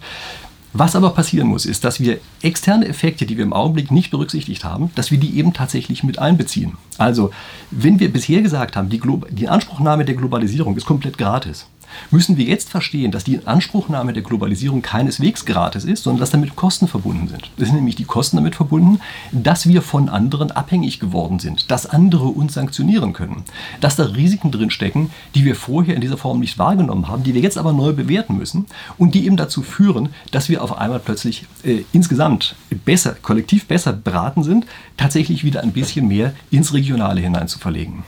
Was 0.72 0.96
aber 0.96 1.10
passieren 1.12 1.48
muss, 1.48 1.66
ist, 1.66 1.84
dass 1.84 2.00
wir 2.00 2.20
externe 2.44 2.88
Effekte, 2.88 3.26
die 3.26 3.38
wir 3.38 3.44
im 3.44 3.54
Augenblick 3.54 3.90
nicht 3.90 4.12
berücksichtigt 4.12 4.64
haben, 4.64 4.92
dass 4.94 5.10
wir 5.10 5.18
die 5.18 5.36
eben 5.38 5.54
tatsächlich 5.54 6.04
mit 6.04 6.20
einbeziehen. 6.20 6.74
Also, 7.00 7.32
wenn 7.72 8.00
wir 8.00 8.14
bisher 8.14 8.44
gesagt 8.44 8.76
haben, 8.76 8.90
die, 8.90 9.00
Glo 9.00 9.22
die 9.32 9.50
Anspruchnahme 9.50 10.06
der 10.06 10.14
Globalisierung 10.14 10.78
ist 10.78 10.86
komplett 10.86 11.18
gratis, 11.18 11.66
müssen 12.12 12.38
wir 12.38 12.46
jetzt 12.46 12.70
verstehen, 12.70 13.12
dass 13.12 13.24
die 13.24 13.36
Inanspruchnahme 13.36 14.14
der 14.14 14.24
Globalisierung 14.24 14.82
keineswegs 14.82 15.46
gratis 15.46 15.86
ist, 15.86 16.04
sondern 16.04 16.20
dass 16.20 16.32
damit 16.32 16.56
Kosten 16.56 16.88
verbunden 16.88 17.28
sind. 17.28 17.52
Es 17.58 17.68
sind 17.68 17.76
nämlich 17.76 17.96
die 17.96 18.06
Kosten 18.06 18.38
damit 18.38 18.56
verbunden, 18.56 19.00
dass 19.32 19.68
wir 19.68 19.82
von 19.82 20.10
anderen 20.10 20.52
abhängig 20.52 21.00
geworden 21.00 21.40
sind, 21.40 21.72
dass 21.72 21.86
andere 21.86 22.28
uns 22.28 22.54
sanktionieren 22.54 23.14
können, 23.14 23.44
dass 23.82 23.96
da 23.96 24.06
Risiken 24.06 24.52
drinstecken, 24.52 25.12
die 25.36 25.46
wir 25.46 25.56
vorher 25.56 25.96
in 25.96 26.02
dieser 26.02 26.18
Form 26.18 26.40
nicht 26.40 26.58
wahrgenommen 26.58 27.08
haben, 27.08 27.24
die 27.24 27.34
wir 27.34 27.42
jetzt 27.42 27.58
aber 27.58 27.74
neu 27.74 27.94
bewerten 27.94 28.38
müssen 28.38 28.66
und 28.98 29.16
die 29.16 29.26
eben 29.26 29.38
dazu 29.38 29.62
führen, 29.62 30.10
dass 30.32 30.50
wir 30.50 30.64
auf 30.64 30.78
einmal 30.78 31.00
plötzlich 31.00 31.46
äh, 31.64 31.84
insgesamt 31.94 32.56
besser, 32.86 33.16
kollektiv 33.22 33.68
besser 33.68 33.94
beraten 33.94 34.44
sind, 34.44 34.66
tatsächlich 34.98 35.44
wieder 35.44 35.62
ein 35.62 35.72
bisschen 35.72 36.08
mehr 36.08 36.34
ins 36.52 36.74
Regionale 36.74 37.22
hinein 37.22 37.48
zu 37.48 37.60
verlegen. 37.60 38.04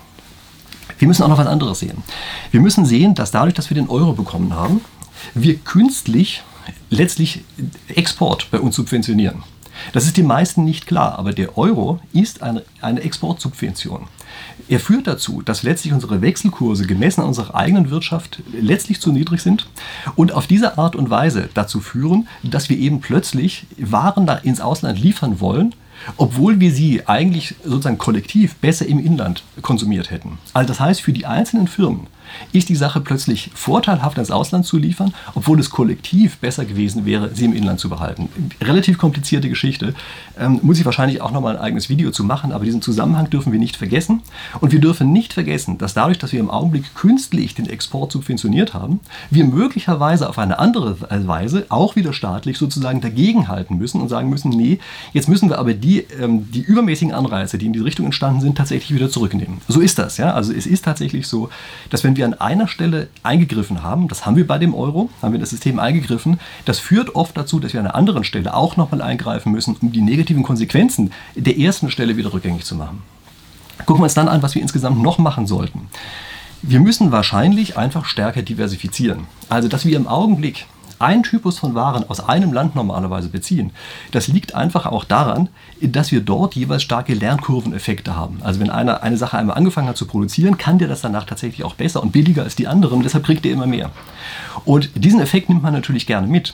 Wir 1.01 1.07
müssen 1.07 1.23
auch 1.23 1.29
noch 1.29 1.39
was 1.39 1.47
anderes 1.47 1.79
sehen. 1.79 2.03
Wir 2.51 2.61
müssen 2.61 2.85
sehen, 2.85 3.15
dass 3.15 3.31
dadurch, 3.31 3.55
dass 3.55 3.71
wir 3.71 3.75
den 3.75 3.89
Euro 3.89 4.13
bekommen 4.13 4.53
haben, 4.53 4.81
wir 5.33 5.55
künstlich 5.55 6.43
letztlich 6.91 7.43
Export 7.87 8.51
bei 8.51 8.59
uns 8.59 8.75
subventionieren. 8.75 9.41
Das 9.93 10.05
ist 10.05 10.17
den 10.17 10.27
meisten 10.27 10.63
nicht 10.63 10.85
klar, 10.85 11.17
aber 11.17 11.33
der 11.33 11.57
Euro 11.57 11.99
ist 12.13 12.43
eine, 12.43 12.63
eine 12.81 13.01
Exportsubvention. 13.01 14.09
Er 14.69 14.79
führt 14.79 15.07
dazu, 15.07 15.41
dass 15.41 15.63
letztlich 15.63 15.91
unsere 15.91 16.21
Wechselkurse 16.21 16.85
gemessen 16.85 17.21
an 17.21 17.27
unserer 17.29 17.55
eigenen 17.55 17.89
Wirtschaft 17.89 18.43
letztlich 18.53 19.01
zu 19.01 19.11
niedrig 19.11 19.41
sind 19.41 19.67
und 20.15 20.33
auf 20.33 20.45
diese 20.45 20.77
Art 20.77 20.95
und 20.95 21.09
Weise 21.09 21.49
dazu 21.55 21.79
führen, 21.79 22.27
dass 22.43 22.69
wir 22.69 22.77
eben 22.77 23.01
plötzlich 23.01 23.65
Waren 23.79 24.29
ins 24.43 24.61
Ausland 24.61 24.99
liefern 24.99 25.39
wollen, 25.39 25.73
obwohl 26.17 26.59
wir 26.59 26.71
sie 26.71 27.07
eigentlich 27.07 27.55
sozusagen 27.63 27.97
kollektiv 27.97 28.55
besser 28.55 28.85
im 28.85 28.99
Inland 28.99 29.43
konsumiert 29.61 30.11
hätten. 30.11 30.37
Also 30.53 30.67
das 30.67 30.79
heißt, 30.79 31.01
für 31.01 31.13
die 31.13 31.25
einzelnen 31.25 31.67
Firmen 31.67 32.07
ist 32.51 32.69
die 32.69 32.75
Sache 32.75 33.01
plötzlich 33.01 33.51
vorteilhaft 33.53 34.17
ins 34.17 34.31
Ausland 34.31 34.65
zu 34.65 34.77
liefern, 34.77 35.13
obwohl 35.35 35.59
es 35.59 35.69
kollektiv 35.69 36.37
besser 36.37 36.65
gewesen 36.65 37.05
wäre, 37.05 37.29
sie 37.33 37.45
im 37.45 37.53
Inland 37.53 37.79
zu 37.79 37.89
behalten. 37.89 38.29
Relativ 38.61 38.97
komplizierte 38.97 39.49
Geschichte. 39.49 39.93
Ähm, 40.39 40.59
muss 40.61 40.79
ich 40.79 40.85
wahrscheinlich 40.85 41.21
auch 41.21 41.31
nochmal 41.31 41.57
ein 41.57 41.61
eigenes 41.61 41.89
Video 41.89 42.11
zu 42.11 42.23
machen, 42.23 42.51
aber 42.51 42.65
diesen 42.65 42.81
Zusammenhang 42.81 43.29
dürfen 43.29 43.51
wir 43.51 43.59
nicht 43.59 43.75
vergessen. 43.75 44.21
Und 44.59 44.71
wir 44.71 44.79
dürfen 44.79 45.11
nicht 45.11 45.33
vergessen, 45.33 45.77
dass 45.77 45.93
dadurch, 45.93 46.17
dass 46.17 46.31
wir 46.31 46.39
im 46.39 46.49
Augenblick 46.49 46.95
künstlich 46.95 47.55
den 47.55 47.67
Export 47.67 48.11
subventioniert 48.11 48.73
haben, 48.73 48.99
wir 49.29 49.45
möglicherweise 49.45 50.29
auf 50.29 50.37
eine 50.37 50.59
andere 50.59 50.97
Weise 51.27 51.65
auch 51.69 51.95
wieder 51.95 52.13
staatlich 52.13 52.57
sozusagen 52.57 53.01
dagegenhalten 53.01 53.77
müssen 53.77 54.01
und 54.01 54.09
sagen 54.09 54.29
müssen, 54.29 54.49
nee, 54.49 54.79
jetzt 55.13 55.27
müssen 55.29 55.49
wir 55.49 55.59
aber 55.59 55.73
die, 55.73 56.05
ähm, 56.19 56.51
die 56.51 56.61
übermäßigen 56.61 57.13
Anreize, 57.13 57.57
die 57.57 57.65
in 57.65 57.73
diese 57.73 57.85
Richtung 57.85 58.05
entstanden 58.05 58.41
sind, 58.41 58.57
tatsächlich 58.57 58.93
wieder 58.95 59.09
zurücknehmen. 59.09 59.61
So 59.67 59.79
ist 59.79 59.97
das. 59.97 60.17
Ja? 60.17 60.33
Also 60.33 60.53
es 60.53 60.65
ist 60.65 60.85
tatsächlich 60.85 61.27
so, 61.27 61.49
dass 61.89 62.03
wenn 62.03 62.10
wir 62.15 62.21
wir 62.21 62.27
an 62.27 62.35
einer 62.35 62.67
Stelle 62.67 63.07
eingegriffen 63.23 63.81
haben, 63.81 64.07
das 64.07 64.27
haben 64.27 64.35
wir 64.35 64.45
bei 64.45 64.59
dem 64.59 64.75
Euro, 64.75 65.09
haben 65.23 65.31
wir 65.31 65.39
das 65.39 65.49
System 65.49 65.79
eingegriffen, 65.79 66.39
das 66.65 66.77
führt 66.77 67.15
oft 67.15 67.35
dazu, 67.35 67.59
dass 67.59 67.73
wir 67.73 67.79
an 67.79 67.87
einer 67.87 67.95
anderen 67.95 68.23
Stelle 68.23 68.53
auch 68.53 68.77
nochmal 68.77 69.01
eingreifen 69.01 69.51
müssen, 69.51 69.75
um 69.81 69.91
die 69.91 70.01
negativen 70.01 70.43
Konsequenzen 70.43 71.11
der 71.35 71.57
ersten 71.57 71.89
Stelle 71.89 72.15
wieder 72.15 72.31
rückgängig 72.31 72.63
zu 72.63 72.75
machen. 72.75 73.01
Gucken 73.87 74.01
wir 74.01 74.03
uns 74.03 74.13
dann 74.13 74.27
an, 74.27 74.43
was 74.43 74.53
wir 74.53 74.61
insgesamt 74.61 75.01
noch 75.01 75.17
machen 75.17 75.47
sollten. 75.47 75.87
Wir 76.61 76.79
müssen 76.79 77.11
wahrscheinlich 77.11 77.75
einfach 77.75 78.05
stärker 78.05 78.43
diversifizieren. 78.43 79.25
Also, 79.49 79.67
dass 79.67 79.83
wir 79.83 79.97
im 79.97 80.07
Augenblick 80.07 80.67
einen 81.01 81.23
Typus 81.23 81.59
von 81.59 81.75
Waren 81.75 82.09
aus 82.09 82.19
einem 82.19 82.53
Land 82.53 82.75
normalerweise 82.75 83.29
beziehen. 83.29 83.71
Das 84.11 84.27
liegt 84.27 84.55
einfach 84.55 84.85
auch 84.85 85.03
daran, 85.03 85.49
dass 85.81 86.11
wir 86.11 86.21
dort 86.21 86.55
jeweils 86.55 86.83
starke 86.83 87.13
Lernkurveneffekte 87.13 88.15
haben. 88.15 88.39
Also 88.43 88.59
wenn 88.59 88.69
einer 88.69 89.03
eine 89.03 89.17
Sache 89.17 89.37
einmal 89.37 89.57
angefangen 89.57 89.87
hat 89.87 89.97
zu 89.97 90.05
produzieren, 90.05 90.57
kann 90.57 90.77
der 90.77 90.87
das 90.87 91.01
danach 91.01 91.25
tatsächlich 91.25 91.63
auch 91.63 91.75
besser 91.75 92.01
und 92.01 92.11
billiger 92.11 92.43
als 92.43 92.55
die 92.55 92.67
anderen. 92.67 93.03
Deshalb 93.03 93.25
kriegt 93.25 93.45
er 93.45 93.51
immer 93.51 93.67
mehr. 93.67 93.91
Und 94.65 94.89
diesen 94.95 95.19
Effekt 95.19 95.49
nimmt 95.49 95.63
man 95.63 95.73
natürlich 95.73 96.07
gerne 96.07 96.27
mit. 96.27 96.53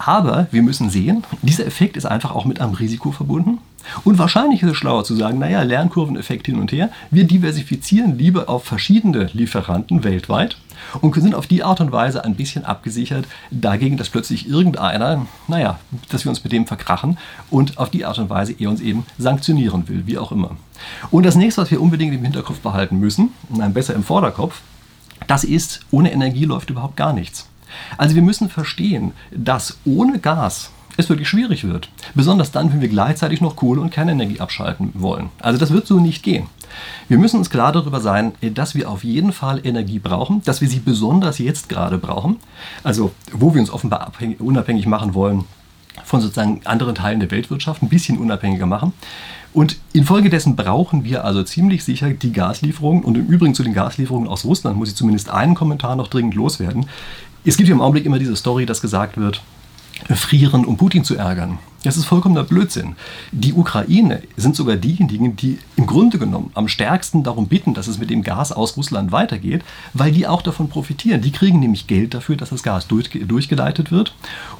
Aber 0.00 0.46
wir 0.50 0.62
müssen 0.62 0.88
sehen, 0.88 1.24
dieser 1.42 1.66
Effekt 1.66 1.94
ist 1.98 2.06
einfach 2.06 2.34
auch 2.34 2.46
mit 2.46 2.58
einem 2.58 2.72
Risiko 2.72 3.12
verbunden. 3.12 3.58
Und 4.02 4.18
wahrscheinlich 4.18 4.62
ist 4.62 4.70
es 4.70 4.76
schlauer 4.78 5.04
zu 5.04 5.14
sagen, 5.14 5.38
naja, 5.38 5.62
Lernkurveneffekt 5.62 6.46
hin 6.46 6.58
und 6.58 6.72
her. 6.72 6.88
Wir 7.10 7.24
diversifizieren 7.24 8.16
lieber 8.16 8.48
auf 8.48 8.64
verschiedene 8.64 9.28
Lieferanten 9.34 10.02
weltweit 10.02 10.56
und 11.02 11.14
sind 11.14 11.34
auf 11.34 11.46
die 11.46 11.62
Art 11.62 11.82
und 11.82 11.92
Weise 11.92 12.24
ein 12.24 12.34
bisschen 12.34 12.64
abgesichert 12.64 13.26
dagegen, 13.50 13.98
dass 13.98 14.08
plötzlich 14.08 14.48
irgendeiner, 14.48 15.26
naja, 15.48 15.78
dass 16.08 16.24
wir 16.24 16.30
uns 16.30 16.42
mit 16.42 16.52
dem 16.52 16.66
verkrachen 16.66 17.18
und 17.50 17.76
auf 17.76 17.90
die 17.90 18.06
Art 18.06 18.18
und 18.18 18.30
Weise 18.30 18.54
er 18.58 18.70
uns 18.70 18.80
eben 18.80 19.04
sanktionieren 19.18 19.86
will, 19.86 20.06
wie 20.06 20.16
auch 20.16 20.32
immer. 20.32 20.56
Und 21.10 21.26
das 21.26 21.36
nächste, 21.36 21.60
was 21.60 21.70
wir 21.70 21.82
unbedingt 21.82 22.14
im 22.14 22.22
Hinterkopf 22.22 22.60
behalten 22.60 22.98
müssen, 22.98 23.32
nein, 23.50 23.74
besser 23.74 23.94
im 23.94 24.02
Vorderkopf, 24.02 24.62
das 25.26 25.44
ist, 25.44 25.80
ohne 25.90 26.10
Energie 26.10 26.46
läuft 26.46 26.70
überhaupt 26.70 26.96
gar 26.96 27.12
nichts. 27.12 27.49
Also 27.96 28.14
wir 28.14 28.22
müssen 28.22 28.48
verstehen, 28.48 29.12
dass 29.30 29.78
ohne 29.84 30.18
Gas 30.18 30.70
es 30.96 31.08
wirklich 31.08 31.28
schwierig 31.28 31.64
wird. 31.64 31.88
Besonders 32.14 32.50
dann, 32.50 32.72
wenn 32.72 32.80
wir 32.80 32.88
gleichzeitig 32.88 33.40
noch 33.40 33.56
Kohle 33.56 33.80
und 33.80 33.90
Kernenergie 33.90 34.40
abschalten 34.40 34.90
wollen. 34.94 35.30
Also 35.40 35.58
das 35.58 35.70
wird 35.70 35.86
so 35.86 35.98
nicht 35.98 36.22
gehen. 36.22 36.46
Wir 37.08 37.18
müssen 37.18 37.38
uns 37.38 37.50
klar 37.50 37.72
darüber 37.72 38.00
sein, 38.00 38.32
dass 38.40 38.74
wir 38.74 38.90
auf 38.90 39.02
jeden 39.02 39.32
Fall 39.32 39.60
Energie 39.64 39.98
brauchen, 39.98 40.42
dass 40.44 40.60
wir 40.60 40.68
sie 40.68 40.80
besonders 40.80 41.38
jetzt 41.38 41.68
gerade 41.68 41.98
brauchen. 41.98 42.36
Also 42.84 43.12
wo 43.32 43.54
wir 43.54 43.60
uns 43.60 43.70
offenbar 43.70 44.02
abhängig, 44.02 44.40
unabhängig 44.40 44.86
machen 44.86 45.14
wollen 45.14 45.44
von 46.04 46.20
sozusagen 46.20 46.60
anderen 46.64 46.94
Teilen 46.94 47.20
der 47.20 47.30
Weltwirtschaft, 47.30 47.82
ein 47.82 47.88
bisschen 47.88 48.18
unabhängiger 48.18 48.66
machen. 48.66 48.92
Und 49.52 49.78
infolgedessen 49.92 50.54
brauchen 50.54 51.04
wir 51.04 51.24
also 51.24 51.42
ziemlich 51.42 51.82
sicher 51.82 52.10
die 52.10 52.32
Gaslieferungen. 52.32 53.02
Und 53.02 53.16
im 53.16 53.26
Übrigen 53.26 53.54
zu 53.54 53.64
den 53.64 53.74
Gaslieferungen 53.74 54.28
aus 54.28 54.44
Russland 54.44 54.76
muss 54.76 54.90
ich 54.90 54.94
zumindest 54.94 55.28
einen 55.28 55.56
Kommentar 55.56 55.96
noch 55.96 56.06
dringend 56.06 56.34
loswerden. 56.34 56.86
Es 57.44 57.56
gibt 57.56 57.68
ja 57.68 57.74
im 57.74 57.80
Augenblick 57.80 58.04
immer 58.04 58.18
diese 58.18 58.36
Story, 58.36 58.66
dass 58.66 58.80
gesagt 58.80 59.16
wird, 59.16 59.42
frieren, 60.14 60.64
um 60.64 60.76
Putin 60.76 61.04
zu 61.04 61.16
ärgern. 61.16 61.58
Das 61.82 61.96
ist 61.96 62.04
vollkommener 62.04 62.44
Blödsinn. 62.44 62.94
Die 63.32 63.54
Ukraine 63.54 64.22
sind 64.36 64.54
sogar 64.54 64.76
diejenigen, 64.76 65.36
die 65.36 65.58
im 65.76 65.86
Grunde 65.86 66.18
genommen 66.18 66.50
am 66.52 66.68
stärksten 66.68 67.22
darum 67.22 67.46
bitten, 67.46 67.72
dass 67.72 67.86
es 67.86 67.98
mit 67.98 68.10
dem 68.10 68.22
Gas 68.22 68.52
aus 68.52 68.76
Russland 68.76 69.12
weitergeht, 69.12 69.62
weil 69.94 70.12
die 70.12 70.26
auch 70.26 70.42
davon 70.42 70.68
profitieren. 70.68 71.22
Die 71.22 71.32
kriegen 71.32 71.58
nämlich 71.58 71.86
Geld 71.86 72.12
dafür, 72.12 72.36
dass 72.36 72.50
das 72.50 72.62
Gas 72.62 72.86
durch, 72.86 73.08
durchgeleitet 73.08 73.90
wird 73.90 74.14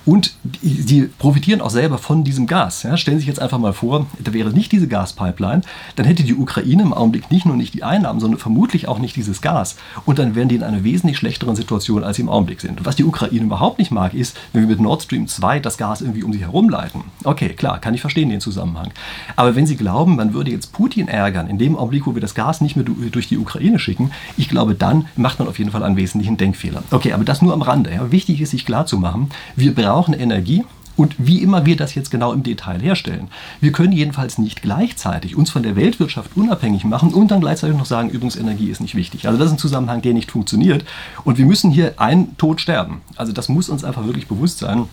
und 0.07 0.33
sie 0.63 1.11
profitieren 1.19 1.61
auch 1.61 1.69
selber 1.69 1.99
von 1.99 2.25
diesem 2.25 2.47
Gas. 2.47 2.85
Ja, 2.85 2.97
stellen 2.97 3.19
Sie 3.19 3.23
sich 3.23 3.29
jetzt 3.29 3.43
einfach 3.43 3.59
mal 3.59 3.75
vor, 3.75 4.07
da 4.19 4.33
wäre 4.33 4.51
nicht 4.51 4.73
diese 4.73 4.89
Gaspipeline, 4.89 5.61
dann 5.97 6.07
hätte 6.07 6.23
die 6.23 6.35
Ukraine 6.35 6.83
im 6.83 6.95
Augenblick 6.95 7.31
nicht 7.31 7.45
nur 7.45 7.57
nicht 7.57 7.75
die 7.75 7.83
Einnahmen, 7.83 8.21
sondern 8.21 8.41
vermutlich 8.41 8.89
auch 8.89 8.99
nicht 8.99 9.15
dieses 9.17 9.43
Gas. 9.43 9.77
Und 10.07 10.19
dann 10.19 10.35
wären 10.35 10.49
die 10.49 10.55
in 10.55 10.63
einer 10.63 10.85
wesentlich 10.85 11.19
schlechteren 11.19 11.55
Situation, 11.55 12.03
als 12.03 12.17
sie 12.17 12.23
im 12.23 12.31
Augenblick 12.31 12.63
sind. 12.63 12.81
Und 12.81 12.87
was 12.87 12.97
die 12.97 13.05
Ukraine 13.05 13.45
überhaupt 13.45 13.79
nicht 13.79 13.91
mag, 13.91 14.15
ist, 14.15 14.39
wenn 14.55 14.63
wir 14.63 14.69
mit 14.69 14.81
Nord 14.81 15.03
Stream 15.03 15.29
2 15.29 15.61
das 15.61 15.77
Gas 15.77 16.01
irgendwie 16.01 16.23
um 16.23 16.33
sie 16.33 16.41
herumleiten 16.41 17.10
Okay, 17.25 17.51
klar, 17.51 17.81
kann 17.81 17.95
ich 17.95 18.01
verstehen 18.01 18.31
den 18.31 18.41
Zusammenhang. 18.41 18.93
Aber 19.37 19.57
wenn 19.57 19.67
Sie 19.67 19.77
glauben, 19.77 20.17
man 20.17 20.35
würde 20.35 20.51
jetzt 20.51 20.73
Putin 20.73 21.09
ärgern, 21.09 21.49
in 21.49 21.59
dem 21.59 21.77
Augenblick, 21.77 22.07
wo 22.07 22.15
wir 22.15 22.21
das 22.21 22.35
Gas 22.35 22.61
nicht 22.61 22.77
mehr 22.77 22.85
durch 22.85 23.29
die 23.29 23.39
Ukraine 23.39 23.79
schicken, 23.79 24.11
ich 24.37 24.49
glaube, 24.49 24.75
dann 24.75 25.07
macht 25.17 25.39
man 25.39 25.49
auf 25.49 25.59
jeden 25.59 25.71
Fall 25.71 25.83
einen 25.83 25.97
wesentlichen 25.97 26.37
Denkfehler. 26.37 26.83
Okay, 26.91 27.13
aber 27.13 27.25
das 27.25 27.43
nur 27.43 27.53
am 27.53 27.63
Rande. 27.63 27.93
Ja. 27.93 28.11
Wichtig 28.11 28.41
ist, 28.41 28.51
sich 28.51 28.67
klarzumachen, 28.67 29.31
wir 29.57 29.75
brauchen 29.75 30.15
Energie 30.15 30.65
und 31.01 31.15
wie 31.19 31.43
immer 31.43 31.65
wir 31.65 31.77
das 31.77 31.95
jetzt 31.95 32.11
genau 32.11 32.33
im 32.33 32.43
Detail 32.43 32.81
herstellen. 32.81 33.29
Wir 33.61 33.73
können 33.73 33.93
jedenfalls 33.93 34.37
nicht 34.37 34.61
gleichzeitig 34.61 35.35
uns 35.35 35.51
von 35.51 35.63
der 35.63 35.77
Weltwirtschaft 35.77 36.37
unabhängig 36.37 36.85
machen 36.85 37.15
und 37.15 37.31
dann 37.31 37.41
gleichzeitig 37.41 37.77
noch 37.77 37.87
sagen, 37.87 38.11
übrigens 38.11 38.37
Energie 38.37 38.69
ist 38.69 38.81
nicht 38.81 38.95
wichtig. 38.95 39.27
Also 39.27 39.39
das 39.39 39.47
ist 39.47 39.53
ein 39.55 39.59
Zusammenhang, 39.59 40.03
der 40.03 40.13
nicht 40.13 40.31
funktioniert. 40.31 40.85
Und 41.25 41.39
wir 41.39 41.47
müssen 41.47 41.71
hier 41.71 41.95
einen 41.99 42.37
Tod 42.37 42.61
sterben. 42.61 43.01
Also 43.17 43.33
das 43.33 43.49
muss 43.49 43.71
uns 43.71 43.83
einfach 43.83 44.05
wirklich 44.05 44.27
bewusst 44.27 44.59
sein. 44.59 44.89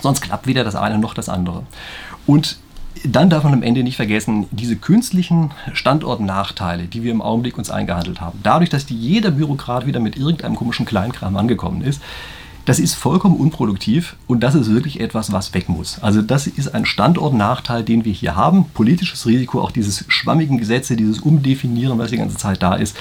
Sonst 0.00 0.20
klappt 0.20 0.46
weder 0.46 0.64
das 0.64 0.74
eine 0.74 0.98
noch 0.98 1.14
das 1.14 1.28
andere. 1.28 1.62
Und 2.26 2.58
dann 3.04 3.30
darf 3.30 3.44
man 3.44 3.52
am 3.52 3.62
Ende 3.62 3.82
nicht 3.82 3.96
vergessen, 3.96 4.46
diese 4.50 4.76
künstlichen 4.76 5.50
Standortnachteile, 5.72 6.84
die 6.84 7.02
wir 7.02 7.12
im 7.12 7.22
Augenblick 7.22 7.58
uns 7.58 7.70
eingehandelt 7.70 8.20
haben, 8.20 8.40
dadurch, 8.42 8.70
dass 8.70 8.86
die 8.86 8.98
jeder 8.98 9.30
Bürokrat 9.30 9.86
wieder 9.86 10.00
mit 10.00 10.16
irgendeinem 10.16 10.56
komischen 10.56 10.86
Kleinkram 10.86 11.36
angekommen 11.36 11.82
ist, 11.82 12.00
das 12.64 12.78
ist 12.78 12.94
vollkommen 12.94 13.36
unproduktiv 13.36 14.16
und 14.26 14.40
das 14.42 14.54
ist 14.54 14.70
wirklich 14.70 15.00
etwas, 15.00 15.32
was 15.32 15.54
weg 15.54 15.70
muss. 15.70 16.02
Also 16.02 16.20
das 16.20 16.46
ist 16.46 16.74
ein 16.74 16.84
Standortnachteil, 16.84 17.82
den 17.82 18.04
wir 18.04 18.12
hier 18.12 18.36
haben. 18.36 18.66
Politisches 18.74 19.24
Risiko, 19.24 19.62
auch 19.62 19.70
dieses 19.70 20.04
schwammigen 20.08 20.58
Gesetze, 20.58 20.94
dieses 20.94 21.20
Umdefinieren, 21.20 21.98
was 21.98 22.10
die 22.10 22.18
ganze 22.18 22.36
Zeit 22.36 22.62
da 22.62 22.74
ist 22.74 22.94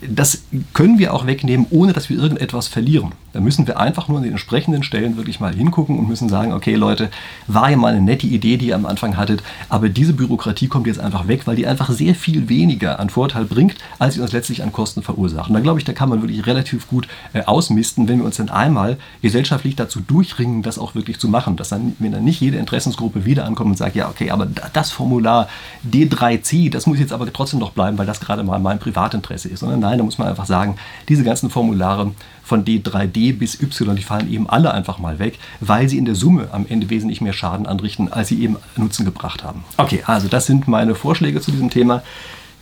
das 0.00 0.42
können 0.72 0.98
wir 0.98 1.12
auch 1.12 1.26
wegnehmen, 1.26 1.66
ohne 1.70 1.92
dass 1.92 2.08
wir 2.08 2.18
irgendetwas 2.18 2.68
verlieren. 2.68 3.12
Da 3.32 3.40
müssen 3.40 3.66
wir 3.66 3.78
einfach 3.78 4.08
nur 4.08 4.18
an 4.18 4.24
den 4.24 4.32
entsprechenden 4.32 4.82
Stellen 4.82 5.16
wirklich 5.16 5.38
mal 5.38 5.54
hingucken 5.54 5.98
und 5.98 6.08
müssen 6.08 6.28
sagen, 6.28 6.52
okay 6.52 6.74
Leute, 6.74 7.10
war 7.46 7.70
ja 7.70 7.76
mal 7.76 7.92
eine 7.92 8.00
nette 8.00 8.26
Idee, 8.26 8.56
die 8.56 8.68
ihr 8.68 8.74
am 8.74 8.86
Anfang 8.86 9.16
hattet, 9.16 9.42
aber 9.68 9.88
diese 9.88 10.14
Bürokratie 10.14 10.66
kommt 10.66 10.86
jetzt 10.86 10.98
einfach 10.98 11.28
weg, 11.28 11.46
weil 11.46 11.56
die 11.56 11.66
einfach 11.66 11.90
sehr 11.90 12.14
viel 12.14 12.48
weniger 12.48 12.98
an 12.98 13.10
Vorteil 13.10 13.44
bringt, 13.44 13.76
als 13.98 14.14
sie 14.14 14.20
uns 14.20 14.32
letztlich 14.32 14.62
an 14.62 14.72
Kosten 14.72 15.02
verursacht. 15.02 15.48
Und 15.48 15.54
da 15.54 15.60
glaube 15.60 15.78
ich, 15.78 15.84
da 15.84 15.92
kann 15.92 16.08
man 16.08 16.22
wirklich 16.22 16.46
relativ 16.46 16.88
gut 16.88 17.06
äh, 17.32 17.42
ausmisten, 17.44 18.08
wenn 18.08 18.18
wir 18.18 18.24
uns 18.24 18.36
dann 18.36 18.48
einmal 18.48 18.96
gesellschaftlich 19.22 19.76
dazu 19.76 20.00
durchringen, 20.00 20.62
das 20.62 20.78
auch 20.78 20.94
wirklich 20.94 21.20
zu 21.20 21.28
machen. 21.28 21.56
Dass 21.56 21.68
dann, 21.68 21.94
wenn 21.98 22.12
dann 22.12 22.24
nicht 22.24 22.40
jede 22.40 22.56
Interessensgruppe 22.56 23.24
wieder 23.24 23.44
ankommt 23.44 23.70
und 23.70 23.76
sagt, 23.76 23.94
ja 23.94 24.08
okay, 24.08 24.30
aber 24.30 24.46
das 24.46 24.90
Formular 24.90 25.48
D3C, 25.88 26.70
das 26.70 26.86
muss 26.86 26.98
jetzt 26.98 27.12
aber 27.12 27.30
trotzdem 27.32 27.60
noch 27.60 27.72
bleiben, 27.72 27.98
weil 27.98 28.06
das 28.06 28.20
gerade 28.20 28.42
mal 28.42 28.58
mein 28.58 28.78
Privatinteresse 28.78 29.48
ist, 29.48 29.60
sondern 29.60 29.80
nein, 29.90 29.98
da 29.98 30.04
muss 30.04 30.18
man 30.18 30.28
einfach 30.28 30.46
sagen, 30.46 30.76
diese 31.08 31.24
ganzen 31.24 31.50
Formulare 31.50 32.12
von 32.44 32.64
D3D 32.64 33.36
bis 33.36 33.60
Y, 33.60 33.96
die 33.96 34.02
fallen 34.02 34.32
eben 34.32 34.48
alle 34.48 34.72
einfach 34.72 34.98
mal 34.98 35.18
weg, 35.18 35.38
weil 35.60 35.88
sie 35.88 35.98
in 35.98 36.04
der 36.04 36.14
Summe 36.14 36.48
am 36.52 36.66
Ende 36.68 36.90
wesentlich 36.90 37.20
mehr 37.20 37.32
Schaden 37.32 37.66
anrichten, 37.66 38.12
als 38.12 38.28
sie 38.28 38.42
eben 38.42 38.56
Nutzen 38.76 39.04
gebracht 39.04 39.44
haben. 39.44 39.64
Okay, 39.76 40.02
also 40.06 40.28
das 40.28 40.46
sind 40.46 40.68
meine 40.68 40.94
Vorschläge 40.94 41.40
zu 41.40 41.50
diesem 41.50 41.70
Thema. 41.70 42.02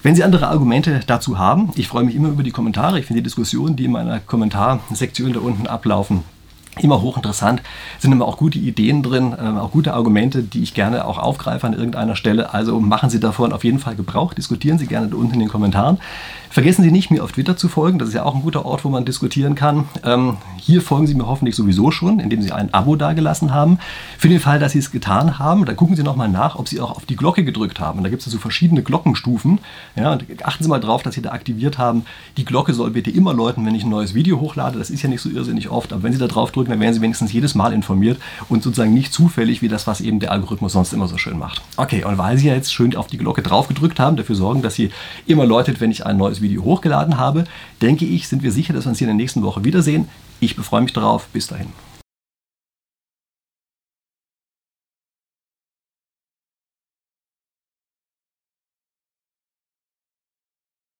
Wenn 0.03 0.15
Sie 0.15 0.23
andere 0.23 0.47
Argumente 0.47 1.01
dazu 1.07 1.39
haben, 1.39 1.73
ich 1.75 1.89
freue 1.89 2.05
mich 2.05 2.15
immer 2.15 2.29
über 2.29 2.45
die 2.45 2.53
Kommentare. 2.53 3.01
Ich 3.01 3.07
finde 3.07 3.21
die 3.21 3.25
Diskussionen, 3.25 3.75
die 3.75 3.87
in 3.87 3.91
meiner 3.91 4.21
Kommentarsektion 4.21 5.33
da 5.33 5.41
unten 5.41 5.67
ablaufen, 5.67 6.23
immer 6.83 7.03
hochinteressant, 7.03 7.63
sind 7.99 8.13
immer 8.13 8.27
auch 8.27 8.37
gute 8.37 8.59
Ideen 8.59 9.03
drin, 9.03 9.33
äh, 9.33 9.59
auch 9.59 9.73
gute 9.73 9.95
Argumente, 9.95 10.43
die 10.43 10.63
ich 10.63 10.75
gerne 10.75 11.05
auch 11.05 11.19
aufgreife 11.19 11.67
an 11.67 11.73
irgendeiner 11.73 12.17
Stelle. 12.17 12.55
Also 12.55 12.79
machen 12.81 13.11
Sie 13.11 13.21
davon 13.21 13.53
auf 13.53 13.65
jeden 13.65 13.79
Fall 13.79 13.97
Gebrauch, 13.97 14.35
diskutieren 14.35 14.79
Sie 14.79 14.87
gerne 14.87 15.09
da 15.09 15.17
unten 15.17 15.35
in 15.35 15.41
den 15.41 15.49
Kommentaren. 15.49 15.99
Vergessen 16.51 16.83
Sie 16.83 16.91
nicht, 16.91 17.11
mir 17.11 17.23
auf 17.23 17.33
Twitter 17.33 17.57
zu 17.57 17.69
folgen. 17.69 17.99
Das 17.99 18.09
ist 18.09 18.15
ja 18.15 18.25
auch 18.25 18.35
ein 18.35 18.43
guter 18.43 18.65
Ort, 18.65 18.85
wo 18.85 18.89
man 18.89 19.05
diskutieren 19.05 19.55
kann. 19.55 19.87
Ähm, 20.03 20.39
hier 20.57 20.81
folgen 20.81 21.07
Sie 21.07 21.15
mir 21.15 21.27
hoffentlich 21.27 21.55
sowieso 21.55 21.91
schon, 21.91 22.21
indem 22.21 22.41
Sie 22.41 22.53
ein 22.53 22.73
Abo 22.73 22.97
dagelassen 22.97 23.53
haben. 23.53 23.79
Für 24.17 24.29
den 24.29 24.41
Fall, 24.41 24.59
dass 24.59 24.73
Sie 24.73 24.79
es 24.79 24.91
getan 24.91 25.39
haben, 25.39 25.67
dann 25.67 25.77
gucken 25.77 25.95
Sie 25.95 26.03
nochmal 26.03 26.29
nach, 26.29 26.57
ob 26.57 26.67
Sie 26.67 26.81
auch 26.81 26.91
auf 26.97 27.05
die 27.05 27.17
Glocke 27.17 27.45
gedrückt 27.45 27.81
haben. 27.81 28.03
Da 28.03 28.09
gibt 28.09 28.27
es 28.27 28.33
so 28.33 28.39
verschiedene 28.39 28.83
Glockenstufen. 28.83 29.61
Ja, 29.95 30.13
und 30.13 30.25
achten 30.45 30.65
Sie 30.65 30.71
mal 30.71 30.81
drauf, 30.81 31.03
dass 31.03 31.15
Sie 31.15 31.23
da 31.23 31.31
aktiviert 31.33 31.77
haben. 31.77 32.05
Die 32.39 32.45
Glocke 32.45 32.73
soll 32.73 32.91
bitte 32.91 33.11
immer 33.11 33.35
läuten, 33.35 33.67
wenn 33.67 33.75
ich 33.75 33.85
ein 33.85 33.91
neues 33.91 34.15
Video 34.15 34.41
hochlade. 34.41 34.79
Das 34.79 34.89
ist 34.91 35.03
ja 35.03 35.09
nicht 35.09 35.21
so 35.21 35.29
irrsinnig 35.29 35.69
oft, 35.69 35.93
aber 35.93 36.03
wenn 36.03 36.13
Sie 36.13 36.19
da 36.19 36.29
drauf 36.29 36.51
drücken, 36.51 36.71
dann 36.71 36.81
werden 36.81 36.95
Sie 36.95 37.03
wenigstens 37.03 37.33
jedes 37.33 37.55
Mal 37.55 37.75
informiert 37.75 38.19
und 38.49 38.63
sozusagen 38.63 38.95
nicht 38.95 39.13
zufällig 39.13 39.61
wie 39.61 39.69
das, 39.69 39.87
was 39.87 40.01
eben 40.01 40.19
der 40.19 40.33
Algorithmus 40.33 40.73
sonst 40.73 40.93
immer 40.95 41.09
so 41.09 41.19
schön 41.19 41.39
macht. 41.39 41.61
Okay, 41.77 42.05
und 42.05 42.17
weil 42.17 42.39
Sie 42.39 42.49
ja 42.49 42.55
jetzt 42.55 42.73
schön 42.73 42.97
auf 42.97 43.07
die 43.07 43.19
Glocke 43.19 43.43
drauf 43.43 43.69
gedrückt 43.69 44.01
haben, 44.01 44.17
dafür 44.17 44.35
sorgen, 44.35 44.63
dass 44.63 44.75
Sie 44.75 44.91
immer 45.27 45.45
läutet, 45.45 45.81
wenn 45.81 45.91
ich 45.91 46.07
ein 46.07 46.17
neues 46.17 46.38
Video 46.43 46.65
hochgeladen 46.65 47.19
habe, 47.19 47.45
denke 47.83 48.05
ich, 48.05 48.29
sind 48.29 48.43
wir 48.43 48.53
sicher, 48.53 48.73
dass 48.73 48.85
wir 48.85 48.91
uns 48.91 48.99
hier 48.99 49.09
in 49.09 49.17
der 49.17 49.23
nächsten 49.23 49.43
Woche 49.43 49.65
wiedersehen. 49.65 50.09
Ich 50.41 50.57
befreue 50.57 50.83
mich 50.83 50.93
darauf. 50.93 51.27
Bis 51.29 51.47
dahin. 51.47 51.69